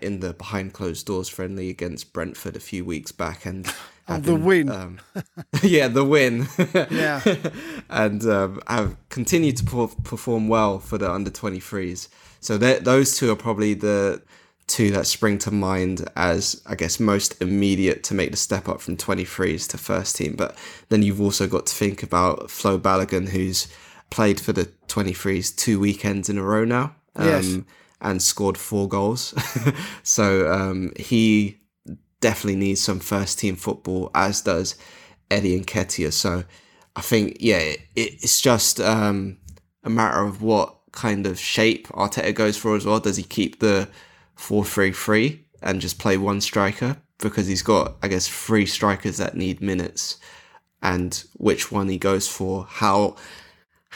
in 0.00 0.20
the 0.20 0.32
behind 0.34 0.72
closed 0.72 1.06
doors 1.06 1.28
friendly 1.28 1.70
against 1.70 2.12
Brentford 2.12 2.56
a 2.56 2.60
few 2.60 2.84
weeks 2.84 3.12
back 3.12 3.46
and 3.46 3.72
having, 4.06 4.24
the 4.24 4.44
win. 4.44 4.70
Um, 4.70 5.00
yeah, 5.62 5.88
the 5.88 6.04
win. 6.04 6.48
yeah, 6.90 7.22
and 7.88 8.24
um, 8.26 8.60
have 8.66 8.96
continued 9.08 9.56
to 9.58 9.64
perform 10.04 10.48
well 10.48 10.78
for 10.78 10.98
the 10.98 11.10
under 11.10 11.30
23s. 11.30 12.08
So 12.40 12.58
those 12.58 13.16
two 13.16 13.30
are 13.32 13.36
probably 13.36 13.74
the 13.74 14.22
two 14.66 14.90
that 14.90 15.06
spring 15.06 15.38
to 15.38 15.50
mind 15.50 16.08
as 16.16 16.60
I 16.66 16.74
guess 16.74 16.98
most 16.98 17.40
immediate 17.40 18.02
to 18.04 18.14
make 18.14 18.32
the 18.32 18.36
step 18.36 18.68
up 18.68 18.80
from 18.80 18.96
23s 18.96 19.68
to 19.70 19.78
first 19.78 20.16
team. 20.16 20.34
But 20.36 20.56
then 20.88 21.02
you've 21.02 21.20
also 21.20 21.46
got 21.46 21.66
to 21.66 21.74
think 21.74 22.02
about 22.02 22.50
Flo 22.50 22.78
Balogun, 22.78 23.28
who's 23.28 23.68
played 24.10 24.40
for 24.40 24.52
the 24.52 24.66
23s 24.88 25.54
two 25.54 25.80
weekends 25.80 26.28
in 26.28 26.38
a 26.38 26.42
row 26.42 26.64
now. 26.64 26.94
Um, 27.14 27.26
yes. 27.26 27.56
And 28.00 28.22
scored 28.22 28.58
four 28.58 28.88
goals. 28.88 29.34
so 30.02 30.52
um, 30.52 30.92
he 30.96 31.60
definitely 32.20 32.56
needs 32.56 32.80
some 32.80 33.00
first 33.00 33.38
team 33.38 33.56
football, 33.56 34.10
as 34.14 34.42
does 34.42 34.76
Eddie 35.30 35.56
and 35.56 35.66
Nketiah. 35.66 36.12
So 36.12 36.44
I 36.94 37.00
think, 37.00 37.38
yeah, 37.40 37.58
it, 37.58 37.80
it's 37.94 38.40
just 38.40 38.80
um, 38.80 39.38
a 39.84 39.90
matter 39.90 40.22
of 40.22 40.42
what 40.42 40.76
kind 40.92 41.26
of 41.26 41.38
shape 41.38 41.88
Arteta 41.88 42.34
goes 42.34 42.56
for 42.56 42.74
as 42.74 42.84
well. 42.84 43.00
Does 43.00 43.16
he 43.16 43.22
keep 43.22 43.60
the 43.60 43.88
4 44.34 44.64
3 44.64 44.92
3 44.92 45.44
and 45.62 45.80
just 45.80 45.98
play 45.98 46.16
one 46.16 46.40
striker? 46.40 46.96
Because 47.18 47.46
he's 47.46 47.62
got, 47.62 47.96
I 48.02 48.08
guess, 48.08 48.28
three 48.28 48.66
strikers 48.66 49.16
that 49.16 49.36
need 49.36 49.60
minutes. 49.60 50.18
And 50.82 51.22
which 51.34 51.72
one 51.72 51.88
he 51.88 51.98
goes 51.98 52.28
for, 52.28 52.66
how 52.68 53.16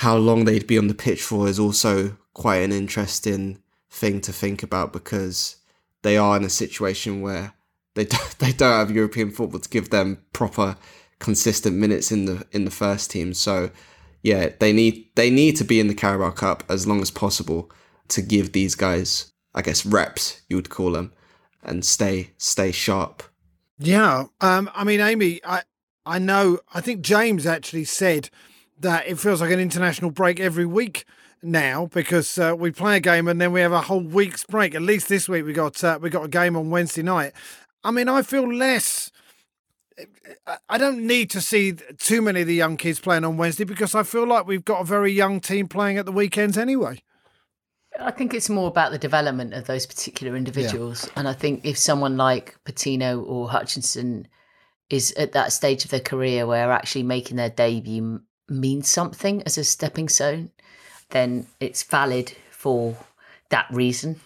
how 0.01 0.17
long 0.17 0.47
they'd 0.47 0.67
be 0.67 0.79
on 0.79 0.89
the 0.89 0.95
pitch 0.95 1.23
for 1.23 1.47
is 1.47 1.59
also 1.59 2.17
quite 2.33 2.63
an 2.63 2.73
interesting 2.73 3.59
thing 3.91 4.19
to 4.19 4.33
think 4.33 4.63
about 4.63 4.95
because 4.95 5.57
they 6.01 6.17
are 6.17 6.39
in 6.39 6.45
a 6.45 6.49
situation 6.49 7.21
where 7.21 7.53
they 7.93 8.05
don't, 8.15 8.39
they 8.39 8.51
don't 8.51 8.79
have 8.79 8.91
European 8.91 9.31
football 9.31 9.61
to 9.61 9.69
give 9.69 9.91
them 9.91 10.25
proper 10.33 10.79
consistent 11.19 11.77
minutes 11.77 12.11
in 12.11 12.25
the 12.25 12.47
in 12.51 12.65
the 12.65 12.71
first 12.71 13.11
team. 13.11 13.35
So 13.35 13.71
yeah, 14.23 14.49
they 14.59 14.73
need 14.73 15.07
they 15.17 15.29
need 15.29 15.57
to 15.57 15.65
be 15.65 15.81
in 15.81 15.89
the 15.89 15.95
Carabao 15.95 16.31
Cup 16.31 16.65
as 16.71 16.87
long 16.87 17.03
as 17.03 17.11
possible 17.11 17.71
to 18.09 18.23
give 18.23 18.53
these 18.53 18.75
guys, 18.75 19.33
I 19.55 19.61
guess, 19.61 19.85
reps 19.85 20.41
you 20.49 20.57
would 20.57 20.71
call 20.71 20.93
them, 20.93 21.13
and 21.63 21.85
stay 21.85 22.31
stay 22.39 22.73
sharp. 22.73 23.23
Yeah, 23.79 24.25
um, 24.41 24.71
I 24.75 24.83
mean, 24.83 25.01
Amy, 25.01 25.43
I 25.45 25.65
I 26.07 26.19
know 26.19 26.61
I 26.73 26.81
think 26.81 27.03
James 27.03 27.45
actually 27.45 27.85
said 27.85 28.31
that 28.81 29.07
it 29.07 29.19
feels 29.19 29.41
like 29.41 29.51
an 29.51 29.61
international 29.61 30.11
break 30.11 30.41
every 30.41 30.67
week 30.67 31.05
now 31.43 31.87
because 31.87 32.37
uh, 32.39 32.55
we 32.59 32.71
play 32.71 32.97
a 32.97 33.01
game 33.01 33.29
and 33.29 33.41
then 33.41 33.53
we 33.53 33.61
have 33.61 33.73
a 33.73 33.83
whole 33.83 34.03
week's 34.03 34.45
break. 34.45 34.75
At 34.75 34.83
least 34.83 35.09
this 35.09 35.29
week 35.29 35.45
we 35.45 35.53
got 35.53 35.83
uh, 35.83 35.99
we 36.01 36.11
got 36.11 36.25
a 36.25 36.29
game 36.29 36.57
on 36.57 36.71
Wednesday 36.71 37.03
night. 37.03 37.33
I 37.83 37.91
mean, 37.91 38.09
I 38.09 38.23
feel 38.23 38.53
less 38.53 39.11
I 40.69 40.79
don't 40.79 41.07
need 41.07 41.31
to 41.31 41.41
see 41.41 41.73
too 41.73 42.23
many 42.23 42.43
of 42.43 42.47
the 42.47 42.55
young 42.55 42.77
kids 42.77 43.01
playing 43.01 43.25
on 43.25 43.37
Wednesday 43.37 43.65
because 43.65 43.95
I 43.95 44.03
feel 44.03 44.27
like 44.27 44.47
we've 44.47 44.65
got 44.65 44.81
a 44.81 44.85
very 44.85 45.13
young 45.13 45.41
team 45.41 45.69
playing 45.69 45.99
at 45.99 46.07
the 46.07 46.13
weekends 46.13 46.57
anyway. 46.57 47.03
I 47.99 48.13
think 48.13 48.33
it's 48.33 48.49
more 48.49 48.69
about 48.69 48.93
the 48.93 48.99
development 48.99 49.53
of 49.53 49.67
those 49.67 49.87
particular 49.87 50.37
individuals. 50.37 51.07
Yeah. 51.07 51.13
And 51.17 51.29
I 51.29 51.33
think 51.33 51.65
if 51.65 51.77
someone 51.77 52.17
like 52.17 52.57
Patino 52.65 53.21
or 53.21 53.51
Hutchinson 53.51 54.29
is 54.89 55.13
at 55.13 55.33
that 55.33 55.53
stage 55.53 55.85
of 55.85 55.91
their 55.91 56.01
career 56.01 56.47
where 56.47 56.71
actually 56.71 57.03
making 57.03 57.37
their 57.37 57.51
debut 57.51 58.23
means 58.51 58.89
something 58.89 59.43
as 59.45 59.57
a 59.57 59.65
stepping 59.65 60.09
stone, 60.09 60.51
then 61.11 61.47
it's 61.61 61.83
valid 61.83 62.33
for 62.51 62.97
that 63.51 63.67
reason. 63.71 64.21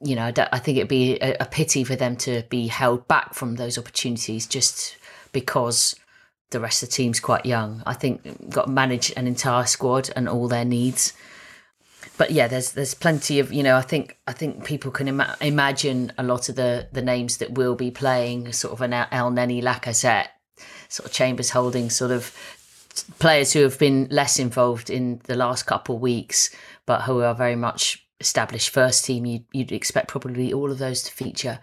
You 0.00 0.16
know, 0.16 0.32
I 0.52 0.58
think 0.58 0.78
it'd 0.78 0.88
be 0.88 1.16
a, 1.18 1.46
pity 1.46 1.82
for 1.82 1.96
them 1.96 2.16
to 2.18 2.42
be 2.50 2.66
held 2.66 3.08
back 3.08 3.32
from 3.34 3.56
those 3.56 3.78
opportunities 3.78 4.46
just 4.46 4.96
because 5.32 5.96
the 6.50 6.60
rest 6.60 6.82
of 6.82 6.90
the 6.90 6.94
team's 6.94 7.20
quite 7.20 7.46
young. 7.46 7.82
I 7.86 7.94
think 7.94 8.50
got 8.50 8.66
to 8.66 8.70
manage 8.70 9.12
an 9.16 9.26
entire 9.26 9.64
squad 9.64 10.10
and 10.14 10.28
all 10.28 10.46
their 10.46 10.64
needs 10.64 11.14
but 12.16 12.30
yeah, 12.30 12.46
there's 12.46 12.72
there's 12.72 12.94
plenty 12.94 13.38
of 13.40 13.52
you 13.52 13.62
know 13.62 13.76
I 13.76 13.82
think 13.82 14.18
I 14.26 14.32
think 14.32 14.64
people 14.64 14.90
can 14.90 15.08
Im- 15.08 15.22
imagine 15.40 16.12
a 16.16 16.22
lot 16.22 16.48
of 16.48 16.56
the 16.56 16.88
the 16.92 17.02
names 17.02 17.38
that 17.38 17.52
will 17.52 17.74
be 17.74 17.90
playing 17.90 18.52
sort 18.52 18.72
of 18.72 18.80
an 18.80 18.92
El 18.92 19.06
Elneny 19.06 19.62
Lacazette, 19.62 20.28
sort 20.88 21.08
of 21.08 21.12
Chambers 21.12 21.50
Holding 21.50 21.90
sort 21.90 22.10
of 22.10 22.34
players 23.18 23.52
who 23.52 23.62
have 23.62 23.78
been 23.78 24.08
less 24.10 24.38
involved 24.38 24.90
in 24.90 25.20
the 25.24 25.36
last 25.36 25.64
couple 25.64 25.96
of 25.96 26.00
weeks, 26.00 26.50
but 26.86 27.02
who 27.02 27.22
are 27.22 27.34
very 27.34 27.56
much 27.56 28.06
established 28.20 28.70
first 28.70 29.04
team. 29.04 29.26
You'd, 29.26 29.44
you'd 29.52 29.72
expect 29.72 30.08
probably 30.08 30.52
all 30.52 30.70
of 30.70 30.78
those 30.78 31.02
to 31.04 31.12
feature, 31.12 31.58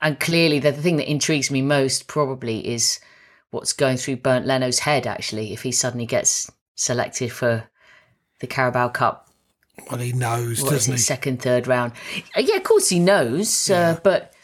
and 0.00 0.18
clearly 0.18 0.58
the, 0.58 0.72
the 0.72 0.82
thing 0.82 0.96
that 0.96 1.10
intrigues 1.10 1.50
me 1.50 1.62
most 1.62 2.06
probably 2.06 2.66
is 2.66 3.00
what's 3.50 3.72
going 3.72 3.96
through 3.96 4.16
Bernd 4.16 4.46
Leno's 4.46 4.80
head 4.80 5.06
actually 5.06 5.52
if 5.52 5.62
he 5.62 5.72
suddenly 5.72 6.06
gets 6.06 6.50
selected 6.74 7.32
for 7.32 7.64
the 8.38 8.46
Carabao 8.46 8.88
Cup 8.88 9.30
well, 9.90 10.00
he 10.00 10.12
knows, 10.12 10.62
what 10.62 10.72
doesn't 10.72 10.92
he? 10.92 10.98
Second, 10.98 11.40
third 11.40 11.66
round. 11.66 11.92
Uh, 12.36 12.40
yeah, 12.40 12.56
of 12.56 12.64
course 12.64 12.90
he 12.90 12.98
knows, 12.98 13.70
uh, 13.70 13.74
yeah. 13.74 13.90
uh, 13.90 14.00
but 14.02 14.34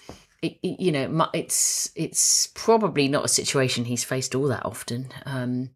it, 0.46 0.58
it, 0.62 0.80
you 0.80 0.92
know, 0.92 1.28
it's 1.32 1.90
it's 1.94 2.48
probably 2.48 3.08
not 3.08 3.24
a 3.24 3.28
situation 3.28 3.84
he's 3.84 4.04
faced 4.04 4.34
all 4.34 4.48
that 4.48 4.64
often. 4.64 5.08
Um, 5.24 5.70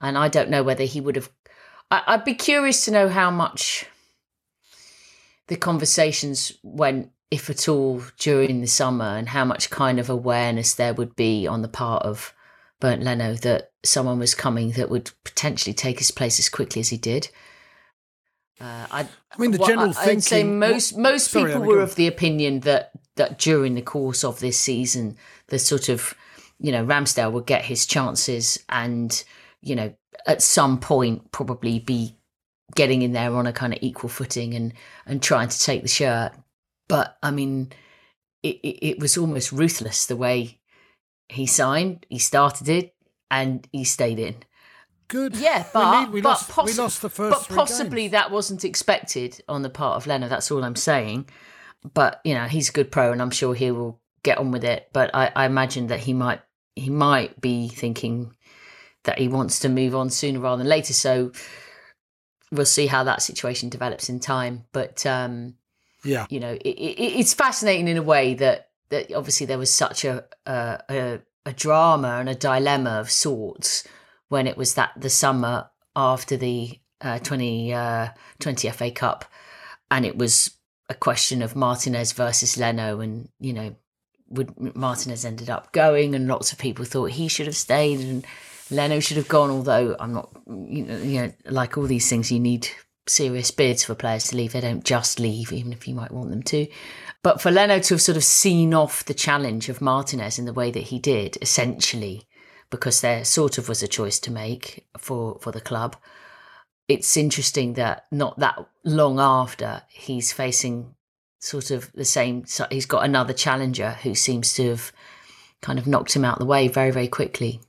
and 0.00 0.16
I 0.16 0.28
don't 0.28 0.50
know 0.50 0.62
whether 0.62 0.84
he 0.84 1.00
would 1.00 1.16
have. 1.16 1.30
I, 1.90 2.02
I'd 2.06 2.24
be 2.24 2.34
curious 2.34 2.84
to 2.84 2.90
know 2.90 3.08
how 3.08 3.30
much 3.30 3.86
the 5.46 5.56
conversations 5.56 6.52
went, 6.62 7.10
if 7.30 7.48
at 7.50 7.68
all, 7.68 8.02
during 8.18 8.60
the 8.60 8.66
summer, 8.66 9.16
and 9.16 9.28
how 9.28 9.44
much 9.44 9.70
kind 9.70 9.98
of 9.98 10.10
awareness 10.10 10.74
there 10.74 10.94
would 10.94 11.16
be 11.16 11.46
on 11.46 11.62
the 11.62 11.68
part 11.68 12.02
of 12.04 12.34
Bernd 12.80 13.04
Leno 13.04 13.34
that 13.34 13.72
someone 13.84 14.18
was 14.18 14.34
coming 14.34 14.72
that 14.72 14.90
would 14.90 15.10
potentially 15.24 15.74
take 15.74 15.98
his 15.98 16.10
place 16.10 16.38
as 16.38 16.48
quickly 16.48 16.80
as 16.80 16.88
he 16.88 16.96
did. 16.96 17.28
Uh, 18.60 18.86
I, 18.90 19.00
I, 19.00 19.38
mean, 19.38 19.52
the 19.52 19.58
general 19.58 19.92
I, 19.96 20.10
I'd 20.10 20.22
say 20.22 20.42
most 20.42 20.96
most 20.96 21.30
sorry, 21.30 21.52
people 21.52 21.66
were 21.66 21.80
of 21.80 21.94
the 21.94 22.08
opinion 22.08 22.60
that 22.60 22.90
that 23.18 23.38
during 23.38 23.74
the 23.74 23.82
course 23.82 24.24
of 24.24 24.40
this 24.40 24.58
season, 24.58 25.16
the 25.48 25.58
sort 25.58 25.88
of 25.88 26.14
you 26.58 26.72
know 26.72 26.84
Ramsdale 26.84 27.32
would 27.32 27.46
get 27.46 27.64
his 27.64 27.86
chances, 27.86 28.58
and 28.68 29.22
you 29.60 29.76
know 29.76 29.94
at 30.26 30.42
some 30.42 30.80
point 30.80 31.30
probably 31.30 31.78
be 31.78 32.16
getting 32.74 33.02
in 33.02 33.12
there 33.12 33.34
on 33.34 33.46
a 33.46 33.52
kind 33.52 33.72
of 33.72 33.78
equal 33.82 34.08
footing 34.08 34.54
and 34.54 34.72
and 35.06 35.22
trying 35.22 35.48
to 35.48 35.60
take 35.60 35.82
the 35.82 35.88
shirt. 35.88 36.32
But 36.88 37.18
I 37.22 37.30
mean, 37.30 37.72
it, 38.42 38.56
it, 38.62 38.86
it 38.86 38.98
was 38.98 39.18
almost 39.18 39.52
ruthless 39.52 40.06
the 40.06 40.16
way 40.16 40.58
he 41.28 41.46
signed. 41.46 42.06
He 42.08 42.18
started 42.18 42.68
it 42.68 42.94
and 43.30 43.68
he 43.72 43.84
stayed 43.84 44.18
in 44.18 44.36
good. 45.08 45.34
Yeah, 45.36 45.64
but 45.72 45.90
we, 45.90 46.00
need, 46.00 46.12
we 46.12 46.20
but 46.20 46.28
lost, 46.30 46.50
possi- 46.50 46.66
we 46.66 46.72
lost 46.74 47.02
the 47.02 47.10
first. 47.10 47.48
But 47.48 47.56
possibly 47.56 48.02
games. 48.02 48.12
that 48.12 48.30
wasn't 48.30 48.64
expected 48.64 49.42
on 49.48 49.62
the 49.62 49.70
part 49.70 49.96
of 49.96 50.06
Leno. 50.06 50.28
That's 50.28 50.50
all 50.50 50.62
I'm 50.62 50.76
saying. 50.76 51.28
But 51.94 52.20
you 52.24 52.34
know, 52.34 52.44
he's 52.44 52.68
a 52.68 52.72
good 52.72 52.90
pro, 52.90 53.12
and 53.12 53.22
I'm 53.22 53.30
sure 53.30 53.54
he 53.54 53.70
will 53.70 54.00
get 54.22 54.38
on 54.38 54.50
with 54.50 54.64
it. 54.64 54.88
But 54.92 55.10
I, 55.14 55.30
I 55.34 55.46
imagine 55.46 55.88
that 55.88 56.00
he 56.00 56.12
might 56.12 56.40
he 56.74 56.90
might 56.90 57.40
be 57.40 57.68
thinking 57.68 58.34
that 59.04 59.18
he 59.18 59.28
wants 59.28 59.60
to 59.60 59.68
move 59.68 59.94
on 59.94 60.10
sooner 60.10 60.40
rather 60.40 60.58
than 60.58 60.68
later. 60.68 60.92
So 60.92 61.32
we'll 62.50 62.66
see 62.66 62.86
how 62.86 63.04
that 63.04 63.22
situation 63.22 63.68
develops 63.68 64.08
in 64.08 64.20
time. 64.20 64.64
But 64.72 65.04
um, 65.06 65.54
yeah, 66.04 66.26
you 66.30 66.40
know, 66.40 66.52
it, 66.52 66.68
it, 66.68 67.00
it's 67.18 67.34
fascinating 67.34 67.88
in 67.88 67.96
a 67.96 68.02
way 68.02 68.34
that 68.34 68.70
that 68.90 69.12
obviously 69.12 69.46
there 69.46 69.58
was 69.58 69.72
such 69.72 70.04
a, 70.04 70.24
a, 70.46 70.80
a, 70.90 71.20
a 71.46 71.52
drama 71.52 72.18
and 72.20 72.28
a 72.28 72.34
dilemma 72.34 73.00
of 73.00 73.10
sorts 73.10 73.86
when 74.28 74.46
it 74.46 74.56
was 74.56 74.74
that 74.74 74.92
the 74.96 75.10
summer 75.10 75.70
after 75.94 76.36
the 76.36 76.78
uh, 77.00 77.18
20, 77.18 77.72
uh, 77.72 78.08
20 78.40 78.70
FA 78.70 78.90
Cup, 78.90 79.24
and 79.90 80.04
it 80.04 80.16
was 80.16 80.57
a 80.88 80.94
question 80.94 81.42
of 81.42 81.56
Martinez 81.56 82.12
versus 82.12 82.56
Leno, 82.56 83.00
and 83.00 83.28
you 83.38 83.52
know, 83.52 83.74
would 84.28 84.76
Martinez 84.76 85.24
ended 85.24 85.50
up 85.50 85.72
going, 85.72 86.14
and 86.14 86.28
lots 86.28 86.52
of 86.52 86.58
people 86.58 86.84
thought 86.84 87.12
he 87.12 87.28
should 87.28 87.46
have 87.46 87.56
stayed, 87.56 88.00
and 88.00 88.26
Leno 88.70 89.00
should 89.00 89.16
have 89.16 89.28
gone. 89.28 89.50
Although 89.50 89.96
I'm 89.98 90.14
not, 90.14 90.30
you 90.46 90.84
know, 90.84 90.98
you 90.98 91.22
know, 91.22 91.32
like 91.46 91.76
all 91.76 91.86
these 91.86 92.08
things, 92.08 92.32
you 92.32 92.40
need 92.40 92.68
serious 93.06 93.50
bids 93.50 93.84
for 93.84 93.94
players 93.94 94.28
to 94.28 94.36
leave. 94.36 94.52
They 94.52 94.60
don't 94.60 94.84
just 94.84 95.18
leave, 95.18 95.52
even 95.52 95.72
if 95.72 95.88
you 95.88 95.94
might 95.94 96.12
want 96.12 96.30
them 96.30 96.42
to. 96.44 96.66
But 97.22 97.40
for 97.40 97.50
Leno 97.50 97.78
to 97.80 97.94
have 97.94 98.02
sort 98.02 98.16
of 98.16 98.24
seen 98.24 98.72
off 98.74 99.04
the 99.04 99.14
challenge 99.14 99.68
of 99.68 99.80
Martinez 99.80 100.38
in 100.38 100.44
the 100.44 100.52
way 100.52 100.70
that 100.70 100.84
he 100.84 100.98
did, 100.98 101.36
essentially, 101.42 102.28
because 102.70 103.00
there 103.00 103.24
sort 103.24 103.58
of 103.58 103.68
was 103.68 103.82
a 103.82 103.88
choice 103.88 104.18
to 104.20 104.30
make 104.30 104.86
for 104.96 105.38
for 105.40 105.52
the 105.52 105.60
club. 105.60 105.96
It's 106.88 107.16
interesting 107.16 107.74
that 107.74 108.06
not 108.10 108.38
that 108.38 108.66
long 108.84 109.20
after 109.20 109.82
he's 109.88 110.32
facing 110.32 110.94
sort 111.38 111.70
of 111.70 111.92
the 111.92 112.04
same. 112.04 112.44
He's 112.70 112.86
got 112.86 113.04
another 113.04 113.32
challenger 113.32 113.90
who 114.02 114.14
seems 114.14 114.54
to 114.54 114.70
have 114.70 114.92
kind 115.60 115.78
of 115.78 115.86
knocked 115.86 116.16
him 116.16 116.24
out 116.24 116.38
the 116.38 116.46
way 116.46 116.68
very 116.68 116.90
very 116.90 117.08
quickly. 117.08 117.60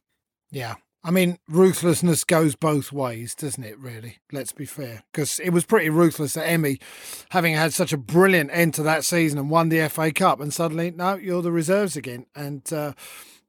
Yeah, 0.52 0.76
I 1.02 1.12
mean, 1.12 1.38
ruthlessness 1.48 2.26
goes 2.26 2.56
both 2.56 2.92
ways, 2.92 3.34
doesn't 3.34 3.64
it, 3.64 3.80
really? 3.80 4.18
Let's 4.34 4.52
be 4.52 4.66
fair. 4.66 5.04
Because 5.12 5.40
it 5.40 5.52
was 5.52 5.66
pretty 5.66 5.90
ruthless 5.90 6.34
that 6.34 6.48
Emi, 6.48 6.82
having 7.30 7.54
had 7.54 7.72
such 7.74 7.94
a 7.94 7.98
brilliant 7.98 8.50
end 8.52 8.74
to 8.74 8.84
that 8.84 9.06
season 9.06 9.40
and 9.40 9.50
won 9.50 9.70
the 9.70 9.88
FA 9.88 10.12
Cup, 10.12 10.42
and 10.42 10.54
suddenly, 10.54 10.92
no, 10.92 11.16
you're 11.16 11.42
the 11.42 11.54
reserves 11.54 11.96
again. 11.96 12.26
And 12.36 12.72
uh, 12.74 12.94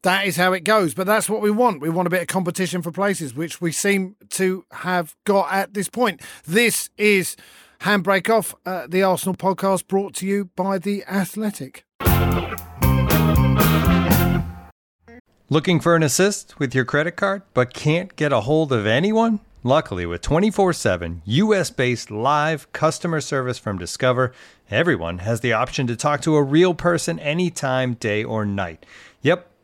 that 0.03 0.27
is 0.27 0.37
how 0.37 0.53
it 0.53 0.65
goes. 0.65 0.95
But 0.95 1.07
that's 1.07 1.29
what 1.29 1.41
we 1.41 1.51
want. 1.51 1.81
We 1.81 1.91
want 1.91 2.07
a 2.07 2.11
bit 2.11 2.23
of 2.23 2.29
competition 2.29 2.83
for 2.83 2.91
places, 2.91 3.35
which 3.35 3.61
we 3.61 3.73
seem 3.73 4.17
to 4.31 4.65
have 4.73 5.15
got 5.25 5.53
at 5.53 5.75
this 5.75 5.89
point. 5.89 6.21
This 6.47 6.91
is 6.97 7.37
Handbrake 7.81 8.29
Off, 8.29 8.55
uh, 8.67 8.87
the 8.89 9.03
Arsenal 9.03 9.35
podcast 9.35 9.87
brought 9.87 10.15
to 10.17 10.27
you 10.27 10.47
by 10.57 10.79
The 10.79 11.05
Athletic. 11.05 11.85
Looking 15.53 15.81
for 15.81 15.97
an 15.97 16.05
assist 16.05 16.61
with 16.61 16.75
your 16.75 16.85
credit 16.85 17.17
card, 17.17 17.43
but 17.55 17.75
can't 17.75 18.15
get 18.15 18.33
a 18.33 18.43
hold 18.43 18.73
of 18.73 18.87
anyone? 18.87 19.41
Luckily, 19.63 20.07
with 20.07 20.23
24 20.23 20.73
7 20.73 21.23
US 21.25 21.71
based 21.71 22.11
live 22.11 22.73
customer 22.73 23.21
service 23.21 23.59
from 23.59 23.77
Discover, 23.77 24.33
everyone 24.71 25.19
has 25.19 25.41
the 25.41 25.53
option 25.53 25.87
to 25.89 25.97
talk 25.97 26.23
to 26.23 26.37
a 26.37 26.43
real 26.43 26.73
person 26.73 27.19
anytime, 27.19 27.95
day 27.95 28.25
or 28.25 28.47
night. 28.47 28.87
Yep. 29.23 29.50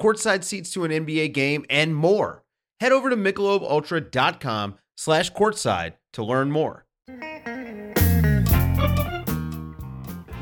courtside 0.00 0.42
seats 0.42 0.72
to 0.72 0.84
an 0.84 0.90
NBA 0.90 1.32
game, 1.34 1.64
and 1.68 1.94
more. 1.94 2.42
Head 2.80 2.92
over 2.92 3.10
to 3.10 3.16
MichelobUltra.com 3.16 4.76
slash 4.96 5.30
courtside 5.32 5.94
to 6.14 6.24
learn 6.24 6.50
more. 6.50 6.86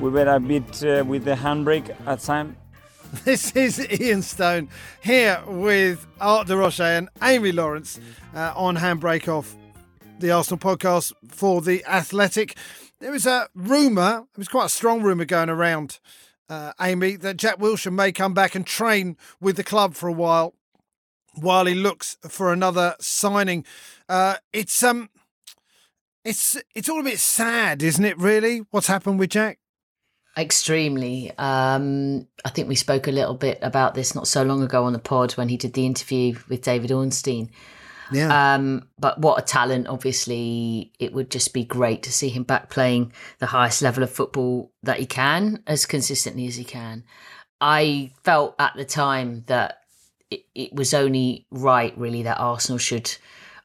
We 0.01 0.11
were 0.11 0.29
a 0.29 0.39
bit 0.39 0.85
uh, 0.85 1.05
with 1.05 1.25
the 1.25 1.35
handbrake 1.35 1.95
at 2.07 2.21
time. 2.21 2.57
This 3.25 3.57
is 3.57 3.81
Ian 3.91 4.21
Stone 4.21 4.69
here 5.03 5.43
with 5.47 6.07
Art 6.21 6.47
de 6.47 6.55
Roche 6.55 6.81
and 6.81 7.09
Amy 7.23 7.53
Lawrence 7.53 7.99
uh, 8.35 8.53
on 8.55 8.77
Handbrake 8.77 9.27
Off, 9.29 9.57
the 10.19 10.31
Arsenal 10.31 10.59
podcast 10.59 11.15
for 11.27 11.63
The 11.63 11.83
Athletic. 11.87 12.55
There 13.01 13.11
was 13.11 13.25
a 13.25 13.49
rumour, 13.55 14.27
it 14.31 14.39
was 14.39 14.49
quite 14.49 14.67
a 14.67 14.69
strong 14.69 15.01
rumour 15.01 15.25
going 15.25 15.49
around 15.49 16.01
uh, 16.49 16.73
Amy, 16.81 17.17
that 17.17 17.37
Jack 17.37 17.59
Wilshere 17.59 17.93
may 17.93 18.13
come 18.13 18.35
back 18.35 18.55
and 18.55 18.67
train 18.67 19.17
with 19.41 19.57
the 19.57 19.65
club 19.65 19.95
for 19.95 20.09
a 20.09 20.13
while 20.13 20.55
while 21.35 21.67
he 21.67 21.75
looks 21.75 22.17
for 22.29 22.53
another 22.53 22.97
signing. 23.01 23.65
Uh, 24.09 24.37
it's 24.53 24.83
um, 24.83 25.11
it's 26.25 26.57
it's 26.75 26.89
all 26.89 27.01
a 27.01 27.05
bit 27.05 27.19
sad, 27.19 27.83
isn't 27.83 28.05
it? 28.05 28.19
Really, 28.19 28.61
what's 28.71 28.87
happened 28.87 29.19
with 29.19 29.31
Jack? 29.31 29.59
Extremely. 30.37 31.33
Um, 31.37 32.29
I 32.45 32.51
think 32.51 32.69
we 32.69 32.77
spoke 32.77 33.09
a 33.09 33.13
little 33.13 33.35
bit 33.35 33.59
about 33.61 33.95
this 33.95 34.15
not 34.15 34.29
so 34.29 34.45
long 34.45 34.63
ago 34.63 34.85
on 34.85 34.93
the 34.93 34.99
pod 35.01 35.33
when 35.33 35.49
he 35.49 35.57
did 35.57 35.73
the 35.73 35.85
interview 35.85 36.37
with 36.49 36.63
David 36.63 36.93
Ornstein. 36.93 37.51
Yeah. 38.13 38.55
Um, 38.55 38.89
but 38.99 39.21
what 39.21 39.39
a 39.39 39.43
talent! 39.43 39.87
Obviously, 39.87 40.93
it 40.99 41.13
would 41.13 41.31
just 41.31 41.53
be 41.53 41.65
great 41.65 42.03
to 42.05 42.13
see 42.13 42.29
him 42.29 42.43
back 42.43 42.71
playing 42.71 43.13
the 43.39 43.47
highest 43.47 43.83
level 43.83 44.03
of 44.03 44.11
football 44.11 44.73
that 44.83 44.99
he 44.99 45.07
can, 45.07 45.63
as 45.67 45.87
consistently 45.87 46.47
as 46.47 46.57
he 46.57 46.65
can. 46.65 47.05
I 47.61 48.13
felt 48.23 48.55
at 48.59 48.75
the 48.77 48.85
time 48.85 49.45
that 49.47 49.81
it, 50.31 50.45
it 50.55 50.73
was 50.75 50.95
only 50.95 51.47
right, 51.51 51.97
really, 51.99 52.23
that 52.23 52.39
Arsenal 52.39 52.79
should 52.79 53.17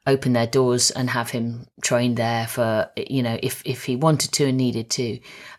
open 0.06 0.32
their 0.32 0.46
doors 0.46 0.90
and 0.90 1.10
have 1.10 1.30
him 1.30 1.66
trained 1.82 2.16
there 2.16 2.46
for 2.46 2.90
you 2.96 3.22
know 3.22 3.38
if 3.42 3.62
if 3.64 3.84
he 3.84 3.96
wanted 3.96 4.32
to 4.32 4.46
and 4.46 4.56
needed 4.56 4.90
to, 4.90 5.18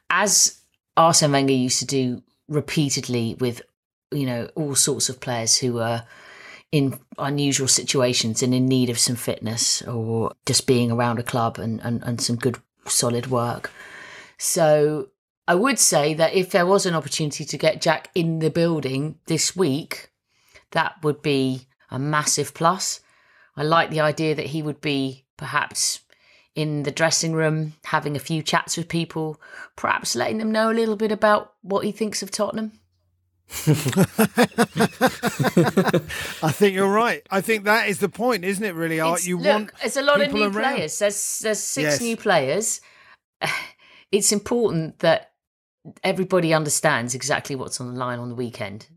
as 0.10 0.60
Arsene 0.98 1.32
Wenger 1.32 1.54
used 1.54 1.80
to 1.80 1.86
do 1.86 2.22
repeatedly 2.48 3.36
with 3.40 3.62
you 4.12 4.26
know 4.26 4.50
all 4.56 4.76
sorts 4.76 5.10
of 5.10 5.20
players 5.20 5.58
who 5.58 5.74
were 5.74 6.04
in 6.72 7.00
unusual 7.18 7.68
situations 7.68 8.44
and 8.44 8.54
in 8.54 8.66
need 8.66 8.90
of 8.90 9.00
some 9.00 9.16
fitness 9.16 9.82
or 9.84 10.34
just 10.46 10.68
being 10.68 10.92
around 10.92 11.20
a 11.20 11.24
club 11.24 11.58
and, 11.58 11.80
and, 11.82 12.04
and 12.04 12.20
some 12.20 12.36
good 12.36 12.58
solid 12.86 13.28
work. 13.28 13.72
So 14.38 15.10
I 15.48 15.56
would 15.56 15.80
say 15.80 16.14
that 16.16 16.34
if 16.34 16.52
there 16.52 16.66
was 16.66 16.86
an 16.86 16.96
opportunity 16.96 17.46
to 17.46 17.58
get 17.58 17.82
Jack 17.82 18.10
in 18.16 18.40
the 18.40 18.50
building 18.50 19.20
this 19.28 19.56
week, 19.56 20.12
that 20.72 21.02
would 21.04 21.22
be 21.22 21.68
a 21.90 22.00
massive 22.00 22.54
plus. 22.54 23.00
I 23.56 23.64
like 23.64 23.90
the 23.90 24.02
idea 24.02 24.36
that 24.36 24.48
he 24.48 24.62
would 24.62 24.82
be 24.82 25.26
perhaps 25.38 26.02
in 26.56 26.84
the 26.84 26.92
dressing 26.92 27.34
room, 27.34 27.74
having 27.84 28.16
a 28.16 28.20
few 28.20 28.42
chats 28.42 28.78
with 28.78 28.88
people, 28.88 29.40
perhaps 29.76 30.16
letting 30.16 30.38
them 30.38 30.52
know 30.52 30.72
a 30.72 30.74
little 30.74 30.96
bit 30.96 31.12
about 31.12 31.54
what 31.62 31.86
he 31.86 31.92
thinks 31.92 32.24
of 32.24 32.32
Tottenham. 32.32 32.80
I 36.42 36.52
think 36.52 36.74
you're 36.76 36.92
right. 36.92 37.22
I 37.32 37.42
think 37.42 37.64
that 37.66 37.88
is 37.90 38.00
the 38.00 38.10
point, 38.10 38.44
isn't 38.44 38.64
it? 38.64 38.76
Really, 38.76 39.00
Art. 39.00 39.20
It's- 39.20 39.28
You 39.28 39.38
look, 39.38 39.46
want 39.46 39.72
it's 39.84 39.98
a 39.98 40.02
lot 40.02 40.22
of 40.22 40.34
new 40.34 40.44
around. 40.44 40.54
players. 40.54 41.00
There's 41.00 41.40
there's 41.40 41.60
six 41.60 41.84
Yes. 41.84 42.02
new 42.02 42.18
players. 42.18 42.82
It's 44.12 44.32
important 44.32 45.00
that 45.00 45.32
everybody 46.04 46.54
understands 46.54 47.16
exactly 47.16 47.56
what's 47.56 47.82
on 47.82 47.92
the 47.94 48.00
line 48.00 48.18
on 48.20 48.30
the 48.30 48.36
weekend. 48.36 48.88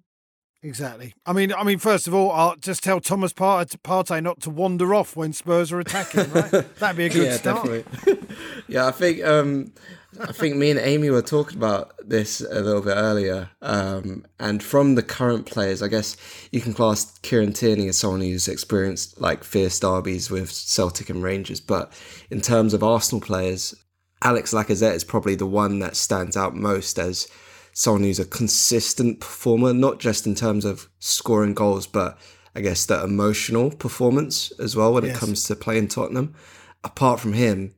Exactly. 0.63 1.15
I 1.27 1.33
mean, 1.33 1.53
I 1.53 1.65
mean, 1.65 1.79
first 1.79 2.07
of 2.07 2.15
all, 2.15 2.31
I'll 2.31 2.55
just 2.57 2.85
tell 2.85 3.01
Thomas 3.01 3.33
Partey 3.33 3.79
Partey 3.79 4.23
not 4.23 4.41
to 4.43 4.51
wander 4.51 4.95
off 4.95 5.17
when 5.17 5.33
Spurs 5.33 5.73
are 5.73 5.81
attacking. 5.81 6.31
Right? 6.31 6.51
That'd 6.79 6.97
be 6.99 7.07
a 7.07 7.09
good 7.09 7.25
yeah, 7.27 7.37
start. 7.37 7.65
definitely. 7.65 8.29
yeah, 8.69 8.87
I 8.87 8.91
think 8.93 9.25
um, 9.25 9.73
I 10.21 10.33
think 10.33 10.57
me 10.57 10.71
and 10.71 10.81
Amy 10.81 11.11
were 11.11 11.21
talking 11.23 11.59
about 11.59 11.93
this 12.03 12.41
a 12.41 12.61
little 12.61 12.81
bit 12.81 12.95
earlier. 12.97 13.51
Um, 13.61 14.25
and 14.41 14.63
from 14.63 14.95
the 14.95 15.03
current 15.03 15.45
players, 15.47 15.83
I 15.83 15.89
guess 15.89 16.17
you 16.51 16.61
can 16.63 16.73
class 16.73 17.19
Kieran 17.19 17.53
Tierney 17.53 17.89
as 17.89 17.99
someone 17.99 18.23
who's 18.23 18.49
experienced 18.49 19.21
like 19.21 19.45
fierce 19.45 19.79
derbies 19.79 20.31
with 20.31 20.51
Celtic 20.51 21.11
and 21.11 21.23
Rangers. 21.23 21.61
But 21.61 21.93
in 22.31 22.41
terms 22.41 22.73
of 22.73 22.83
Arsenal 22.83 23.21
players, 23.21 23.75
Alex 24.23 24.55
Lacazette 24.55 24.95
is 24.95 25.05
probably 25.05 25.35
the 25.35 25.47
one 25.47 25.79
that 25.81 25.95
stands 25.95 26.37
out 26.37 26.55
most 26.57 26.99
as 26.99 27.29
someone 27.75 28.03
who's 28.03 28.19
a 28.19 28.25
consistent 28.25 29.21
performer, 29.21 29.75
not 29.75 30.01
just 30.01 30.27
in 30.27 30.35
terms 30.35 30.65
of 30.65 30.89
scoring 30.99 31.55
goals, 31.55 31.87
but 31.87 32.19
I 32.57 32.61
guess 32.63 32.87
the 32.87 33.05
emotional 33.05 33.71
performance 33.71 34.53
as 34.59 34.75
well 34.75 34.95
when 34.95 35.05
Yes. 35.05 35.17
it 35.17 35.21
comes 35.21 35.45
to 35.45 35.55
playing 35.55 35.89
Tottenham. 35.89 36.35
Apart 36.83 37.21
from 37.21 37.35
him, 37.35 37.75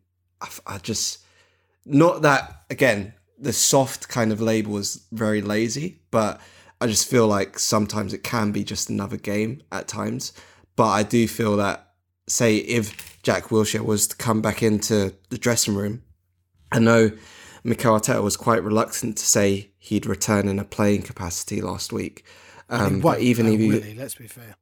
I 0.66 0.78
just 0.78 1.18
not 1.84 2.22
that 2.22 2.62
again. 2.70 3.14
The 3.38 3.52
soft 3.52 4.08
kind 4.08 4.32
of 4.32 4.40
label 4.40 4.76
is 4.76 5.06
very 5.12 5.40
lazy, 5.40 6.02
but 6.10 6.40
I 6.80 6.86
just 6.86 7.08
feel 7.08 7.26
like 7.26 7.58
sometimes 7.58 8.12
it 8.12 8.22
can 8.22 8.52
be 8.52 8.64
just 8.64 8.90
another 8.90 9.16
game 9.16 9.62
at 9.72 9.88
times. 9.88 10.32
But 10.76 10.88
I 10.88 11.02
do 11.02 11.26
feel 11.26 11.56
that, 11.56 11.92
say, 12.28 12.56
if 12.56 13.20
Jack 13.22 13.44
Wilshere 13.44 13.80
was 13.84 14.06
to 14.08 14.16
come 14.16 14.42
back 14.42 14.62
into 14.62 15.14
the 15.30 15.38
dressing 15.38 15.74
room, 15.74 16.02
I 16.70 16.78
know 16.80 17.10
Mikel 17.64 17.98
Arteta 17.98 18.22
was 18.22 18.36
quite 18.36 18.62
reluctant 18.62 19.16
to 19.18 19.24
say 19.24 19.70
he'd 19.78 20.06
return 20.06 20.46
in 20.48 20.58
a 20.58 20.64
playing 20.64 21.02
capacity 21.02 21.60
last 21.62 21.92
week. 21.92 22.24
Um, 22.72 22.94
He 22.96 23.00
but 23.00 23.04
won't, 23.08 23.20
even 23.22 23.46
if 23.48 23.58
he, 23.84 23.94
let's 23.94 24.14
be 24.14 24.28
fair. 24.28 24.54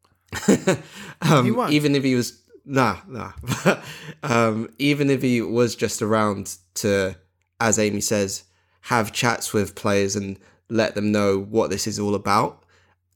um, 1.21 1.71
even 1.71 1.95
if 1.95 2.03
he 2.05 2.14
was 2.14 2.43
nah 2.69 2.99
nah. 3.07 3.33
Um, 4.23 4.69
even 4.79 5.11
if 5.11 5.23
he 5.23 5.41
was 5.41 5.75
just 5.75 6.03
around 6.03 6.57
to 6.75 7.16
as 7.61 7.79
amy 7.79 8.01
says 8.01 8.45
have 8.83 9.12
chats 9.12 9.53
with 9.53 9.75
players 9.75 10.16
and 10.16 10.39
let 10.69 10.95
them 10.95 11.12
know 11.12 11.39
what 11.39 11.71
this 11.71 11.87
is 11.87 11.99
all 11.99 12.14
about 12.14 12.64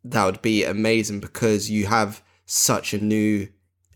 that 0.05 0.25
would 0.25 0.43
be 0.43 0.65
amazing 0.65 1.21
because 1.21 1.71
you 1.71 1.87
have 1.87 2.23
such 2.47 2.95
a 2.95 2.99
new 2.99 3.49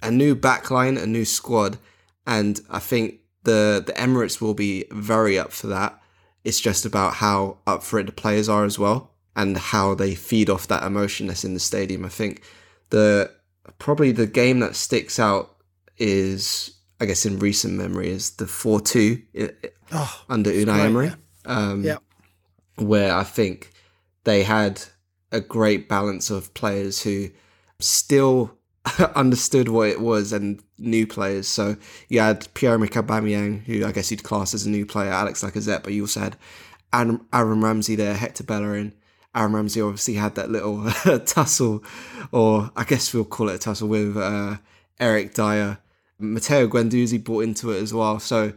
a 0.03 0.11
new 0.11 0.35
backline 0.37 1.01
a 1.01 1.07
new 1.07 1.25
squad 1.25 1.79
and 2.27 2.61
i 2.71 2.79
think 2.79 3.21
the 3.47 3.83
the 3.87 3.93
emirates 3.95 4.41
will 4.41 4.53
be 4.53 4.85
very 4.91 5.39
up 5.39 5.53
for 5.53 5.69
that. 5.69 5.99
It's 6.45 6.61
just 6.61 6.85
about 6.85 7.15
how 7.15 7.59
up 7.67 7.83
for 7.83 7.99
it 7.99 8.07
the 8.07 8.13
players 8.13 8.49
are 8.49 8.65
as 8.65 8.79
well 8.79 9.13
and 9.35 9.57
how 9.57 9.95
they 9.95 10.15
feed 10.15 10.51
off 10.51 10.67
that 10.67 10.83
emotion 10.83 11.29
that's 11.29 11.45
in 11.45 11.55
the 11.55 11.61
stadium. 11.61 12.05
I 12.05 12.09
think 12.09 12.43
the 12.91 13.31
probably 13.79 14.12
the 14.12 14.27
game 14.27 14.61
that 14.61 14.77
sticks 14.77 15.19
out 15.19 15.57
is 15.99 16.73
I 17.01 17.07
guess 17.07 17.27
in 17.27 17.39
recent 17.39 17.75
memory 17.75 18.09
is 18.11 18.31
the 18.37 18.47
four 18.47 18.81
two 18.81 19.23
Oh, 19.93 20.25
under 20.29 20.51
Unai 20.51 20.64
great, 20.67 20.81
Emery, 20.87 21.07
yeah. 21.07 21.14
um, 21.45 21.85
Yeah. 21.85 21.99
where 22.77 23.14
I 23.14 23.23
think 23.25 23.73
they 24.25 24.43
had 24.43 24.83
a 25.33 25.41
great 25.41 25.89
balance 25.89 26.31
of 26.31 26.53
players 26.55 27.03
who 27.03 27.29
still 27.79 28.57
understood 29.14 29.69
what 29.69 29.89
it 29.89 30.01
was 30.01 30.33
and 30.33 30.62
new 30.79 31.07
players. 31.07 31.47
So 31.49 31.77
you 32.09 32.21
had 32.21 32.47
Pierre 32.55 32.79
Aubameyang, 32.79 33.62
who 33.64 33.85
I 33.85 33.93
guess 33.93 34.11
you'd 34.11 34.23
class 34.23 34.55
as 34.55 34.67
a 34.67 34.71
new 34.71 34.87
player, 34.87 35.11
Alex 35.11 35.43
Lacazette, 35.43 35.83
but 35.83 35.93
you 35.93 36.03
also 36.03 36.21
had 36.21 36.37
Aaron 36.93 37.61
Ramsey 37.61 37.95
there, 37.97 38.14
Hector 38.14 38.45
Bellerin. 38.45 38.93
Aaron 39.37 39.53
Ramsey 39.53 39.82
obviously 39.82 40.14
had 40.14 40.34
that 40.37 40.51
little 40.51 40.91
tussle, 41.26 41.84
or 42.32 42.70
I 42.74 42.84
guess 42.84 43.12
we'll 43.12 43.24
call 43.24 43.51
it 43.51 43.57
a 43.57 43.59
tussle 43.59 43.89
with 43.89 44.16
uh, 44.16 44.57
Eric 44.99 45.34
Dier. 45.34 45.78
Matteo 46.18 46.66
Guendouzi 46.66 47.22
brought 47.22 47.45
into 47.45 47.70
it 47.70 47.82
as 47.82 47.93
well. 47.93 48.18
So 48.18 48.55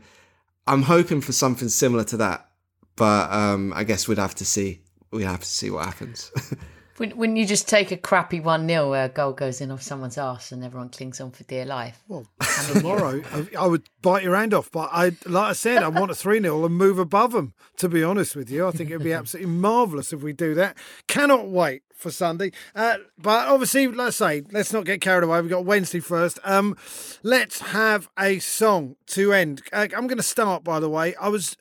I'm 0.65 0.83
hoping 0.83 1.19
for 1.19 1.33
something 1.33 1.67
similar 1.67 2.05
to 2.05 2.17
that, 2.17 2.49
but 2.95 3.31
um, 3.31 3.73
I 3.75 3.83
guess 3.83 4.07
we'd 4.07 4.17
have 4.17 4.35
to 4.35 4.45
see. 4.45 4.81
We'd 5.11 5.23
have 5.23 5.41
to 5.41 5.45
see 5.45 5.69
what 5.69 5.85
happens. 5.85 6.31
When, 6.99 7.11
when 7.11 7.37
you 7.37 7.45
just 7.45 7.69
take 7.69 7.91
a 7.91 7.97
crappy 7.97 8.41
1 8.41 8.67
0 8.67 8.89
where 8.89 9.05
a 9.05 9.09
goal 9.09 9.31
goes 9.31 9.61
in 9.61 9.71
off 9.71 9.81
someone's 9.81 10.17
arse 10.17 10.51
and 10.51 10.65
everyone 10.65 10.89
clings 10.89 11.21
on 11.21 11.31
for 11.31 11.45
dear 11.45 11.63
life. 11.63 12.03
Well, 12.09 12.25
tomorrow 12.73 13.21
I, 13.57 13.67
would 13.67 13.83
bite 14.01 14.21
your 14.21 14.35
hand 14.35 14.53
off, 14.53 14.69
but 14.69 14.89
I, 14.91 15.13
like 15.25 15.51
I 15.51 15.53
said, 15.53 15.81
I 15.81 15.87
want 15.87 16.11
a 16.11 16.15
three 16.15 16.41
0 16.41 16.65
and 16.65 16.75
move 16.75 16.99
above 16.99 17.31
them. 17.31 17.53
To 17.77 17.87
be 17.87 18.03
honest 18.03 18.35
with 18.35 18.51
you, 18.51 18.67
I 18.67 18.71
think 18.71 18.89
it'd 18.89 19.01
be 19.01 19.13
absolutely 19.19 19.49
marvellous 19.49 20.11
if 20.11 20.21
we 20.21 20.33
do 20.33 20.53
that. 20.55 20.75
Cannot 21.07 21.47
wait 21.47 21.83
for 21.95 22.11
Sunday. 22.11 22.51
Uh, 22.75 22.97
but 23.17 23.47
obviously, 23.47 23.87
let's 23.87 24.17
say 24.17 24.43
let's 24.51 24.73
not 24.73 24.83
get 24.83 24.99
carried 24.99 25.23
away. 25.23 25.39
We've 25.39 25.49
got 25.49 25.63
Wednesday 25.63 26.01
first. 26.01 26.37
Um, 26.43 26.75
let's 27.23 27.61
have 27.61 28.09
a 28.19 28.39
song 28.39 28.97
to 29.07 29.31
end. 29.31 29.61
Uh, 29.71 29.87
I'm 29.95 30.07
going 30.07 30.17
to 30.17 30.23
start. 30.23 30.65
By 30.65 30.81
the 30.81 30.89
way, 30.89 31.15
I 31.15 31.29
was. 31.29 31.55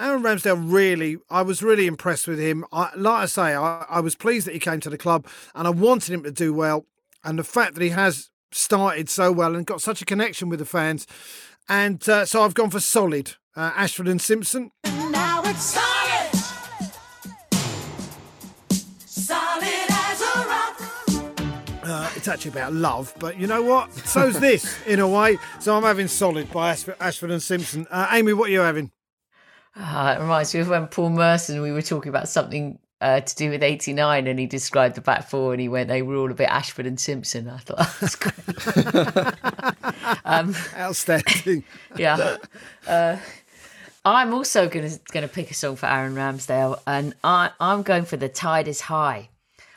Aaron 0.00 0.22
Ramsdale 0.22 0.72
really, 0.72 1.18
I 1.30 1.42
was 1.42 1.62
really 1.62 1.86
impressed 1.86 2.26
with 2.26 2.38
him. 2.38 2.64
I, 2.72 2.90
like 2.96 3.22
I 3.22 3.26
say, 3.26 3.54
I, 3.54 3.86
I 3.88 4.00
was 4.00 4.14
pleased 4.14 4.46
that 4.46 4.54
he 4.54 4.60
came 4.60 4.80
to 4.80 4.90
the 4.90 4.98
club 4.98 5.26
and 5.54 5.66
I 5.66 5.70
wanted 5.70 6.12
him 6.12 6.22
to 6.24 6.32
do 6.32 6.52
well. 6.52 6.86
And 7.22 7.38
the 7.38 7.44
fact 7.44 7.74
that 7.74 7.82
he 7.82 7.90
has 7.90 8.30
started 8.50 9.08
so 9.08 9.30
well 9.30 9.54
and 9.54 9.64
got 9.66 9.80
such 9.80 10.02
a 10.02 10.04
connection 10.04 10.48
with 10.48 10.58
the 10.58 10.64
fans. 10.64 11.06
And 11.68 12.06
uh, 12.08 12.24
so 12.24 12.42
I've 12.42 12.54
gone 12.54 12.70
for 12.70 12.80
solid. 12.80 13.34
Uh, 13.54 13.70
Ashford 13.76 14.08
and 14.08 14.20
Simpson. 14.20 14.72
Now 14.84 15.42
it's 15.44 15.62
solid. 15.62 16.30
Solid 18.98 19.86
as 19.90 20.20
a 20.20 20.48
rock. 20.48 20.82
Uh, 21.84 22.10
it's 22.16 22.26
actually 22.26 22.50
about 22.50 22.72
love, 22.72 23.14
but 23.20 23.38
you 23.38 23.46
know 23.46 23.62
what? 23.62 23.92
So's 23.92 24.40
this, 24.40 24.82
in 24.86 24.98
a 25.00 25.08
way. 25.08 25.38
So 25.60 25.76
I'm 25.76 25.82
having 25.82 26.08
solid 26.08 26.50
by 26.50 26.70
Ashford, 26.70 26.96
Ashford 26.98 27.30
and 27.30 27.42
Simpson. 27.42 27.86
Uh, 27.90 28.08
Amy, 28.10 28.32
what 28.32 28.48
are 28.48 28.52
you 28.52 28.60
having? 28.60 28.90
Ah, 29.76 30.14
it 30.16 30.20
reminds 30.20 30.54
me 30.54 30.60
of 30.60 30.68
when 30.68 30.86
Paul 30.88 31.10
Merson, 31.10 31.60
we 31.62 31.72
were 31.72 31.82
talking 31.82 32.10
about 32.10 32.28
something 32.28 32.78
uh, 33.00 33.20
to 33.20 33.34
do 33.36 33.50
with 33.50 33.62
89 33.62 34.26
and 34.26 34.38
he 34.38 34.46
described 34.46 34.94
the 34.94 35.00
back 35.00 35.28
four 35.28 35.52
and 35.52 35.60
he 35.60 35.68
went, 35.68 35.88
they 35.88 36.02
were 36.02 36.16
all 36.16 36.30
a 36.30 36.34
bit 36.34 36.48
Ashford 36.48 36.86
and 36.86 37.00
Simpson. 37.00 37.48
I 37.48 37.58
thought 37.58 37.78
that 37.78 38.00
was 38.00 38.16
great. 38.16 38.34
um, 40.24 40.54
Outstanding. 40.76 41.64
yeah. 41.96 42.36
Uh, 42.86 43.16
I'm 44.04 44.34
also 44.34 44.68
going 44.68 44.90
to 44.90 44.98
going 45.12 45.26
to 45.26 45.32
pick 45.32 45.50
a 45.50 45.54
song 45.54 45.76
for 45.76 45.86
Aaron 45.86 46.14
Ramsdale, 46.16 46.80
and 46.88 47.14
I, 47.22 47.50
I'm 47.60 47.82
going 47.82 48.04
for 48.04 48.16
"The 48.16 48.28
Tide 48.28 48.66
Is 48.66 48.80
High." 48.80 49.28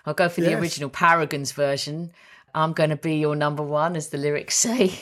I'll 0.06 0.16
go 0.16 0.30
for 0.30 0.42
the 0.42 0.50
Yes. 0.50 0.60
original 0.62 0.90
Paragons 0.90 1.54
version. 1.54 2.12
I'm 2.56 2.74
going 2.74 2.90
to 2.90 2.96
be 2.96 3.18
your 3.18 3.36
number 3.36 3.62
one, 3.62 3.96
as 3.96 4.10
the 4.10 4.18
lyrics 4.18 4.56
say. 4.56 4.94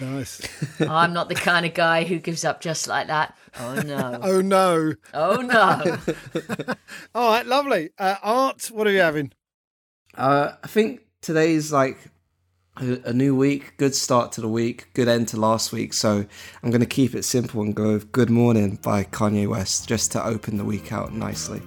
Nice. 0.00 0.40
I'm 0.80 1.12
not 1.12 1.28
the 1.28 1.34
kind 1.34 1.64
of 1.66 1.74
guy 1.74 2.04
who 2.04 2.18
gives 2.18 2.44
up 2.44 2.60
just 2.60 2.88
like 2.88 3.06
that. 3.08 3.36
Oh 3.60 3.74
no. 3.84 4.18
Oh 4.22 4.40
no. 4.40 4.94
Oh 5.12 5.36
no. 5.42 6.74
All 7.14 7.32
right, 7.32 7.44
lovely. 7.44 7.90
Uh, 7.98 8.14
Art, 8.22 8.70
what 8.72 8.86
are 8.86 8.90
you 8.90 9.00
having? 9.00 9.30
Uh, 10.14 10.52
I 10.64 10.66
think 10.68 11.02
today's 11.20 11.70
like 11.70 11.98
a, 12.78 12.98
a 13.04 13.12
new 13.12 13.36
week, 13.36 13.74
good 13.76 13.94
start 13.94 14.32
to 14.32 14.40
the 14.40 14.48
week, 14.48 14.88
good 14.94 15.06
end 15.06 15.28
to 15.28 15.36
last 15.38 15.70
week. 15.70 15.92
So 15.92 16.24
I'm 16.62 16.70
going 16.70 16.80
to 16.80 16.86
keep 16.86 17.14
it 17.14 17.24
simple 17.24 17.60
and 17.60 17.74
go 17.76 17.92
with 17.92 18.10
Good 18.10 18.30
Morning 18.30 18.78
by 18.82 19.04
Kanye 19.04 19.46
West 19.46 19.86
just 19.86 20.12
to 20.12 20.24
open 20.24 20.56
the 20.56 20.64
week 20.64 20.90
out 20.90 21.12
nicely. 21.12 21.60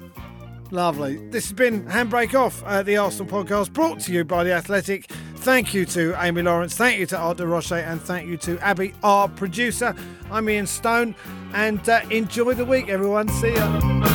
Lovely. 0.72 1.18
This 1.30 1.46
has 1.46 1.54
been 1.54 1.86
Handbrake 1.86 2.34
Off, 2.34 2.64
uh, 2.66 2.84
the 2.84 2.98
Arsenal 2.98 3.32
podcast 3.32 3.72
brought 3.72 4.00
to 4.02 4.12
you 4.12 4.24
by 4.24 4.44
The 4.44 4.52
Athletic. 4.54 5.06
Thank 5.38 5.74
you 5.74 5.86
to 5.86 6.16
Amy 6.20 6.42
Lawrence, 6.42 6.76
thank 6.76 7.00
you 7.00 7.06
to 7.08 7.18
Art 7.18 7.38
de 7.38 7.46
Roche, 7.46 7.72
and 7.74 8.02
thank 8.02 8.28
you 8.28 8.36
to 8.38 8.58
Abby, 8.60 8.94
our 9.04 9.30
producer. 9.30 9.96
I'm 10.32 10.50
Ian 10.50 10.66
Stone, 10.68 11.16
and 11.54 11.88
uh, 11.88 12.02
enjoy 12.10 12.56
the 12.56 12.66
week, 12.66 12.90
everyone. 12.90 13.30
See 13.30 13.54
ya. 13.54 14.15